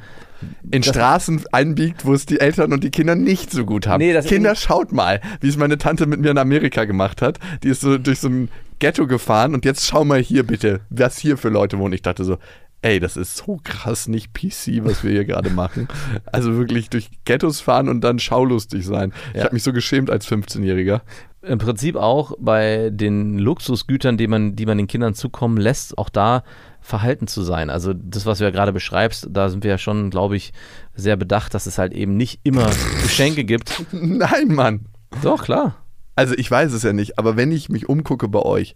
in 0.71 0.83
Straßen 0.83 1.43
einbiegt, 1.51 2.05
wo 2.05 2.13
es 2.13 2.25
die 2.25 2.39
Eltern 2.39 2.73
und 2.73 2.83
die 2.83 2.91
Kinder 2.91 3.15
nicht 3.15 3.51
so 3.51 3.65
gut 3.65 3.87
haben. 3.87 3.99
Nee, 3.99 4.13
das- 4.13 4.25
Kinder, 4.27 4.55
schaut 4.55 4.91
mal, 4.91 5.21
wie 5.41 5.47
es 5.47 5.57
meine 5.57 5.77
Tante 5.77 6.05
mit 6.05 6.19
mir 6.19 6.31
in 6.31 6.37
Amerika 6.37 6.85
gemacht 6.85 7.21
hat. 7.21 7.39
Die 7.63 7.69
ist 7.69 7.81
so 7.81 7.97
durch 7.97 8.19
so 8.19 8.27
ein 8.29 8.49
Ghetto 8.79 9.07
gefahren 9.07 9.53
und 9.55 9.65
jetzt 9.65 9.85
schau 9.87 10.05
mal 10.05 10.19
hier 10.21 10.43
bitte, 10.45 10.81
was 10.89 11.17
hier 11.17 11.37
für 11.37 11.49
Leute 11.49 11.79
wohnen. 11.79 11.93
Ich 11.93 12.03
dachte 12.03 12.23
so, 12.23 12.37
ey, 12.83 12.99
das 12.99 13.17
ist 13.17 13.37
so 13.37 13.59
krass 13.63 14.07
nicht 14.07 14.33
PC, 14.35 14.85
was 14.85 15.03
wir 15.03 15.09
hier 15.09 15.25
gerade 15.25 15.49
machen. 15.49 15.87
Also 16.31 16.55
wirklich 16.57 16.91
durch 16.91 17.09
Ghettos 17.25 17.59
fahren 17.59 17.89
und 17.89 18.01
dann 18.01 18.19
schaulustig 18.19 18.85
sein. 18.85 19.13
Ich 19.31 19.37
Ja. 19.39 19.45
habe 19.45 19.55
mich 19.55 19.63
so 19.63 19.73
geschämt 19.73 20.11
als 20.11 20.27
15-Jähriger. 20.27 21.01
Im 21.47 21.59
Prinzip 21.59 21.95
auch 21.95 22.33
bei 22.39 22.89
den 22.91 23.37
Luxusgütern, 23.39 24.17
die 24.17 24.27
man, 24.27 24.55
die 24.55 24.65
man 24.65 24.77
den 24.77 24.87
Kindern 24.87 25.13
zukommen 25.13 25.57
lässt, 25.57 25.97
auch 25.97 26.09
da 26.09 26.43
verhalten 26.81 27.27
zu 27.27 27.41
sein. 27.41 27.69
Also 27.69 27.93
das, 27.93 28.25
was 28.25 28.37
du 28.37 28.45
ja 28.45 28.49
gerade 28.51 28.71
beschreibst, 28.73 29.27
da 29.29 29.49
sind 29.49 29.63
wir 29.63 29.71
ja 29.71 29.77
schon, 29.77 30.09
glaube 30.09 30.37
ich, 30.37 30.53
sehr 30.95 31.17
bedacht, 31.17 31.53
dass 31.53 31.65
es 31.65 31.77
halt 31.77 31.93
eben 31.93 32.15
nicht 32.17 32.39
immer 32.43 32.69
Geschenke 33.03 33.43
gibt. 33.43 33.83
Nein, 33.91 34.47
Mann. 34.49 34.85
Doch, 35.21 35.43
klar. 35.43 35.75
Also 36.15 36.33
ich 36.35 36.49
weiß 36.49 36.73
es 36.73 36.83
ja 36.83 36.93
nicht, 36.93 37.19
aber 37.19 37.35
wenn 37.35 37.51
ich 37.51 37.69
mich 37.69 37.89
umgucke 37.89 38.27
bei 38.27 38.39
euch, 38.39 38.75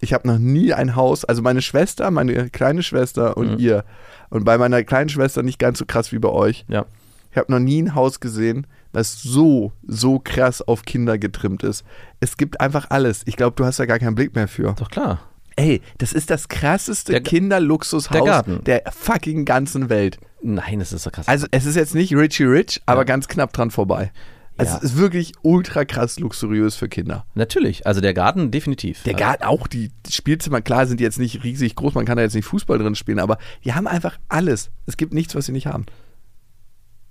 ich 0.00 0.12
habe 0.12 0.28
noch 0.28 0.38
nie 0.38 0.72
ein 0.72 0.94
Haus, 0.94 1.24
also 1.24 1.42
meine 1.42 1.60
Schwester, 1.62 2.10
meine 2.10 2.50
kleine 2.50 2.82
Schwester 2.84 3.36
und 3.36 3.52
Mhm. 3.54 3.58
ihr, 3.58 3.84
und 4.30 4.44
bei 4.44 4.56
meiner 4.58 4.84
kleinen 4.84 5.08
Schwester 5.08 5.42
nicht 5.42 5.58
ganz 5.58 5.78
so 5.78 5.86
krass 5.86 6.12
wie 6.12 6.18
bei 6.20 6.28
euch. 6.28 6.64
Ja. 6.68 6.86
Ich 7.32 7.36
habe 7.36 7.50
noch 7.50 7.58
nie 7.58 7.82
ein 7.82 7.94
Haus 7.94 8.20
gesehen, 8.20 8.66
was 8.92 9.22
so, 9.22 9.72
so 9.86 10.18
krass 10.18 10.62
auf 10.62 10.82
Kinder 10.82 11.18
getrimmt 11.18 11.62
ist. 11.62 11.84
Es 12.20 12.36
gibt 12.36 12.60
einfach 12.60 12.90
alles. 12.90 13.22
Ich 13.26 13.36
glaube, 13.36 13.56
du 13.56 13.64
hast 13.64 13.78
da 13.78 13.86
gar 13.86 13.98
keinen 13.98 14.14
Blick 14.14 14.34
mehr 14.34 14.48
für. 14.48 14.74
Doch, 14.74 14.90
klar. 14.90 15.20
Ey, 15.56 15.82
das 15.98 16.12
ist 16.12 16.30
das 16.30 16.48
krasseste 16.48 17.10
Der 17.10 17.20
Kinderluxushaus 17.20 18.08
der 18.44 18.58
der 18.64 18.82
fucking 18.92 19.44
ganzen 19.44 19.88
Welt. 19.88 20.18
Nein, 20.40 20.78
das 20.78 20.92
ist 20.92 21.02
so 21.02 21.10
krass. 21.10 21.26
Also 21.26 21.48
es 21.50 21.66
ist 21.66 21.74
jetzt 21.74 21.96
nicht 21.96 22.14
Richie 22.14 22.44
Rich, 22.44 22.80
aber 22.86 23.04
ganz 23.04 23.26
knapp 23.26 23.52
dran 23.52 23.72
vorbei. 23.72 24.12
Also 24.56 24.72
Ja. 24.72 24.78
Es 24.78 24.84
ist 24.84 24.96
wirklich 24.98 25.32
ultra 25.42 25.84
krass 25.84 26.18
luxuriös 26.20 26.76
für 26.76 26.88
Kinder. 26.88 27.24
Natürlich, 27.34 27.86
also 27.86 28.00
der 28.00 28.14
Garten 28.14 28.50
definitiv. 28.50 29.02
Der 29.04 29.14
Garten, 29.14 29.44
auch 29.44 29.66
die 29.66 29.90
Spielzimmer, 30.08 30.60
klar, 30.60 30.86
sind 30.86 31.00
jetzt 31.00 31.18
nicht 31.18 31.44
riesig 31.44 31.74
groß, 31.76 31.94
man 31.94 32.04
kann 32.04 32.16
da 32.16 32.22
jetzt 32.22 32.34
nicht 32.34 32.44
Fußball 32.44 32.78
drin 32.78 32.94
spielen, 32.94 33.20
aber 33.20 33.38
die 33.64 33.72
haben 33.74 33.86
einfach 33.86 34.18
alles. 34.28 34.70
Es 34.86 34.96
gibt 34.96 35.12
nichts, 35.14 35.34
was 35.34 35.46
sie 35.46 35.52
nicht 35.52 35.66
haben. 35.66 35.86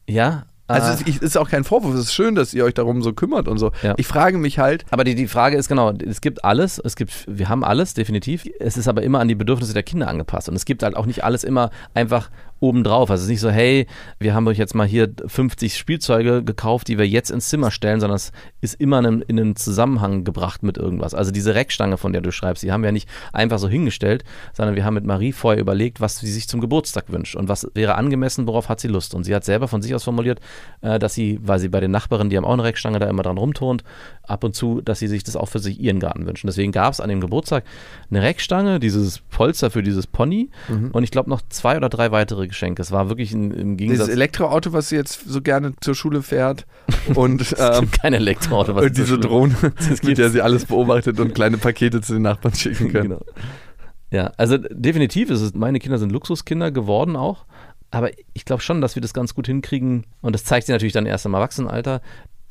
Ja. 0.09 0.45
Also 0.67 1.03
äh, 1.03 1.09
es 1.09 1.17
ist 1.17 1.37
auch 1.37 1.49
kein 1.49 1.63
Vorwurf, 1.63 1.95
es 1.95 2.01
ist 2.01 2.13
schön, 2.13 2.35
dass 2.35 2.53
ihr 2.53 2.65
euch 2.65 2.73
darum 2.73 3.01
so 3.01 3.13
kümmert 3.13 3.47
und 3.47 3.57
so. 3.57 3.71
Ja. 3.81 3.93
Ich 3.97 4.07
frage 4.07 4.37
mich 4.37 4.59
halt, 4.59 4.85
Aber 4.89 5.03
die, 5.03 5.15
die 5.15 5.27
Frage 5.27 5.57
ist 5.57 5.67
genau, 5.67 5.91
es 5.91 6.21
gibt 6.21 6.43
alles, 6.43 6.79
es 6.83 6.95
gibt, 6.95 7.25
wir 7.27 7.49
haben 7.49 7.63
alles, 7.63 7.93
definitiv. 7.93 8.45
Es 8.59 8.77
ist 8.77 8.87
aber 8.87 9.03
immer 9.03 9.19
an 9.19 9.27
die 9.27 9.35
Bedürfnisse 9.35 9.73
der 9.73 9.83
Kinder 9.83 10.07
angepasst. 10.07 10.49
Und 10.49 10.55
es 10.55 10.65
gibt 10.65 10.83
halt 10.83 10.95
auch 10.95 11.05
nicht 11.05 11.23
alles 11.23 11.43
immer 11.43 11.71
einfach 11.93 12.29
obendrauf. 12.59 13.09
Also 13.11 13.21
es 13.21 13.25
ist 13.25 13.31
nicht 13.31 13.39
so, 13.39 13.49
hey, 13.49 13.87
wir 14.19 14.33
haben 14.33 14.47
euch 14.47 14.57
jetzt 14.57 14.75
mal 14.75 14.87
hier 14.87 15.09
50 15.25 15.77
Spielzeuge 15.77 16.43
gekauft, 16.43 16.87
die 16.87 16.97
wir 16.97 17.07
jetzt 17.07 17.29
ins 17.29 17.49
Zimmer 17.49 17.71
stellen, 17.71 17.99
sondern 17.99 18.15
es 18.15 18.31
ist 18.61 18.79
immer 18.79 18.99
in 18.99 19.05
einen, 19.05 19.21
in 19.21 19.39
einen 19.39 19.55
Zusammenhang 19.55 20.23
gebracht 20.23 20.63
mit 20.63 20.77
irgendwas. 20.77 21.13
Also 21.13 21.31
diese 21.31 21.55
Reckstange, 21.55 21.97
von 21.97 22.13
der 22.13 22.21
du 22.21 22.31
schreibst, 22.31 22.63
die 22.63 22.71
haben 22.71 22.83
wir 22.83 22.91
nicht 22.91 23.07
einfach 23.33 23.59
so 23.59 23.67
hingestellt, 23.69 24.23
sondern 24.53 24.75
wir 24.75 24.85
haben 24.85 24.95
mit 24.95 25.05
Marie 25.05 25.31
vorher 25.31 25.61
überlegt, 25.61 26.01
was 26.01 26.19
sie 26.19 26.31
sich 26.31 26.47
zum 26.47 26.61
Geburtstag 26.61 27.11
wünscht 27.11 27.35
und 27.35 27.49
was 27.49 27.67
wäre 27.73 27.95
angemessen, 27.95 28.47
worauf 28.47 28.69
hat 28.69 28.79
sie 28.79 28.87
Lust. 28.87 29.13
Und 29.13 29.23
sie 29.23 29.35
hat 29.35 29.45
selber 29.45 29.67
von 29.67 29.81
sich 29.81 29.93
aus 29.93 30.03
formuliert, 30.03 30.39
äh, 30.81 30.99
dass 30.99 31.13
sie, 31.13 31.39
weil 31.43 31.59
sie 31.59 31.69
bei 31.69 31.79
den 31.79 31.91
Nachbarinnen, 31.91 32.29
die 32.29 32.37
haben 32.37 32.45
auch 32.45 32.53
eine 32.53 32.63
Reckstange, 32.63 32.99
da 32.99 33.07
immer 33.07 33.23
dran 33.23 33.37
rumturnt, 33.37 33.83
ab 34.23 34.43
und 34.43 34.55
zu, 34.55 34.81
dass 34.81 34.99
sie 34.99 35.07
sich 35.07 35.23
das 35.23 35.35
auch 35.35 35.47
für 35.47 35.59
sich 35.59 35.79
ihren 35.79 35.99
Garten 35.99 36.25
wünschen. 36.25 36.47
Deswegen 36.47 36.71
gab 36.71 36.93
es 36.93 36.99
an 36.99 37.09
dem 37.09 37.21
Geburtstag 37.21 37.63
eine 38.09 38.21
Reckstange, 38.21 38.79
dieses 38.79 39.19
Polster 39.19 39.71
für 39.71 39.83
dieses 39.83 40.07
Pony 40.07 40.49
und 40.91 41.03
ich 41.03 41.11
glaube 41.11 41.29
noch 41.29 41.41
zwei 41.49 41.77
oder 41.77 41.89
drei 41.89 42.11
weitere 42.11 42.46
Geschenke. 42.47 42.81
Es 42.81 42.91
war 42.91 43.09
wirklich 43.09 43.33
ein, 43.33 43.51
im 43.51 43.77
Gegensatz. 43.77 44.07
dieses 44.07 44.15
Elektroauto, 44.15 44.73
was 44.73 44.89
sie 44.89 44.95
jetzt 44.95 45.27
so 45.27 45.41
gerne 45.41 45.73
zur 45.81 45.95
Schule 45.95 46.21
fährt 46.21 46.65
und, 47.15 47.41
es 47.51 47.55
ähm, 47.57 47.81
gibt 47.81 48.01
kein 48.01 48.13
Elektroauto. 48.13 48.75
was 48.75 48.85
und 48.85 48.97
diese 48.97 49.19
Drohne, 49.19 49.55
mit 50.03 50.17
der 50.17 50.29
sie 50.29 50.41
alles 50.41 50.65
beobachtet 50.65 51.19
und 51.19 51.33
kleine 51.33 51.57
Pakete 51.57 52.01
zu 52.01 52.13
den 52.13 52.23
Nachbarn 52.23 52.53
schicken 52.53 52.91
können. 52.91 53.09
Genau. 53.09 53.21
Ja, 54.09 54.31
also 54.37 54.57
definitiv 54.57 55.29
ist 55.29 55.41
es, 55.41 55.53
meine 55.53 55.79
Kinder 55.79 55.97
sind 55.97 56.11
Luxuskinder 56.11 56.71
geworden 56.71 57.15
auch. 57.15 57.45
Aber 57.91 58.11
ich 58.33 58.45
glaube 58.45 58.61
schon, 58.61 58.81
dass 58.81 58.95
wir 58.95 59.01
das 59.01 59.13
ganz 59.13 59.33
gut 59.33 59.47
hinkriegen. 59.47 60.05
Und 60.21 60.33
das 60.33 60.43
zeigt 60.43 60.67
sich 60.67 60.73
natürlich 60.73 60.93
dann 60.93 61.05
erst 61.05 61.25
im 61.25 61.33
Erwachsenenalter, 61.33 62.01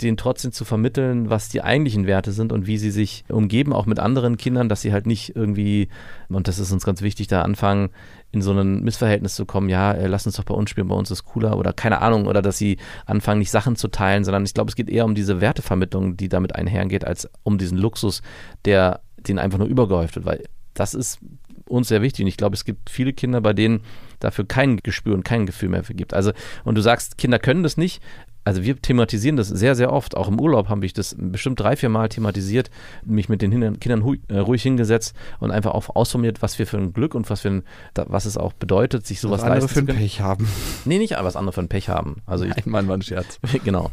denen 0.01 0.17
trotzdem 0.17 0.53
zu 0.53 0.65
vermitteln, 0.65 1.31
was 1.31 1.49
die 1.49 1.63
eigentlichen 1.63 2.07
Werte 2.07 2.33
sind 2.33 2.53
und 2.53 2.67
wie 2.67 2.79
sie 2.79 2.91
sich 2.91 3.25
umgeben, 3.29 3.73
auch 3.73 3.87
mit 3.87 3.99
anderen 3.99 4.37
Kindern, 4.37 4.69
dass 4.69 4.83
sie 4.83 4.93
halt 4.93 5.07
nicht 5.07 5.35
irgendwie, 5.35 5.89
und 6.29 6.49
das 6.49 6.59
ist 6.59 6.73
uns 6.73 6.85
ganz 6.85 7.01
wichtig, 7.01 7.29
da 7.29 7.43
anfangen, 7.43 7.91
in 8.33 8.43
so 8.43 8.53
ein 8.53 8.83
Missverhältnis 8.83 9.35
zu 9.35 9.47
kommen, 9.47 9.69
ja, 9.69 9.93
äh, 9.93 10.07
lass 10.07 10.27
uns 10.27 10.37
doch 10.37 10.45
bei 10.45 10.55
uns 10.55 10.71
spielen, 10.71 10.89
bei 10.89 10.95
uns 10.95 11.11
ist 11.11 11.25
cooler 11.25 11.57
oder 11.57 11.73
keine 11.73 12.03
Ahnung, 12.03 12.27
oder 12.27 12.43
dass 12.43 12.59
sie 12.59 12.77
anfangen, 13.07 13.39
nicht 13.39 13.51
Sachen 13.51 13.77
zu 13.77 13.89
teilen, 13.89 14.25
sondern 14.25 14.45
ich 14.45 14.55
glaube, 14.55 14.69
es 14.69 14.77
geht 14.77 14.91
eher 14.91 15.05
um 15.05 15.15
diese 15.15 15.41
Wertevermittlung, 15.41 16.17
die 16.17 16.29
damit 16.29 16.55
einhergeht, 16.55 17.05
als 17.05 17.29
um 17.43 17.59
diesen 17.59 17.79
Luxus, 17.79 18.23
der 18.65 19.01
den 19.17 19.39
einfach 19.39 19.59
nur 19.59 19.69
übergehäuft 19.69 20.17
wird, 20.17 20.27
weil 20.27 20.45
das 20.75 20.95
ist 20.95 21.21
uns 21.69 21.89
sehr 21.89 22.03
wichtig 22.03 22.25
und 22.25 22.29
ich 22.29 22.37
glaube, 22.37 22.55
es 22.55 22.65
gibt 22.65 22.91
viele 22.91 23.13
Kinder, 23.13 23.41
bei 23.41 23.53
denen 23.53 23.81
dafür 24.21 24.47
kein 24.47 24.77
Gespür 24.79 25.15
und 25.15 25.25
kein 25.25 25.47
Gefühl 25.47 25.69
mehr 25.69 25.83
gibt. 25.83 26.15
Also, 26.15 26.33
und 26.65 26.77
du 26.77 26.81
sagst, 26.81 27.19
Kinder 27.19 27.39
können 27.39 27.63
das 27.63 27.77
nicht. 27.77 28.03
Also 28.47 28.63
wir 28.63 28.81
thematisieren 28.81 29.37
das 29.37 29.49
sehr, 29.49 29.75
sehr 29.75 29.93
oft. 29.93 30.17
Auch 30.17 30.29
im 30.29 30.39
Urlaub 30.41 30.69
habe 30.69 30.87
ich 30.87 30.93
das 30.93 31.17
bestimmt 31.19 31.59
drei, 31.59 31.75
vier 31.75 31.89
Mal 31.89 32.09
thematisiert, 32.09 32.71
mich 33.05 33.29
mit 33.29 33.43
den 33.43 33.51
Hin- 33.51 33.81
Kindern 33.81 34.05
hu- 34.05 34.15
äh, 34.29 34.39
ruhig 34.39 34.63
hingesetzt 34.63 35.17
und 35.41 35.51
einfach 35.51 35.73
auch 35.73 35.95
ausformuliert, 35.97 36.43
was 36.43 36.57
wir 36.61 36.67
für 36.69 36.77
ein 36.79 36.93
Glück 36.93 37.17
und 37.17 37.29
was, 37.29 37.41
für 37.41 37.49
ein, 37.49 37.63
da- 37.95 38.07
was 38.09 38.25
es 38.25 38.37
auch 38.37 38.53
bedeutet, 38.53 39.05
sich 39.05 39.21
sowas 39.21 39.41
Was 39.41 39.43
andere 39.49 39.61
leisten 39.63 39.69
für 39.69 39.75
zu 39.75 39.81
ein 39.81 39.87
können. 39.89 39.99
Pech 39.99 40.21
haben. 40.21 40.49
Nee, 40.85 40.99
nicht 40.99 41.17
was 41.21 41.35
andere 41.35 41.53
für 41.53 41.61
ein 41.61 41.69
Pech 41.69 41.89
haben. 41.89 42.23
Also 42.25 42.45
ich, 42.45 42.55
Nein, 42.55 42.63
Mann, 42.67 42.87
war 42.89 42.97
ein 42.97 43.03
Scherz. 43.03 43.41
genau. 43.65 43.91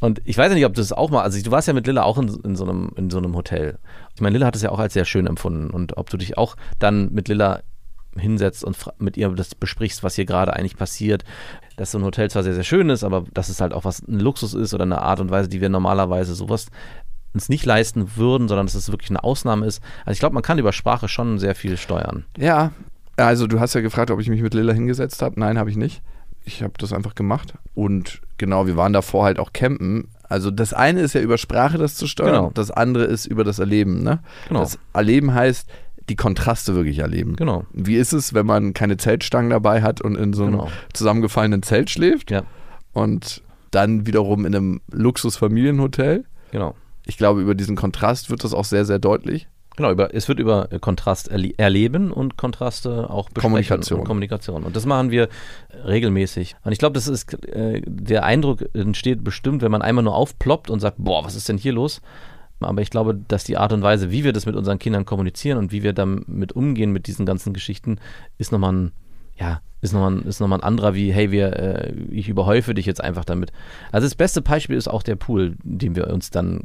Und 0.00 0.20
ich 0.24 0.36
weiß 0.36 0.48
ja 0.48 0.54
nicht, 0.56 0.66
ob 0.66 0.74
du 0.74 0.80
das 0.80 0.92
auch 0.92 1.10
mal, 1.10 1.22
also 1.22 1.40
du 1.40 1.50
warst 1.52 1.68
ja 1.68 1.72
mit 1.72 1.86
Lilla 1.86 2.02
auch 2.02 2.18
in, 2.18 2.28
in, 2.42 2.56
so 2.56 2.64
einem, 2.64 2.90
in 2.96 3.10
so 3.10 3.18
einem 3.18 3.36
Hotel. 3.36 3.78
Ich 4.16 4.20
meine, 4.20 4.32
Lilla 4.34 4.46
hat 4.46 4.56
es 4.56 4.62
ja 4.62 4.70
auch 4.70 4.80
als 4.80 4.92
sehr 4.92 5.04
schön 5.04 5.28
empfunden. 5.28 5.70
Und 5.70 5.96
ob 5.96 6.10
du 6.10 6.16
dich 6.16 6.36
auch 6.36 6.56
dann 6.80 7.12
mit 7.12 7.28
Lilla 7.28 7.60
hinsetzt 8.18 8.64
und 8.64 8.76
mit 8.98 9.16
ihr 9.16 9.28
das 9.30 9.54
besprichst, 9.54 10.02
was 10.02 10.14
hier 10.14 10.24
gerade 10.24 10.54
eigentlich 10.54 10.76
passiert, 10.76 11.24
dass 11.76 11.90
so 11.90 11.98
ein 11.98 12.04
Hotel 12.04 12.30
zwar 12.30 12.42
sehr, 12.42 12.54
sehr 12.54 12.64
schön 12.64 12.90
ist, 12.90 13.04
aber 13.04 13.24
dass 13.34 13.48
es 13.48 13.60
halt 13.60 13.72
auch 13.72 13.84
was 13.84 14.00
ein 14.06 14.20
Luxus 14.20 14.54
ist 14.54 14.74
oder 14.74 14.84
eine 14.84 15.00
Art 15.02 15.20
und 15.20 15.30
Weise, 15.30 15.48
die 15.48 15.60
wir 15.60 15.68
normalerweise 15.68 16.34
sowas 16.34 16.66
uns 17.32 17.48
nicht 17.48 17.66
leisten 17.66 18.16
würden, 18.16 18.46
sondern 18.46 18.66
dass 18.66 18.76
es 18.76 18.90
wirklich 18.92 19.10
eine 19.10 19.24
Ausnahme 19.24 19.66
ist. 19.66 19.82
Also 20.04 20.12
ich 20.12 20.20
glaube, 20.20 20.34
man 20.34 20.42
kann 20.44 20.58
über 20.58 20.72
Sprache 20.72 21.08
schon 21.08 21.38
sehr 21.40 21.54
viel 21.56 21.76
steuern. 21.76 22.24
Ja, 22.38 22.70
also 23.16 23.46
du 23.48 23.58
hast 23.58 23.74
ja 23.74 23.80
gefragt, 23.80 24.10
ob 24.12 24.20
ich 24.20 24.28
mich 24.28 24.40
mit 24.42 24.54
Lilla 24.54 24.72
hingesetzt 24.72 25.20
habe. 25.20 25.38
Nein, 25.40 25.58
habe 25.58 25.68
ich 25.70 25.76
nicht. 25.76 26.02
Ich 26.44 26.62
habe 26.62 26.74
das 26.78 26.92
einfach 26.92 27.14
gemacht. 27.14 27.54
Und 27.74 28.20
genau, 28.38 28.66
wir 28.66 28.76
waren 28.76 28.92
davor 28.92 29.24
halt 29.24 29.38
auch 29.40 29.52
campen. 29.52 30.08
Also 30.28 30.50
das 30.50 30.72
eine 30.72 31.00
ist 31.00 31.14
ja 31.14 31.20
über 31.20 31.38
Sprache 31.38 31.78
das 31.78 31.96
zu 31.96 32.06
steuern, 32.06 32.34
Genau. 32.34 32.50
das 32.54 32.70
andere 32.70 33.04
ist 33.04 33.26
über 33.26 33.44
das 33.44 33.58
Erleben. 33.58 34.02
Ne? 34.02 34.20
Genau. 34.48 34.60
Das 34.60 34.78
Erleben 34.92 35.34
heißt, 35.34 35.68
die 36.08 36.16
Kontraste 36.16 36.74
wirklich 36.74 36.98
erleben. 36.98 37.36
Genau. 37.36 37.64
Wie 37.72 37.96
ist 37.96 38.12
es, 38.12 38.34
wenn 38.34 38.46
man 38.46 38.74
keine 38.74 38.96
Zeltstangen 38.96 39.50
dabei 39.50 39.82
hat 39.82 40.00
und 40.00 40.16
in 40.16 40.32
so 40.32 40.42
einem 40.44 40.52
Genau. 40.52 40.68
zusammengefallenen 40.92 41.62
Zelt 41.62 41.90
schläft 41.90 42.30
Ja, 42.30 42.42
und 42.92 43.42
dann 43.70 44.06
wiederum 44.06 44.44
in 44.46 44.54
einem 44.54 44.80
Luxusfamilienhotel? 44.92 46.24
genau. 46.50 46.74
Ich 47.06 47.18
glaube, 47.18 47.42
über 47.42 47.54
diesen 47.54 47.76
Kontrast 47.76 48.30
wird 48.30 48.44
das 48.44 48.54
auch 48.54 48.64
sehr, 48.64 48.86
sehr 48.86 48.98
deutlich. 48.98 49.46
Genau, 49.76 49.90
über, 49.90 50.14
es 50.14 50.26
wird 50.28 50.38
über 50.40 50.68
Kontrast 50.80 51.28
erle 51.28 51.52
erleben 51.58 52.12
und 52.12 52.38
Kontraste 52.38 53.10
auch 53.10 53.26
besprechen 53.28 53.42
Kommunikation. 53.42 53.98
Und 54.00 54.06
Kommunikation. 54.06 54.62
Und 54.64 54.74
das 54.74 54.86
machen 54.86 55.10
wir 55.10 55.28
regelmäßig. 55.84 56.56
Und 56.64 56.72
ich 56.72 56.78
glaube, 56.78 56.94
das 56.94 57.06
ist, 57.08 57.34
äh, 57.48 57.82
der 57.84 58.24
Eindruck 58.24 58.64
entsteht 58.74 59.22
bestimmt, 59.22 59.60
wenn 59.62 59.70
man 59.72 59.82
einmal 59.82 60.04
nur 60.04 60.14
aufploppt 60.14 60.70
und 60.70 60.80
sagt, 60.80 60.96
boah, 60.98 61.24
was 61.24 61.34
ist 61.34 61.48
denn 61.48 61.58
hier 61.58 61.72
los? 61.74 62.00
Aber 62.64 62.82
ich 62.82 62.90
glaube, 62.90 63.14
dass 63.28 63.44
die 63.44 63.56
Art 63.56 63.72
und 63.72 63.82
Weise, 63.82 64.10
wie 64.10 64.24
wir 64.24 64.32
das 64.32 64.46
mit 64.46 64.56
unseren 64.56 64.78
Kindern 64.78 65.04
kommunizieren 65.04 65.58
und 65.58 65.72
wie 65.72 65.82
wir 65.82 65.92
damit 65.92 66.52
umgehen 66.52 66.92
mit 66.92 67.06
diesen 67.06 67.26
ganzen 67.26 67.52
Geschichten, 67.52 67.98
ist 68.38 68.52
nochmal 68.52 68.72
ein, 68.72 68.92
ja, 69.36 69.60
ist 69.84 69.92
nochmal 69.92 70.20
ist 70.26 70.40
noch 70.40 70.50
ein 70.50 70.62
anderer 70.62 70.94
wie, 70.94 71.12
hey, 71.12 71.30
wir, 71.30 71.52
äh, 71.56 71.92
ich 72.10 72.30
überhäufe 72.30 72.72
dich 72.72 72.86
jetzt 72.86 73.04
einfach 73.04 73.24
damit. 73.24 73.52
Also 73.92 74.06
das 74.06 74.14
beste 74.14 74.40
Beispiel 74.40 74.76
ist 74.76 74.88
auch 74.88 75.02
der 75.02 75.14
Pool, 75.14 75.56
den 75.62 75.94
wir 75.94 76.08
uns 76.08 76.30
dann 76.30 76.62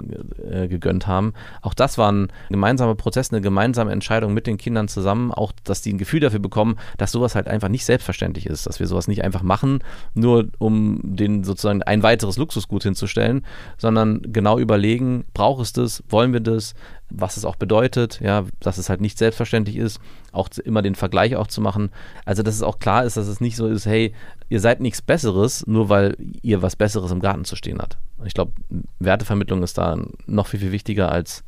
äh, 0.49 0.69
gegönnt 0.69 1.05
haben. 1.05 1.33
Auch 1.61 1.73
das 1.73 1.97
war 1.97 2.09
ein 2.11 2.31
gemeinsamer 2.49 2.95
Prozess, 2.95 3.31
eine 3.31 3.41
gemeinsame 3.41 3.91
Entscheidung 3.91 4.33
mit 4.33 4.47
den 4.47 4.57
Kindern 4.57 4.87
zusammen, 4.87 5.33
auch, 5.33 5.51
dass 5.65 5.81
die 5.81 5.91
ein 5.91 5.97
Gefühl 5.97 6.21
dafür 6.21 6.39
bekommen, 6.39 6.77
dass 6.97 7.11
sowas 7.11 7.35
halt 7.35 7.49
einfach 7.49 7.67
nicht 7.67 7.83
selbstverständlich 7.83 8.45
ist, 8.45 8.65
dass 8.65 8.79
wir 8.79 8.87
sowas 8.87 9.09
nicht 9.09 9.23
einfach 9.23 9.43
machen, 9.43 9.83
nur 10.13 10.47
um 10.57 11.01
den 11.03 11.43
sozusagen 11.43 11.83
ein 11.83 12.03
weiteres 12.03 12.37
Luxusgut 12.37 12.83
hinzustellen, 12.83 13.45
sondern 13.77 14.21
genau 14.31 14.59
überlegen, 14.59 15.25
braucht 15.33 15.61
es 15.61 15.73
das, 15.73 16.03
wollen 16.07 16.31
wir 16.31 16.39
das, 16.39 16.73
was 17.09 17.37
es 17.37 17.45
auch 17.45 17.55
bedeutet, 17.55 18.19
ja, 18.21 18.45
dass 18.59 18.77
es 18.77 18.89
halt 18.89 19.01
nicht 19.01 19.17
selbstverständlich 19.17 19.75
ist, 19.77 19.99
auch 20.31 20.49
immer 20.63 20.81
den 20.81 20.95
Vergleich 20.95 21.35
auch 21.35 21.47
zu 21.47 21.61
machen. 21.61 21.91
Also, 22.25 22.43
dass 22.43 22.55
es 22.55 22.63
auch 22.63 22.79
klar 22.79 23.03
ist, 23.03 23.17
dass 23.17 23.27
es 23.27 23.41
nicht 23.41 23.55
so 23.55 23.67
ist, 23.67 23.85
hey, 23.85 24.13
ihr 24.49 24.59
seid 24.59 24.79
nichts 24.79 25.01
Besseres, 25.01 25.65
nur 25.67 25.89
weil 25.89 26.15
ihr 26.41 26.61
was 26.61 26.75
Besseres 26.75 27.11
im 27.11 27.19
Garten 27.19 27.45
zu 27.45 27.55
stehen 27.55 27.79
habt. 27.79 27.97
Ich 28.25 28.33
glaube, 28.33 28.53
Wertevermittlung 28.99 29.63
ist 29.63 29.77
da 29.77 29.97
noch 30.25 30.47
viel, 30.47 30.59
viel 30.59 30.71
wichtiger 30.71 31.11
als, 31.11 31.43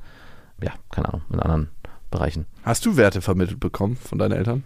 ja, 0.61 0.71
keine 0.91 1.09
Ahnung, 1.09 1.21
in 1.31 1.39
anderen 1.39 1.69
Bereichen. 2.09 2.45
Hast 2.63 2.85
du 2.85 2.97
Werte 2.97 3.21
vermittelt 3.21 3.59
bekommen 3.59 3.95
von 3.95 4.17
deinen 4.17 4.33
Eltern? 4.33 4.63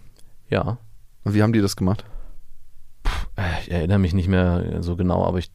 Ja. 0.48 0.78
Und 1.24 1.34
wie 1.34 1.42
haben 1.42 1.52
die 1.52 1.60
das 1.60 1.76
gemacht? 1.76 2.04
Äh, 3.36 3.60
ich 3.62 3.70
erinnere 3.70 3.98
mich 3.98 4.14
nicht 4.14 4.28
mehr 4.28 4.82
so 4.82 4.96
genau, 4.96 5.24
aber 5.24 5.38
ich 5.38 5.50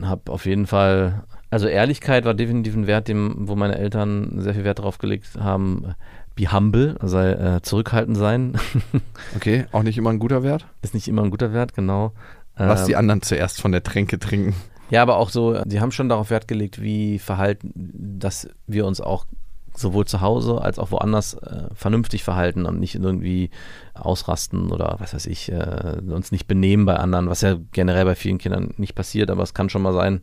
habe 0.00 0.30
auf 0.32 0.46
jeden 0.46 0.66
Fall 0.66 1.24
also 1.50 1.68
Ehrlichkeit 1.68 2.24
war 2.24 2.34
definitiv 2.34 2.74
ein 2.74 2.86
Wert, 2.86 3.08
dem, 3.08 3.48
wo 3.48 3.54
meine 3.54 3.78
Eltern 3.78 4.40
sehr 4.40 4.54
viel 4.54 4.64
Wert 4.64 4.80
drauf 4.80 4.98
gelegt 4.98 5.36
haben. 5.38 5.94
Be 6.34 6.52
humble, 6.52 6.96
also 7.00 7.18
äh, 7.18 7.62
zurückhaltend 7.62 8.16
sein. 8.16 8.58
okay, 9.36 9.66
auch 9.72 9.82
nicht 9.82 9.96
immer 9.96 10.10
ein 10.10 10.18
guter 10.18 10.42
Wert? 10.42 10.66
Ist 10.82 10.94
nicht 10.94 11.08
immer 11.08 11.22
ein 11.22 11.30
guter 11.30 11.52
Wert, 11.52 11.74
genau. 11.74 12.12
Was 12.56 12.82
ähm, 12.82 12.86
die 12.88 12.96
anderen 12.96 13.22
zuerst 13.22 13.60
von 13.60 13.72
der 13.72 13.82
Tränke 13.82 14.18
trinken. 14.18 14.54
Ja, 14.90 15.02
aber 15.02 15.16
auch 15.16 15.30
so, 15.30 15.58
sie 15.66 15.80
haben 15.80 15.92
schon 15.92 16.08
darauf 16.08 16.30
Wert 16.30 16.46
gelegt, 16.46 16.80
wie 16.80 17.18
verhalten, 17.18 17.72
dass 17.74 18.48
wir 18.66 18.86
uns 18.86 19.00
auch 19.00 19.26
sowohl 19.74 20.06
zu 20.06 20.20
Hause 20.20 20.60
als 20.62 20.78
auch 20.78 20.90
woanders 20.90 21.34
äh, 21.34 21.64
vernünftig 21.74 22.24
verhalten 22.24 22.66
und 22.66 22.80
nicht 22.80 22.94
irgendwie 22.94 23.50
ausrasten 23.94 24.70
oder 24.70 24.96
was 24.98 25.14
weiß 25.14 25.26
ich, 25.26 25.52
äh, 25.52 25.98
uns 26.08 26.32
nicht 26.32 26.46
benehmen 26.46 26.86
bei 26.86 26.96
anderen, 26.96 27.28
was 27.28 27.42
ja 27.42 27.56
generell 27.72 28.04
bei 28.04 28.14
vielen 28.14 28.38
Kindern 28.38 28.72
nicht 28.78 28.94
passiert, 28.94 29.30
aber 29.30 29.42
es 29.42 29.54
kann 29.54 29.68
schon 29.68 29.82
mal 29.82 29.92
sein, 29.92 30.22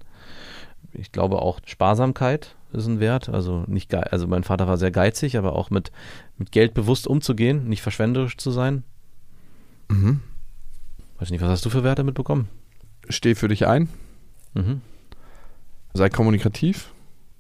ich 0.94 1.12
glaube 1.12 1.42
auch 1.42 1.60
Sparsamkeit 1.66 2.56
ist 2.72 2.88
ein 2.88 3.00
Wert. 3.00 3.30
Also 3.30 3.64
nicht 3.68 3.90
geil, 3.90 4.06
also 4.12 4.28
mein 4.28 4.44
Vater 4.44 4.68
war 4.68 4.78
sehr 4.78 4.92
geizig, 4.92 5.38
aber 5.38 5.54
auch 5.54 5.70
mit, 5.70 5.92
mit 6.38 6.52
Geld 6.52 6.74
bewusst 6.74 7.08
umzugehen, 7.08 7.68
nicht 7.68 7.82
verschwenderisch 7.82 8.38
zu 8.38 8.52
sein. 8.52 8.84
Mhm. 9.90 10.22
Weiß 11.20 11.30
nicht, 11.30 11.42
was 11.42 11.50
hast 11.50 11.66
du 11.66 11.70
für 11.70 11.84
Werte 11.84 12.04
mitbekommen? 12.04 12.50
Steh 13.10 13.36
für 13.36 13.48
dich 13.48 13.68
ein. 13.68 13.90
Mhm. 14.54 14.82
Sei 15.94 16.10
kommunikativ. 16.10 16.92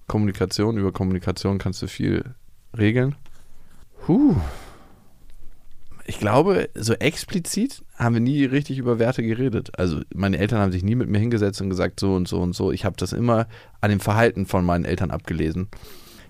Kommunikation, 0.08 0.78
über 0.78 0.92
Kommunikation 0.92 1.58
kannst 1.58 1.82
du 1.82 1.88
viel 1.88 2.36
regeln. 2.78 3.16
Huh 4.08 4.36
ich 6.06 6.20
glaube, 6.20 6.70
so 6.76 6.94
explizit 6.94 7.84
haben 7.96 8.16
wir 8.16 8.22
nie 8.22 8.44
richtig 8.46 8.78
über 8.78 9.00
Werte 9.00 9.24
geredet. 9.24 9.78
Also 9.78 10.02
meine 10.14 10.38
Eltern 10.38 10.60
haben 10.60 10.72
sich 10.72 10.84
nie 10.84 10.96
mit 10.96 11.10
mir 11.10 11.20
hingesetzt 11.20 11.62
und 11.62 11.70
gesagt, 11.70 12.00
so 12.00 12.16
und 12.16 12.28
so 12.28 12.42
und 12.42 12.54
so. 12.54 12.72
Ich 12.72 12.86
habe 12.86 12.96
das 12.98 13.14
immer 13.14 13.48
an 13.82 13.90
dem 13.90 14.00
Verhalten 14.00 14.46
von 14.46 14.66
meinen 14.66 14.86
Eltern 14.86 15.12
abgelesen. 15.12 15.70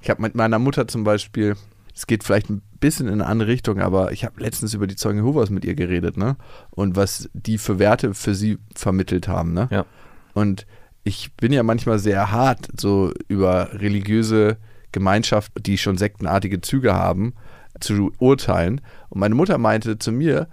Ich 0.01 0.09
habe 0.09 0.21
mit 0.21 0.35
meiner 0.35 0.59
Mutter 0.59 0.87
zum 0.87 1.03
Beispiel, 1.03 1.55
es 1.95 2.07
geht 2.07 2.23
vielleicht 2.23 2.49
ein 2.49 2.61
bisschen 2.79 3.07
in 3.07 3.13
eine 3.13 3.25
andere 3.25 3.49
Richtung, 3.49 3.79
aber 3.79 4.11
ich 4.11 4.25
habe 4.25 4.41
letztens 4.41 4.73
über 4.73 4.87
die 4.87 4.95
Zeugen 4.95 5.19
Jehovas 5.19 5.49
mit 5.49 5.65
ihr 5.65 5.75
geredet, 5.75 6.17
ne? 6.17 6.35
Und 6.71 6.95
was 6.95 7.29
die 7.33 7.57
für 7.57 7.79
Werte 7.79 8.13
für 8.13 8.35
sie 8.35 8.57
vermittelt 8.75 9.27
haben, 9.27 9.53
ne? 9.53 9.69
Ja. 9.71 9.85
Und 10.33 10.67
ich 11.03 11.33
bin 11.33 11.51
ja 11.51 11.63
manchmal 11.63 11.99
sehr 11.99 12.31
hart 12.31 12.67
so 12.79 13.11
über 13.27 13.73
religiöse 13.73 14.57
Gemeinschaften, 14.91 15.63
die 15.63 15.77
schon 15.77 15.97
sektenartige 15.97 16.61
Züge 16.61 16.93
haben 16.93 17.33
zu 17.79 18.11
urteilen. 18.19 18.81
Und 19.09 19.19
meine 19.19 19.35
Mutter 19.35 19.57
meinte 19.57 19.99
zu 19.99 20.11
mir, 20.11 20.47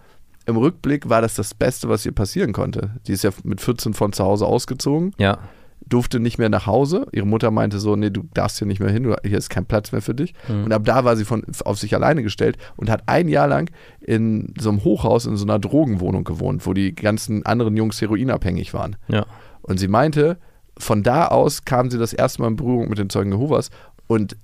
im 0.47 0.57
Rückblick 0.57 1.09
war 1.09 1.23
das 1.23 1.35
das 1.35 1.55
Beste, 1.55 1.89
was 1.89 2.05
ihr 2.07 2.13
passieren 2.13 2.53
konnte. 2.53 2.91
Die 3.07 3.13
ist 3.13 3.25
ja 3.25 3.31
mit 3.45 3.61
14 3.61 3.95
von 3.95 4.13
zu 4.13 4.25
Hause 4.25 4.47
ausgezogen. 4.47 5.13
Ja. 5.19 5.39
Durfte 5.87 6.21
nicht 6.21 6.39
mehr 6.39 6.49
nach 6.51 6.67
Hause. 6.67 7.07
Ihre 7.13 7.27
Mutter 7.27 7.51
meinte 7.51 7.79
so: 7.79 7.97
Nee, 7.97 8.11
du 8.11 8.25
darfst 8.35 8.59
hier 8.59 8.67
nicht 8.67 8.81
mehr 8.81 8.91
hin, 8.91 9.15
hier 9.25 9.39
ist 9.39 9.49
kein 9.49 9.65
Platz 9.65 9.93
mehr 9.93 10.03
für 10.03 10.15
dich. 10.15 10.35
Mhm. 10.49 10.65
Und 10.65 10.73
ab 10.73 10.85
da 10.85 11.05
war 11.05 11.17
sie 11.17 11.25
von, 11.25 11.43
auf 11.65 11.79
sich 11.79 11.95
alleine 11.95 12.23
gestellt 12.23 12.59
und 12.77 12.91
hat 12.91 13.05
ein 13.07 13.29
Jahr 13.29 13.49
lang 13.49 13.71
in 14.01 14.55
so 14.59 14.69
einem 14.69 14.85
Hochhaus 14.85 15.27
in 15.27 15.37
so 15.37 15.45
einer 15.45 15.59
Drogenwohnung 15.59 16.25
gewohnt, 16.25 16.67
wo 16.67 16.75
die 16.75 16.95
ganzen 16.95 17.47
anderen 17.47 17.77
Jungs 17.77 18.01
heroinabhängig 18.01 18.75
waren. 18.75 18.97
Ja. 19.09 19.25
Und 19.63 19.79
sie 19.79 19.89
meinte, 19.89 20.39
von 20.77 21.03
da 21.03 21.27
aus 21.27 21.65
kam 21.65 21.91
sie 21.91 21.99
das 21.99 22.13
erste 22.13 22.43
Mal 22.43 22.49
in 22.49 22.57
Berührung 22.57 22.89
mit 22.89 22.99
den 22.99 23.11
Zeugen 23.11 23.33
Jehovas 23.33 23.71
und 24.07 24.37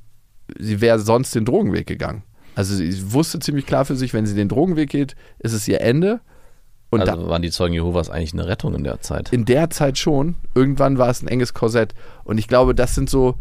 sie 0.59 0.81
wäre 0.81 0.99
sonst 0.99 1.35
den 1.35 1.45
Drogenweg 1.45 1.87
gegangen. 1.87 2.23
Also 2.57 2.75
sie 2.75 3.13
wusste 3.13 3.39
ziemlich 3.39 3.67
klar 3.67 3.85
für 3.85 3.97
sich, 3.97 4.15
wenn 4.15 4.25
sie 4.25 4.35
den 4.35 4.49
Drogenweg 4.49 4.89
geht, 4.89 5.15
ist 5.39 5.53
es 5.53 5.69
ihr 5.69 5.83
Ende. 5.83 6.21
Und 6.89 7.01
also 7.01 7.13
da, 7.13 7.29
waren 7.29 7.43
die 7.43 7.51
Zeugen 7.51 7.75
Jehovas 7.75 8.09
eigentlich 8.09 8.33
eine 8.33 8.47
Rettung 8.47 8.75
in 8.75 8.83
der 8.83 9.01
Zeit? 9.03 9.31
In 9.31 9.45
der 9.45 9.69
Zeit 9.69 9.99
schon. 9.99 10.37
Irgendwann 10.55 10.97
war 10.97 11.11
es 11.11 11.23
ein 11.23 11.29
enges 11.29 11.53
Korsett. 11.53 11.95
Und 12.25 12.39
ich 12.39 12.49
glaube, 12.49 12.75
das 12.75 12.95
sind 12.95 13.11
so 13.11 13.35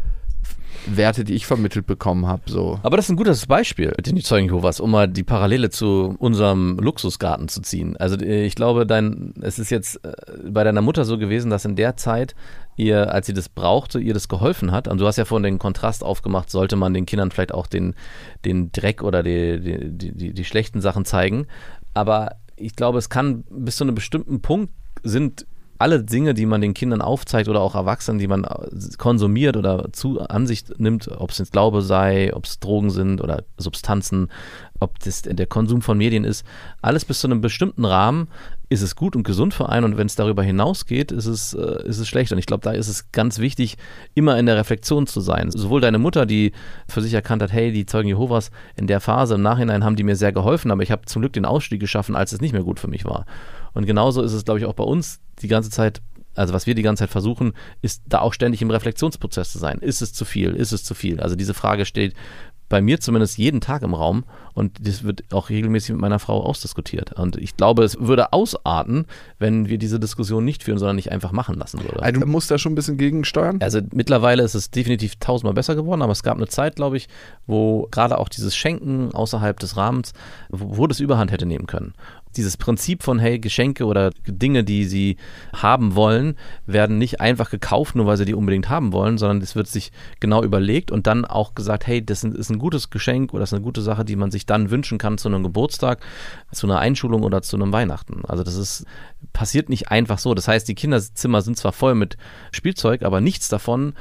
Werte, 0.86 1.24
die 1.24 1.34
ich 1.34 1.46
vermittelt 1.46 1.86
bekommen 1.86 2.28
habe. 2.28 2.44
So. 2.46 2.80
Aber 2.84 2.98
das 2.98 3.06
ist 3.06 3.12
ein 3.12 3.18
gutes 3.18 3.46
Beispiel 3.46 3.94
mit 3.96 4.08
den 4.08 4.20
Zeugen 4.22 4.48
Jehovas, 4.48 4.80
um 4.80 4.92
mal 4.92 5.08
die 5.08 5.24
Parallele 5.24 5.70
zu 5.70 6.16
unserem 6.20 6.78
Luxusgarten 6.80 7.48
zu 7.48 7.62
ziehen. 7.62 7.98
Also 7.98 8.18
äh, 8.18 8.46
ich 8.46 8.56
glaube, 8.56 8.86
dein, 8.86 9.34
es 9.42 9.60
ist 9.60 9.70
jetzt 9.70 10.04
äh, 10.06 10.14
bei 10.50 10.64
deiner 10.64 10.82
Mutter 10.82 11.06
so 11.06 11.18
gewesen, 11.18 11.50
dass 11.50 11.66
in 11.66 11.76
der 11.76 11.98
Zeit 11.98 12.36
ihr, 12.76 13.14
als 13.14 13.28
sie 13.28 13.34
das 13.34 13.50
brauchte, 13.50 14.00
ihr 14.00 14.14
das 14.14 14.28
geholfen 14.28 14.72
hat. 14.72 14.88
Und 14.88 15.00
du 15.00 15.08
hast 15.08 15.18
ja 15.18 15.26
vorhin 15.26 15.44
den 15.44 15.60
Kontrast 15.60 16.04
aufgemacht, 16.04 16.50
sollte 16.50 16.76
man 16.76 16.94
den 16.94 17.06
Kindern 17.06 17.32
vielleicht 17.32 17.54
auch 17.54 17.68
den, 17.68 17.96
den 18.44 18.72
Dreck 18.72 19.02
oder 19.02 19.24
die, 19.24 19.60
die, 19.60 20.12
die, 20.12 20.34
die 20.34 20.46
schlechten 20.46 20.82
Sachen 20.82 21.06
zeigen. 21.06 21.48
Aber 21.94 22.36
ich 22.58 22.76
glaube, 22.76 22.98
es 22.98 23.10
kann 23.10 23.44
bis 23.50 23.78
zu 23.78 23.84
einem 23.84 23.96
bestimmten 23.96 24.42
Punkt 24.42 24.74
sind 25.04 25.46
alle 25.78 26.04
Dinge, 26.04 26.34
die 26.34 26.46
man 26.46 26.62
den 26.62 26.74
Kindern 26.74 27.02
aufzeigt 27.02 27.50
oder 27.50 27.62
auch 27.62 27.76
Erwachsenen, 27.76 28.20
die 28.20 28.28
man 28.28 28.46
konsumiert 28.98 29.58
oder 29.58 29.92
zu 29.92 30.22
Ansicht 30.22 30.80
nimmt, 30.80 31.10
ob 31.10 31.32
es 31.32 31.38
jetzt 31.38 31.52
Glaube 31.52 31.82
sei, 31.82 32.34
ob 32.34 32.46
es 32.46 32.60
Drogen 32.60 32.90
sind 32.90 33.22
oder 33.22 33.44
Substanzen, 33.58 34.30
ob 34.80 35.00
das 35.00 35.24
der 35.24 35.48
Konsum 35.48 35.82
von 35.82 35.98
Medien 35.98 36.24
ist, 36.24 36.46
alles 36.82 37.06
bis 37.06 37.20
zu 37.20 37.28
einem 37.28 37.42
bestimmten 37.42 37.86
Rahmen 37.86 38.28
ist 38.70 38.82
es 38.82 38.96
gut 38.96 39.16
und 39.16 39.24
gesund 39.24 39.54
für 39.54 39.70
einen 39.70 39.86
und 39.86 39.98
wenn 39.98 40.08
es 40.08 40.16
darüber 40.16 40.44
hinausgeht, 40.44 41.12
ist 41.12 41.26
es, 41.26 41.54
äh, 41.54 41.88
ist 41.88 42.00
es 42.00 42.08
schlecht. 42.08 42.32
Und 42.32 42.38
ich 42.38 42.46
glaube, 42.46 42.64
da 42.64 42.72
ist 42.72 42.88
es 42.88 43.12
ganz 43.12 43.40
wichtig, 43.40 43.78
immer 44.14 44.38
in 44.40 44.46
der 44.46 44.58
Reflexion 44.58 45.08
zu 45.08 45.22
sein. 45.22 45.52
Sowohl 45.52 45.82
deine 45.82 46.00
Mutter, 46.00 46.26
die 46.26 46.52
für 46.88 47.02
sich 47.02 47.14
erkannt 47.14 47.42
hat, 47.42 47.52
hey, 47.52 47.72
die 47.72 47.86
Zeugen 47.86 48.08
Jehovas 48.08 48.52
in 48.76 48.88
der 48.88 49.00
Phase 49.00 49.36
im 49.36 49.42
Nachhinein 49.42 49.84
haben 49.84 49.96
die 49.96 50.04
mir 50.04 50.16
sehr 50.16 50.32
geholfen, 50.32 50.72
aber 50.72 50.84
ich 50.84 50.92
habe 50.92 51.06
zum 51.06 51.22
Glück 51.22 51.34
den 51.34 51.46
Ausstieg 51.46 51.80
geschaffen, 51.80 52.16
als 52.16 52.32
es 52.32 52.42
nicht 52.42 52.54
mehr 52.54 52.64
gut 52.64 52.80
für 52.80 52.88
mich 52.88 53.06
war. 53.06 53.26
Und 53.74 53.86
genauso 53.86 54.22
ist 54.22 54.34
es, 54.34 54.46
glaube 54.46 54.60
ich, 54.60 54.66
auch 54.66 54.74
bei 54.74 54.84
uns 54.84 55.20
die 55.42 55.48
ganze 55.48 55.70
Zeit 55.70 56.02
also 56.38 56.54
was 56.54 56.68
wir 56.68 56.76
die 56.76 56.82
ganze 56.82 57.04
Zeit 57.04 57.12
versuchen, 57.12 57.54
ist 57.82 58.04
da 58.08 58.20
auch 58.20 58.34
ständig 58.34 58.62
im 58.62 58.70
Reflexionsprozess 58.70 59.54
zu 59.54 59.58
sein. 59.58 59.80
Ist 59.80 60.02
es 60.02 60.12
zu 60.12 60.26
viel? 60.26 60.54
Ist 60.54 60.74
es 60.74 60.84
zu 60.84 60.94
viel? 60.94 61.22
Also 61.22 61.38
diese 61.38 61.54
Frage 61.54 61.86
steht 61.86 62.14
bei 62.70 62.82
mir 62.82 63.00
zumindest 63.00 63.38
jeden 63.38 63.62
Tag 63.62 63.84
im 63.84 63.94
Raum 63.94 64.24
und 64.54 64.88
das 64.88 65.04
wird 65.04 65.24
auch 65.34 65.50
regelmäßig 65.50 65.92
mit 65.92 66.02
meiner 66.02 66.20
Frau 66.20 66.44
ausdiskutiert. 66.44 67.14
Und 67.14 67.36
ich 67.38 67.58
glaube, 67.58 67.84
es 67.84 68.00
würde 68.00 68.34
ausarten, 68.34 69.06
wenn 69.38 69.70
wir 69.70 69.78
diese 69.78 70.00
Diskussion 70.00 70.46
nicht 70.46 70.64
führen, 70.64 70.78
sondern 70.78 70.96
nicht 70.96 71.12
einfach 71.12 71.32
machen 71.32 71.56
lassen 71.56 71.84
würden. 71.84 72.00
Also 72.00 72.22
du 72.22 72.26
musst 72.26 72.50
da 72.50 72.58
schon 72.58 72.72
ein 72.72 72.76
bisschen 72.76 72.98
gegensteuern? 72.98 73.60
Also 73.62 73.82
mittlerweile 73.92 74.44
ist 74.44 74.56
es 74.56 74.72
definitiv 74.72 75.18
tausendmal 75.18 75.54
besser 75.54 75.76
geworden, 75.76 76.02
aber 76.02 76.12
es 76.12 76.24
gab 76.24 76.38
eine 76.38 76.48
Zeit, 76.48 76.76
glaube 76.76 76.98
ich, 76.98 77.08
wo 77.46 77.88
gerade 77.92 78.18
auch 78.18 78.30
dieses 78.30 78.56
Schenken 78.56 79.12
außerhalb 79.14 79.60
des 79.60 79.78
Rahmens, 79.78 80.14
wo, 80.50 80.78
wo 80.78 80.88
das 80.88 81.00
Überhand 81.00 81.32
hätte 81.32 81.46
nehmen 81.46 81.68
können 81.68 81.94
dieses 82.38 82.58
Prinzip 82.58 83.04
von, 83.04 83.20
hey, 83.20 83.40
Geschenke 83.40 83.86
oder 83.86 84.12
Dinge, 84.28 84.64
die 84.64 84.86
sie 84.86 85.18
haben 85.54 85.96
wollen, 85.96 86.36
werden 86.66 86.98
nicht 86.98 87.22
einfach 87.22 87.50
gekauft, 87.50 87.96
nur 87.96 88.06
weil 88.06 88.18
sie 88.18 88.26
die 88.26 88.34
unbedingt 88.34 88.70
haben 88.70 88.94
wollen, 88.94 89.18
sondern 89.18 89.42
es 89.42 89.56
wird 89.56 89.68
sich 89.68 89.92
genau 90.20 90.44
überlegt 90.44 90.92
und 90.92 91.08
dann 91.08 91.26
auch 91.26 91.56
gesagt, 91.56 91.88
hey, 91.88 92.06
das 92.06 92.24
ist 92.24 92.50
ein 92.50 92.60
gutes 92.60 92.90
Geschenk 92.90 93.34
oder 93.34 93.42
das 93.42 93.50
ist 93.50 93.56
eine 93.56 93.64
gute 93.64 93.82
Sache, 93.82 94.06
die 94.06 94.16
man 94.16 94.32
sich 94.32 94.46
dann 94.46 94.70
wünschen 94.70 94.98
kann 94.98 95.18
zu 95.18 95.28
einem 95.28 95.44
Geburtstag, 95.44 96.00
zu 96.52 96.68
einer 96.68 96.80
Einschulung 96.80 97.24
oder 97.24 97.42
zu 97.42 97.56
einem 97.56 97.72
Weihnachten. 97.72 98.24
Also 98.26 98.44
das 98.44 98.56
ist, 98.56 98.86
passiert 99.34 99.70
nicht 99.70 99.90
einfach 99.90 100.20
so. 100.20 100.34
Das 100.34 100.48
heißt, 100.48 100.68
die 100.68 100.76
Kinderzimmer 100.76 101.42
sind 101.42 101.58
zwar 101.58 101.74
voll 101.74 101.96
mit 101.96 102.18
Spielzeug, 102.52 103.04
aber 103.04 103.22
nichts 103.22 103.50
davon 103.50 103.94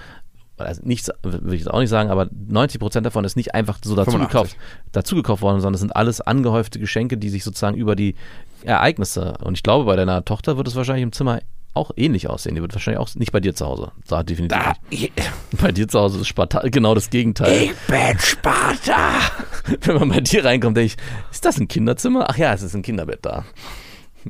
also 0.57 0.82
nichts, 0.84 1.11
würde 1.22 1.55
ich 1.55 1.62
jetzt 1.62 1.70
auch 1.70 1.80
nicht 1.80 1.90
sagen, 1.90 2.11
aber 2.11 2.28
90 2.32 2.80
Prozent 2.80 3.07
davon 3.07 3.24
ist 3.24 3.36
nicht 3.36 3.55
einfach 3.55 3.78
so 3.82 3.96
dazu 3.96 4.18
gekauft, 4.18 4.57
dazu 4.92 5.16
gekauft 5.16 5.42
worden, 5.42 5.61
sondern 5.61 5.74
es 5.74 5.80
sind 5.80 5.96
alles 5.96 6.20
angehäufte 6.20 6.78
Geschenke, 6.78 7.16
die 7.18 7.28
sich 7.28 7.44
sozusagen 7.44 7.76
über 7.76 7.96
die 7.96 8.14
Ereignisse, 8.62 9.34
und 9.42 9.57
ich 9.57 9.62
glaube, 9.62 9.84
bei 9.84 9.96
deiner 9.96 10.24
Tochter 10.24 10.57
wird 10.57 10.68
es 10.68 10.76
wahrscheinlich 10.76 11.02
im 11.02 11.12
Zimmer 11.12 11.40
auch 11.74 11.90
ähnlich 11.96 12.30
aussehen. 12.30 12.55
Die 12.55 12.62
wird 12.62 12.72
wahrscheinlich 12.72 13.00
auch 13.00 13.12
nicht 13.16 13.32
bei 13.32 13.40
dir 13.40 13.55
zu 13.55 13.66
Hause. 13.66 13.90
Da 14.07 14.22
definitiv 14.22 14.57
da, 14.57 14.74
nicht. 14.90 15.12
Bei 15.61 15.72
dir 15.72 15.88
zu 15.88 15.98
Hause 15.98 16.20
ist 16.20 16.28
Sparta 16.28 16.61
genau 16.68 16.94
das 16.94 17.11
Gegenteil. 17.11 17.64
Ich 17.64 17.74
bin 17.88 18.18
Sparta. 18.18 19.11
Wenn 19.80 19.96
man 19.96 20.09
bei 20.11 20.20
dir 20.20 20.44
reinkommt, 20.44 20.76
denke 20.76 20.86
ich, 20.86 20.96
ist 21.32 21.44
das 21.44 21.59
ein 21.59 21.68
Kinderzimmer? 21.68 22.26
Ach 22.28 22.36
ja, 22.36 22.52
es 22.52 22.62
ist 22.62 22.74
ein 22.74 22.82
Kinderbett 22.82 23.20
da. 23.22 23.44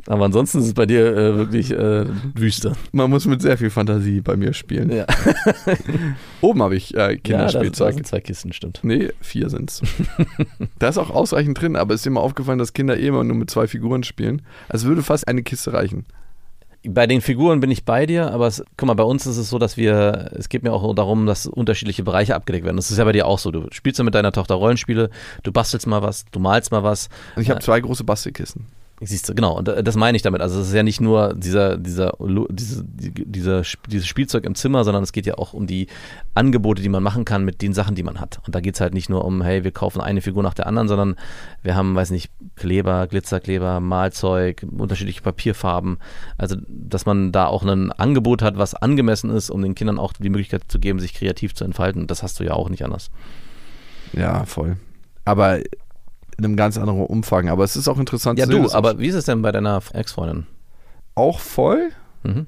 Aber 0.06 0.24
ansonsten 0.24 0.58
ist 0.58 0.66
es 0.66 0.74
bei 0.74 0.86
dir 0.86 1.16
äh, 1.16 1.36
wirklich 1.36 1.70
äh, 1.70 2.06
Wüste. 2.34 2.72
Man 2.92 3.10
muss 3.10 3.26
mit 3.26 3.42
sehr 3.42 3.58
viel 3.58 3.70
Fantasie 3.70 4.20
bei 4.20 4.36
mir 4.36 4.52
spielen. 4.52 4.90
Ja. 4.90 5.06
Oben 6.40 6.62
habe 6.62 6.76
ich 6.76 6.94
äh, 6.94 6.98
Ja, 6.98 7.08
da, 7.08 7.16
Kinderspielzeug. 7.16 7.94
sind 7.94 8.06
zwei 8.06 8.20
Kisten, 8.20 8.52
stimmt. 8.52 8.80
nee, 8.82 9.10
vier 9.20 9.48
sind's. 9.50 9.82
da 10.78 10.88
ist 10.88 10.98
auch 10.98 11.10
ausreichend 11.10 11.60
drin, 11.60 11.76
aber 11.76 11.94
es 11.94 12.04
ist 12.04 12.10
mal 12.12 12.20
aufgefallen, 12.20 12.58
dass 12.58 12.72
Kinder 12.72 12.98
eh 12.98 13.06
immer 13.06 13.24
nur 13.24 13.36
mit 13.36 13.50
zwei 13.50 13.66
Figuren 13.66 14.02
spielen. 14.02 14.42
Also 14.68 14.88
würde 14.88 15.02
fast 15.02 15.28
eine 15.28 15.42
Kiste 15.42 15.72
reichen. 15.72 16.06
Bei 16.86 17.06
den 17.06 17.22
Figuren 17.22 17.60
bin 17.60 17.70
ich 17.70 17.86
bei 17.86 18.04
dir, 18.04 18.30
aber 18.30 18.46
es, 18.46 18.62
guck 18.76 18.86
mal, 18.86 18.94
bei 18.94 19.04
uns 19.04 19.24
ist 19.24 19.38
es 19.38 19.48
so, 19.48 19.58
dass 19.58 19.78
wir, 19.78 20.32
es 20.34 20.50
geht 20.50 20.62
mir 20.62 20.72
auch 20.72 20.94
darum, 20.94 21.24
dass 21.24 21.46
unterschiedliche 21.46 22.02
Bereiche 22.02 22.34
abgedeckt 22.34 22.66
werden. 22.66 22.76
Das 22.76 22.90
ist 22.90 22.98
ja 22.98 23.04
bei 23.04 23.12
dir 23.12 23.26
auch 23.26 23.38
so. 23.38 23.50
Du 23.50 23.68
spielst 23.70 23.98
ja 23.98 24.04
mit 24.04 24.14
deiner 24.14 24.32
Tochter 24.32 24.56
Rollenspiele, 24.56 25.08
du 25.42 25.52
bastelst 25.52 25.86
mal 25.86 26.02
was, 26.02 26.26
du 26.30 26.40
malst 26.40 26.72
mal 26.72 26.82
was. 26.82 27.08
Und 27.36 27.42
ich 27.42 27.48
habe 27.48 27.60
zwei 27.60 27.80
große 27.80 28.04
Bastelkisten. 28.04 28.66
Siehst 29.06 29.28
du, 29.28 29.34
genau, 29.34 29.58
und 29.58 29.66
das 29.68 29.96
meine 29.96 30.16
ich 30.16 30.22
damit. 30.22 30.40
Also 30.40 30.60
es 30.60 30.68
ist 30.68 30.74
ja 30.74 30.82
nicht 30.82 31.00
nur 31.00 31.34
dieser, 31.34 31.76
dieser, 31.76 32.14
diese, 32.50 32.84
die- 32.84 33.24
dieser, 33.26 33.62
dieses 33.88 34.06
Spielzeug 34.06 34.44
im 34.44 34.54
Zimmer, 34.54 34.82
sondern 34.84 35.02
es 35.02 35.12
geht 35.12 35.26
ja 35.26 35.34
auch 35.36 35.52
um 35.52 35.66
die 35.66 35.88
Angebote, 36.34 36.80
die 36.82 36.88
man 36.88 37.02
machen 37.02 37.24
kann 37.24 37.44
mit 37.44 37.60
den 37.60 37.74
Sachen, 37.74 37.94
die 37.94 38.02
man 38.02 38.20
hat. 38.20 38.40
Und 38.46 38.54
da 38.54 38.60
geht 38.60 38.74
es 38.76 38.80
halt 38.80 38.94
nicht 38.94 39.10
nur 39.10 39.24
um, 39.24 39.42
hey, 39.42 39.62
wir 39.64 39.72
kaufen 39.72 40.00
eine 40.00 40.20
Figur 40.22 40.42
nach 40.42 40.54
der 40.54 40.66
anderen, 40.66 40.88
sondern 40.88 41.16
wir 41.62 41.74
haben, 41.74 41.94
weiß 41.94 42.10
nicht, 42.10 42.30
Kleber, 42.56 43.06
Glitzerkleber, 43.06 43.80
Malzeug, 43.80 44.64
unterschiedliche 44.76 45.22
Papierfarben. 45.22 45.98
Also, 46.38 46.56
dass 46.68 47.04
man 47.04 47.32
da 47.32 47.46
auch 47.46 47.62
ein 47.64 47.92
Angebot 47.92 48.42
hat, 48.42 48.56
was 48.56 48.74
angemessen 48.74 49.30
ist, 49.30 49.50
um 49.50 49.60
den 49.62 49.74
Kindern 49.74 49.98
auch 49.98 50.12
die 50.14 50.30
Möglichkeit 50.30 50.62
zu 50.68 50.78
geben, 50.78 50.98
sich 51.00 51.14
kreativ 51.14 51.54
zu 51.54 51.64
entfalten. 51.64 52.06
Das 52.06 52.22
hast 52.22 52.40
du 52.40 52.44
ja 52.44 52.52
auch 52.54 52.68
nicht 52.70 52.84
anders. 52.84 53.10
Ja, 54.12 54.44
voll. 54.44 54.76
Aber 55.24 55.58
in 56.38 56.44
einem 56.44 56.56
ganz 56.56 56.76
anderen 56.78 57.00
Umfang. 57.06 57.48
Aber 57.48 57.64
es 57.64 57.76
ist 57.76 57.88
auch 57.88 57.98
interessant 57.98 58.38
Ja, 58.38 58.46
zu 58.46 58.52
sehen, 58.52 58.58
du, 58.62 58.64
dass 58.64 58.74
aber 58.74 58.98
wie 58.98 59.06
ist 59.08 59.14
es 59.14 59.24
denn 59.26 59.42
bei 59.42 59.52
deiner 59.52 59.80
Ex-Freundin? 59.92 60.46
auch 61.16 61.38
voll. 61.40 61.90
Mhm. 62.24 62.46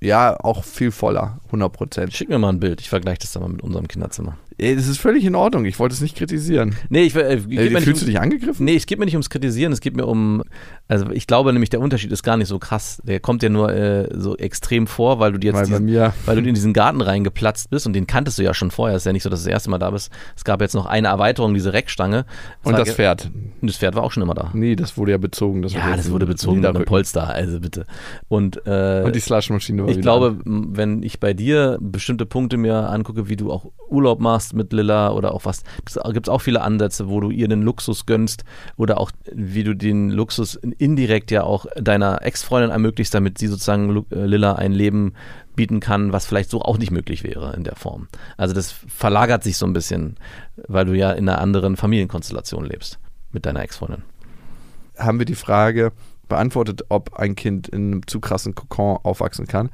Ja, 0.00 0.38
auch 0.38 0.62
viel 0.62 0.92
voller, 0.92 1.38
100 1.46 1.72
Prozent. 1.72 2.12
Schick 2.12 2.28
mir 2.28 2.38
mal 2.38 2.50
ein 2.50 2.60
Bild. 2.60 2.80
Ich 2.80 2.88
vergleiche 2.88 3.20
das 3.20 3.32
dann 3.32 3.42
mal 3.42 3.48
mit 3.48 3.62
unserem 3.62 3.88
Kinderzimmer. 3.88 4.36
Das 4.58 4.86
ist 4.88 4.98
völlig 4.98 5.24
in 5.24 5.34
Ordnung. 5.34 5.66
Ich 5.66 5.78
wollte 5.78 5.94
es 5.94 6.00
nicht 6.00 6.16
kritisieren. 6.16 6.74
Nee, 6.88 7.02
ich, 7.02 7.14
äh, 7.14 7.34
Äh, 7.34 7.40
mir 7.46 7.70
nicht 7.70 7.82
fühlst 7.84 8.02
du 8.02 8.06
dich 8.06 8.18
angegriffen? 8.18 8.64
Nee, 8.64 8.76
es 8.76 8.86
geht 8.86 8.98
mir 8.98 9.04
nicht 9.04 9.14
ums 9.14 9.28
Kritisieren, 9.28 9.70
es 9.72 9.80
geht 9.80 9.94
mir 9.96 10.06
um, 10.06 10.42
also 10.88 11.10
ich 11.10 11.26
glaube 11.26 11.52
nämlich, 11.52 11.68
der 11.68 11.80
Unterschied 11.80 12.10
ist 12.10 12.22
gar 12.22 12.38
nicht 12.38 12.48
so 12.48 12.58
krass. 12.58 13.02
Der 13.04 13.20
kommt 13.20 13.42
dir 13.42 13.50
nur 13.50 13.70
äh, 13.72 14.08
so 14.18 14.34
extrem 14.36 14.86
vor, 14.86 15.18
weil 15.18 15.32
du 15.32 15.38
dir 15.38 15.48
jetzt 15.48 15.56
Weil 15.56 15.66
diesen, 15.66 15.84
mir, 15.84 16.14
weil 16.24 16.40
du 16.40 16.48
in 16.48 16.54
diesen 16.54 16.72
Garten 16.72 17.02
reingeplatzt 17.02 17.68
bist 17.68 17.86
und 17.86 17.92
den 17.92 18.06
kanntest 18.06 18.38
du 18.38 18.42
ja 18.44 18.54
schon 18.54 18.70
vorher. 18.70 18.96
Es 18.96 19.02
ist 19.02 19.06
ja 19.06 19.12
nicht 19.12 19.24
so, 19.24 19.28
dass 19.28 19.40
du 19.42 19.46
das 19.46 19.52
erste 19.52 19.68
Mal 19.68 19.78
da 19.78 19.90
bist. 19.90 20.10
Es 20.34 20.44
gab 20.44 20.62
jetzt 20.62 20.74
noch 20.74 20.86
eine 20.86 21.08
Erweiterung, 21.08 21.52
diese 21.52 21.74
Reckstange. 21.74 22.24
und 22.62 22.72
war 22.72 22.78
das 22.78 22.94
Pferd. 22.94 23.30
Und 23.60 23.68
das 23.68 23.76
Pferd 23.76 23.94
war 23.94 24.04
auch 24.04 24.12
schon 24.12 24.22
immer 24.22 24.34
da. 24.34 24.50
Nee, 24.54 24.74
das 24.74 24.96
wurde 24.96 25.12
ja 25.12 25.18
bezogen. 25.18 25.60
Das 25.60 25.74
Ja, 25.74 25.94
das 25.96 26.10
wurde 26.10 26.24
bezogen 26.24 26.60
mit 26.60 26.66
einem 26.66 26.84
Polster, 26.86 27.28
also 27.28 27.60
bitte. 27.60 27.84
Und, 28.28 28.66
äh, 28.66 29.02
Und 29.04 29.14
die 29.14 29.20
Slushmaschine 29.20 29.82
war 29.82 29.90
ich 29.90 30.00
glaube, 30.00 30.38
an. 30.46 30.68
wenn 30.76 31.02
ich 31.02 31.20
bei 31.20 31.34
dir 31.34 31.76
bestimmte 31.80 32.24
Punkte 32.24 32.56
mir 32.56 32.88
angucke, 32.88 33.28
wie 33.28 33.36
du 33.36 33.52
auch 33.52 33.66
Urlaub 33.90 34.20
machst 34.20 34.45
mit 34.54 34.72
Lilla 34.72 35.10
oder 35.10 35.34
auch 35.34 35.44
was, 35.44 35.62
gibt 35.84 36.26
es 36.26 36.28
auch 36.28 36.40
viele 36.40 36.62
Ansätze, 36.62 37.08
wo 37.08 37.20
du 37.20 37.30
ihr 37.30 37.48
den 37.48 37.62
Luxus 37.62 38.06
gönnst 38.06 38.44
oder 38.76 39.00
auch 39.00 39.10
wie 39.32 39.64
du 39.64 39.74
den 39.74 40.10
Luxus 40.10 40.54
indirekt 40.56 41.30
ja 41.30 41.44
auch 41.44 41.66
deiner 41.76 42.22
Ex-Freundin 42.22 42.70
ermöglicht, 42.70 43.12
damit 43.14 43.38
sie 43.38 43.48
sozusagen 43.48 44.04
äh, 44.10 44.26
Lilla 44.26 44.54
ein 44.54 44.72
Leben 44.72 45.14
bieten 45.54 45.80
kann, 45.80 46.12
was 46.12 46.26
vielleicht 46.26 46.50
so 46.50 46.60
auch 46.62 46.78
nicht 46.78 46.90
möglich 46.90 47.24
wäre 47.24 47.54
in 47.56 47.64
der 47.64 47.76
Form. 47.76 48.08
Also 48.36 48.54
das 48.54 48.72
verlagert 48.72 49.42
sich 49.42 49.56
so 49.56 49.66
ein 49.66 49.72
bisschen, 49.72 50.16
weil 50.68 50.84
du 50.84 50.94
ja 50.94 51.12
in 51.12 51.28
einer 51.28 51.40
anderen 51.40 51.76
Familienkonstellation 51.76 52.64
lebst 52.64 52.98
mit 53.32 53.46
deiner 53.46 53.60
Ex-Freundin. 53.60 54.02
haben 54.98 55.18
wir 55.18 55.26
die 55.26 55.34
Frage 55.34 55.92
beantwortet, 56.28 56.84
ob 56.88 57.14
ein 57.14 57.36
Kind 57.36 57.68
in 57.68 57.92
einem 57.92 58.06
zu 58.06 58.20
krassen 58.20 58.54
Kokon 58.54 58.98
aufwachsen 59.02 59.46
kann. 59.46 59.70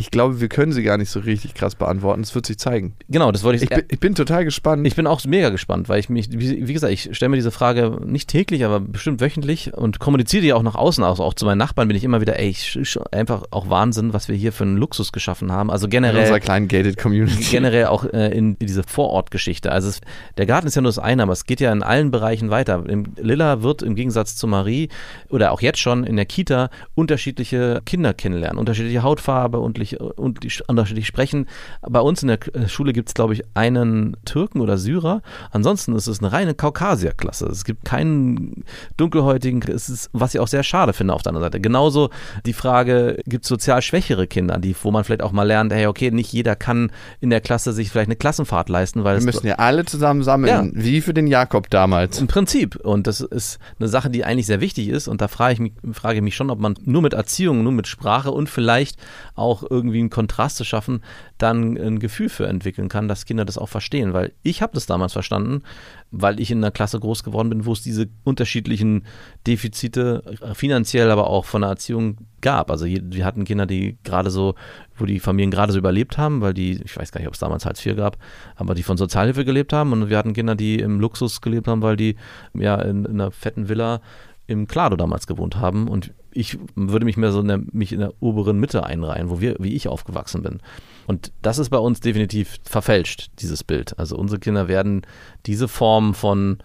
Ich 0.00 0.10
glaube, 0.10 0.40
wir 0.40 0.48
können 0.48 0.72
sie 0.72 0.82
gar 0.82 0.96
nicht 0.96 1.10
so 1.10 1.20
richtig 1.20 1.52
krass 1.52 1.74
beantworten. 1.74 2.22
Es 2.22 2.34
wird 2.34 2.46
sich 2.46 2.58
zeigen. 2.58 2.94
Genau, 3.10 3.30
das 3.32 3.44
wollte 3.44 3.56
ich 3.56 3.64
Ich 3.64 3.68
bin, 3.68 3.84
ich 3.86 4.00
bin 4.00 4.14
total 4.14 4.46
gespannt. 4.46 4.86
Ich 4.86 4.96
bin 4.96 5.06
auch 5.06 5.22
mega 5.26 5.50
gespannt, 5.50 5.90
weil 5.90 6.00
ich 6.00 6.08
mich, 6.08 6.30
wie, 6.32 6.66
wie 6.66 6.72
gesagt, 6.72 6.90
ich 6.90 7.14
stelle 7.14 7.28
mir 7.28 7.36
diese 7.36 7.50
Frage 7.50 7.98
nicht 8.02 8.30
täglich, 8.30 8.64
aber 8.64 8.80
bestimmt 8.80 9.20
wöchentlich 9.20 9.74
und 9.74 9.98
kommuniziere 9.98 10.42
die 10.42 10.52
auch 10.54 10.62
nach 10.62 10.74
außen 10.74 11.04
aus. 11.04 11.20
Auch 11.20 11.34
zu 11.34 11.44
meinen 11.44 11.58
Nachbarn 11.58 11.86
bin 11.86 11.98
ich 11.98 12.04
immer 12.04 12.22
wieder, 12.22 12.38
ey, 12.38 12.48
ich, 12.48 12.98
einfach 13.12 13.44
auch 13.50 13.68
Wahnsinn, 13.68 14.14
was 14.14 14.28
wir 14.28 14.36
hier 14.36 14.52
für 14.52 14.64
einen 14.64 14.78
Luxus 14.78 15.12
geschaffen 15.12 15.52
haben. 15.52 15.70
Also 15.70 15.86
in 15.86 15.94
unserer 15.94 16.12
generell, 16.12 16.40
kleinen 16.40 16.68
gated 16.68 16.96
Community. 16.96 17.44
generell 17.50 17.86
auch 17.86 18.04
äh, 18.04 18.30
in 18.30 18.58
diese 18.58 18.82
Vorortgeschichte. 18.82 19.70
Also 19.70 19.90
es, 19.90 20.00
der 20.38 20.46
Garten 20.46 20.66
ist 20.66 20.76
ja 20.76 20.80
nur 20.80 20.88
das 20.88 20.98
eine, 20.98 21.24
aber 21.24 21.32
es 21.32 21.44
geht 21.44 21.60
ja 21.60 21.70
in 21.72 21.82
allen 21.82 22.10
Bereichen 22.10 22.48
weiter. 22.48 22.82
Im, 22.88 23.04
Lilla 23.20 23.60
wird 23.62 23.82
im 23.82 23.96
Gegensatz 23.96 24.34
zu 24.34 24.46
Marie 24.46 24.88
oder 25.28 25.52
auch 25.52 25.60
jetzt 25.60 25.78
schon 25.78 26.04
in 26.04 26.16
der 26.16 26.24
Kita 26.24 26.70
unterschiedliche 26.94 27.82
Kinder 27.84 28.14
kennenlernen, 28.14 28.58
unterschiedliche 28.58 29.02
Hautfarbe, 29.02 29.58
unterschiedlich, 29.98 30.68
unterschiedlich 30.68 30.80
unterschiedlich 30.80 31.06
sprechen. 31.06 31.46
Bei 31.82 32.00
uns 32.00 32.22
in 32.22 32.28
der 32.28 32.38
K- 32.38 32.68
Schule 32.68 32.92
gibt 32.92 33.08
es, 33.08 33.14
glaube 33.14 33.34
ich, 33.34 33.42
einen 33.54 34.16
Türken 34.24 34.60
oder 34.60 34.78
Syrer. 34.78 35.22
Ansonsten 35.50 35.94
ist 35.94 36.06
es 36.06 36.20
eine 36.20 36.32
reine 36.32 36.54
Kaukasierklasse. 36.54 37.46
Es 37.46 37.64
gibt 37.64 37.84
keinen 37.84 38.64
dunkelhäutigen, 38.96 39.62
es 39.70 39.88
ist, 39.88 40.10
was 40.12 40.34
ich 40.34 40.40
auch 40.40 40.48
sehr 40.48 40.62
schade 40.62 40.92
finde 40.92 41.14
auf 41.14 41.22
der 41.22 41.30
anderen 41.30 41.46
Seite. 41.46 41.60
Genauso 41.60 42.10
die 42.46 42.52
Frage, 42.52 43.18
gibt 43.26 43.44
es 43.44 43.48
sozial 43.48 43.82
schwächere 43.82 44.26
Kinder, 44.26 44.58
die, 44.58 44.74
wo 44.82 44.90
man 44.90 45.04
vielleicht 45.04 45.22
auch 45.22 45.32
mal 45.32 45.42
lernt, 45.44 45.72
hey, 45.72 45.86
okay, 45.86 46.10
nicht 46.10 46.32
jeder 46.32 46.56
kann 46.56 46.90
in 47.20 47.30
der 47.30 47.40
Klasse 47.40 47.72
sich 47.72 47.90
vielleicht 47.90 48.08
eine 48.08 48.16
Klassenfahrt 48.16 48.68
leisten, 48.68 49.04
weil 49.04 49.18
Wir 49.18 49.24
müssen 49.24 49.46
ja 49.46 49.56
alle 49.56 49.84
zusammen 49.84 50.22
sammeln, 50.22 50.72
wie 50.74 51.00
für 51.00 51.14
den 51.14 51.26
Jakob 51.26 51.70
damals. 51.70 52.18
im 52.20 52.26
Prinzip. 52.26 52.76
Und 52.76 53.06
das 53.06 53.20
ist 53.20 53.58
eine 53.78 53.88
Sache, 53.88 54.10
die 54.10 54.24
eigentlich 54.24 54.46
sehr 54.46 54.60
wichtig 54.60 54.88
ist. 54.88 55.08
Und 55.08 55.20
da 55.20 55.28
frage 55.28 55.54
ich 55.54 55.60
mich, 55.60 55.72
frage 55.92 56.16
ich 56.16 56.22
mich 56.22 56.36
schon, 56.36 56.50
ob 56.50 56.58
man 56.60 56.74
nur 56.84 57.02
mit 57.02 57.12
Erziehung, 57.12 57.62
nur 57.62 57.72
mit 57.72 57.86
Sprache 57.86 58.30
und 58.30 58.48
vielleicht 58.48 58.96
auch 59.34 59.62
irgendwie 59.68 59.79
einen 59.82 60.10
Kontrast 60.10 60.56
zu 60.56 60.64
schaffen, 60.64 61.02
dann 61.38 61.76
ein 61.76 61.98
Gefühl 61.98 62.28
für 62.28 62.46
entwickeln 62.46 62.88
kann, 62.88 63.08
dass 63.08 63.24
Kinder 63.24 63.44
das 63.44 63.58
auch 63.58 63.68
verstehen. 63.68 64.12
Weil 64.12 64.32
ich 64.42 64.62
habe 64.62 64.74
das 64.74 64.86
damals 64.86 65.12
verstanden, 65.12 65.62
weil 66.10 66.40
ich 66.40 66.50
in 66.50 66.58
einer 66.58 66.70
Klasse 66.70 67.00
groß 67.00 67.24
geworden 67.24 67.50
bin, 67.50 67.66
wo 67.66 67.72
es 67.72 67.82
diese 67.82 68.08
unterschiedlichen 68.24 69.04
Defizite 69.46 70.22
äh, 70.40 70.54
finanziell, 70.54 71.10
aber 71.10 71.28
auch 71.28 71.44
von 71.44 71.62
der 71.62 71.70
Erziehung 71.70 72.18
gab. 72.40 72.70
Also 72.70 72.86
wir 72.86 73.24
hatten 73.24 73.44
Kinder, 73.44 73.66
die 73.66 73.98
gerade 74.02 74.30
so, 74.30 74.54
wo 74.96 75.04
die 75.04 75.20
Familien 75.20 75.50
gerade 75.50 75.72
so 75.72 75.78
überlebt 75.78 76.18
haben, 76.18 76.40
weil 76.40 76.54
die, 76.54 76.80
ich 76.82 76.96
weiß 76.96 77.12
gar 77.12 77.20
nicht, 77.20 77.28
ob 77.28 77.34
es 77.34 77.40
damals 77.40 77.64
Hartz 77.66 77.84
IV 77.84 77.96
gab, 77.96 78.18
aber 78.56 78.74
die 78.74 78.82
von 78.82 78.96
Sozialhilfe 78.96 79.44
gelebt 79.44 79.72
haben. 79.72 79.92
Und 79.92 80.08
wir 80.08 80.18
hatten 80.18 80.32
Kinder, 80.32 80.54
die 80.54 80.78
im 80.78 81.00
Luxus 81.00 81.40
gelebt 81.40 81.68
haben, 81.68 81.82
weil 81.82 81.96
die 81.96 82.16
ja 82.54 82.80
in, 82.80 83.04
in 83.04 83.20
einer 83.20 83.30
fetten 83.30 83.68
Villa 83.68 84.00
im 84.46 84.66
Klado 84.66 84.96
damals 84.96 85.26
gewohnt 85.26 85.56
haben. 85.56 85.88
Und 85.88 86.12
ich 86.32 86.58
würde 86.74 87.04
mich 87.04 87.16
mehr 87.16 87.32
so 87.32 87.40
in 87.40 87.48
der, 87.48 87.60
mich 87.72 87.92
in 87.92 88.00
der 88.00 88.12
oberen 88.20 88.58
Mitte 88.58 88.84
einreihen, 88.84 89.30
wo 89.30 89.40
wir, 89.40 89.56
wie 89.58 89.74
ich 89.74 89.88
aufgewachsen 89.88 90.42
bin. 90.42 90.58
Und 91.06 91.32
das 91.42 91.58
ist 91.58 91.70
bei 91.70 91.78
uns 91.78 92.00
definitiv 92.00 92.58
verfälscht, 92.62 93.30
dieses 93.40 93.64
Bild. 93.64 93.98
Also 93.98 94.16
unsere 94.16 94.38
Kinder 94.38 94.68
werden 94.68 95.02
diese 95.46 95.68
Form 95.68 96.14
von 96.14 96.58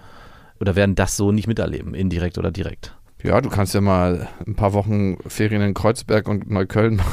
oder 0.60 0.76
werden 0.76 0.96
das 0.96 1.18
so 1.18 1.32
nicht 1.32 1.48
miterleben, 1.48 1.94
indirekt 1.94 2.38
oder 2.38 2.52
direkt. 2.52 2.96
Ja, 3.24 3.42
du 3.42 3.50
kannst 3.50 3.74
ja 3.74 3.82
mal 3.82 4.28
ein 4.46 4.56
paar 4.56 4.74
Wochen 4.74 5.18
Ferien 5.28 5.62
in 5.62 5.74
Kreuzberg 5.74 6.28
und 6.28 6.50
Neukölln 6.50 6.98
machen. 6.98 7.12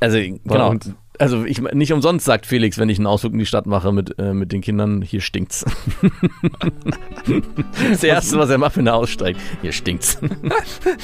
Also 0.00 0.18
genau. 0.18 0.70
uns. 0.70 0.92
Also 1.18 1.44
ich 1.44 1.60
nicht 1.60 1.92
umsonst 1.92 2.24
sagt 2.24 2.46
Felix, 2.46 2.78
wenn 2.78 2.88
ich 2.88 2.98
einen 2.98 3.06
Ausflug 3.06 3.32
in 3.32 3.38
die 3.38 3.46
Stadt 3.46 3.66
mache 3.66 3.92
mit, 3.92 4.18
äh, 4.18 4.34
mit 4.34 4.52
den 4.52 4.60
Kindern, 4.60 5.02
hier 5.02 5.20
stinkt's. 5.20 5.64
das 7.90 8.02
erste, 8.02 8.38
was 8.38 8.50
er 8.50 8.58
macht, 8.58 8.76
wenn 8.76 8.86
er 8.86 8.94
aussteigt, 8.94 9.40
hier 9.62 9.72
stinkt's. 9.72 10.18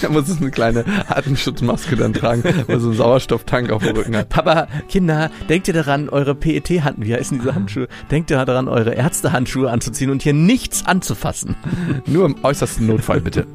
Da 0.01 0.09
muss 0.09 0.29
es 0.29 0.41
eine 0.41 0.51
kleine 0.51 0.85
Atemschutzmaske 1.09 1.97
dann 1.97 2.13
tragen, 2.13 2.43
weil 2.67 2.81
so 2.81 2.89
einen 2.89 2.97
Sauerstofftank 2.97 3.71
auf 3.71 3.83
dem 3.83 3.97
Rücken 3.97 4.17
hat. 4.17 4.29
Papa, 4.29 4.69
Kinder, 4.89 5.31
denkt 5.49 5.69
ihr 5.69 5.75
daran, 5.75 6.09
eure 6.09 6.35
PET-Handschuhe, 6.35 7.07
wie 7.07 7.15
heißen 7.15 7.39
diese 7.39 7.55
Handschuhe? 7.55 7.89
Denkt 8.11 8.31
ihr 8.31 8.45
daran, 8.45 8.69
eure 8.69 8.95
Ärztehandschuhe 8.95 9.71
anzuziehen 9.71 10.11
und 10.11 10.23
hier 10.23 10.35
nichts 10.35 10.87
anzufassen? 10.87 11.57
Nur 12.07 12.27
im 12.27 12.37
äußersten 12.43 12.87
Notfall, 12.87 13.21
bitte. 13.21 13.47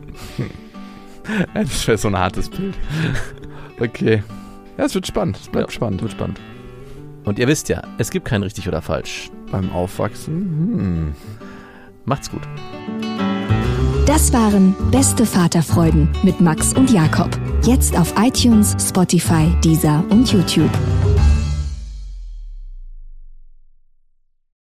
Das 1.53 1.87
wäre 1.87 1.97
so 1.97 2.07
ein 2.07 2.17
hartes 2.17 2.49
Bild. 2.49 2.75
Okay. 3.79 4.23
Ja, 4.77 4.85
es 4.85 4.95
wird 4.95 5.07
spannend. 5.07 5.37
Es 5.37 5.47
bleibt 5.49 5.69
Ja, 5.69 5.73
spannend. 5.73 6.01
Wird 6.01 6.11
spannend. 6.11 6.39
Und 7.25 7.39
ihr 7.39 7.47
wisst 7.47 7.67
ja, 7.69 7.81
es 7.97 8.11
gibt 8.11 8.25
kein 8.25 8.43
richtig 8.43 8.67
oder 8.67 8.81
falsch. 8.81 9.29
Beim 9.51 9.71
Aufwachsen. 9.71 10.35
Hm. 10.35 11.15
Macht's 12.05 12.29
gut. 12.29 12.41
Das 14.05 14.31
waren 14.31 14.73
Beste 14.91 15.25
Vaterfreuden 15.25 16.09
mit 16.23 16.39
Max 16.39 16.73
und 16.73 16.91
Jakob. 16.91 17.29
Jetzt 17.63 17.97
auf 17.99 18.13
iTunes, 18.17 18.75
Spotify, 18.79 19.53
Deezer 19.61 20.03
und 20.09 20.31
YouTube. 20.31 20.71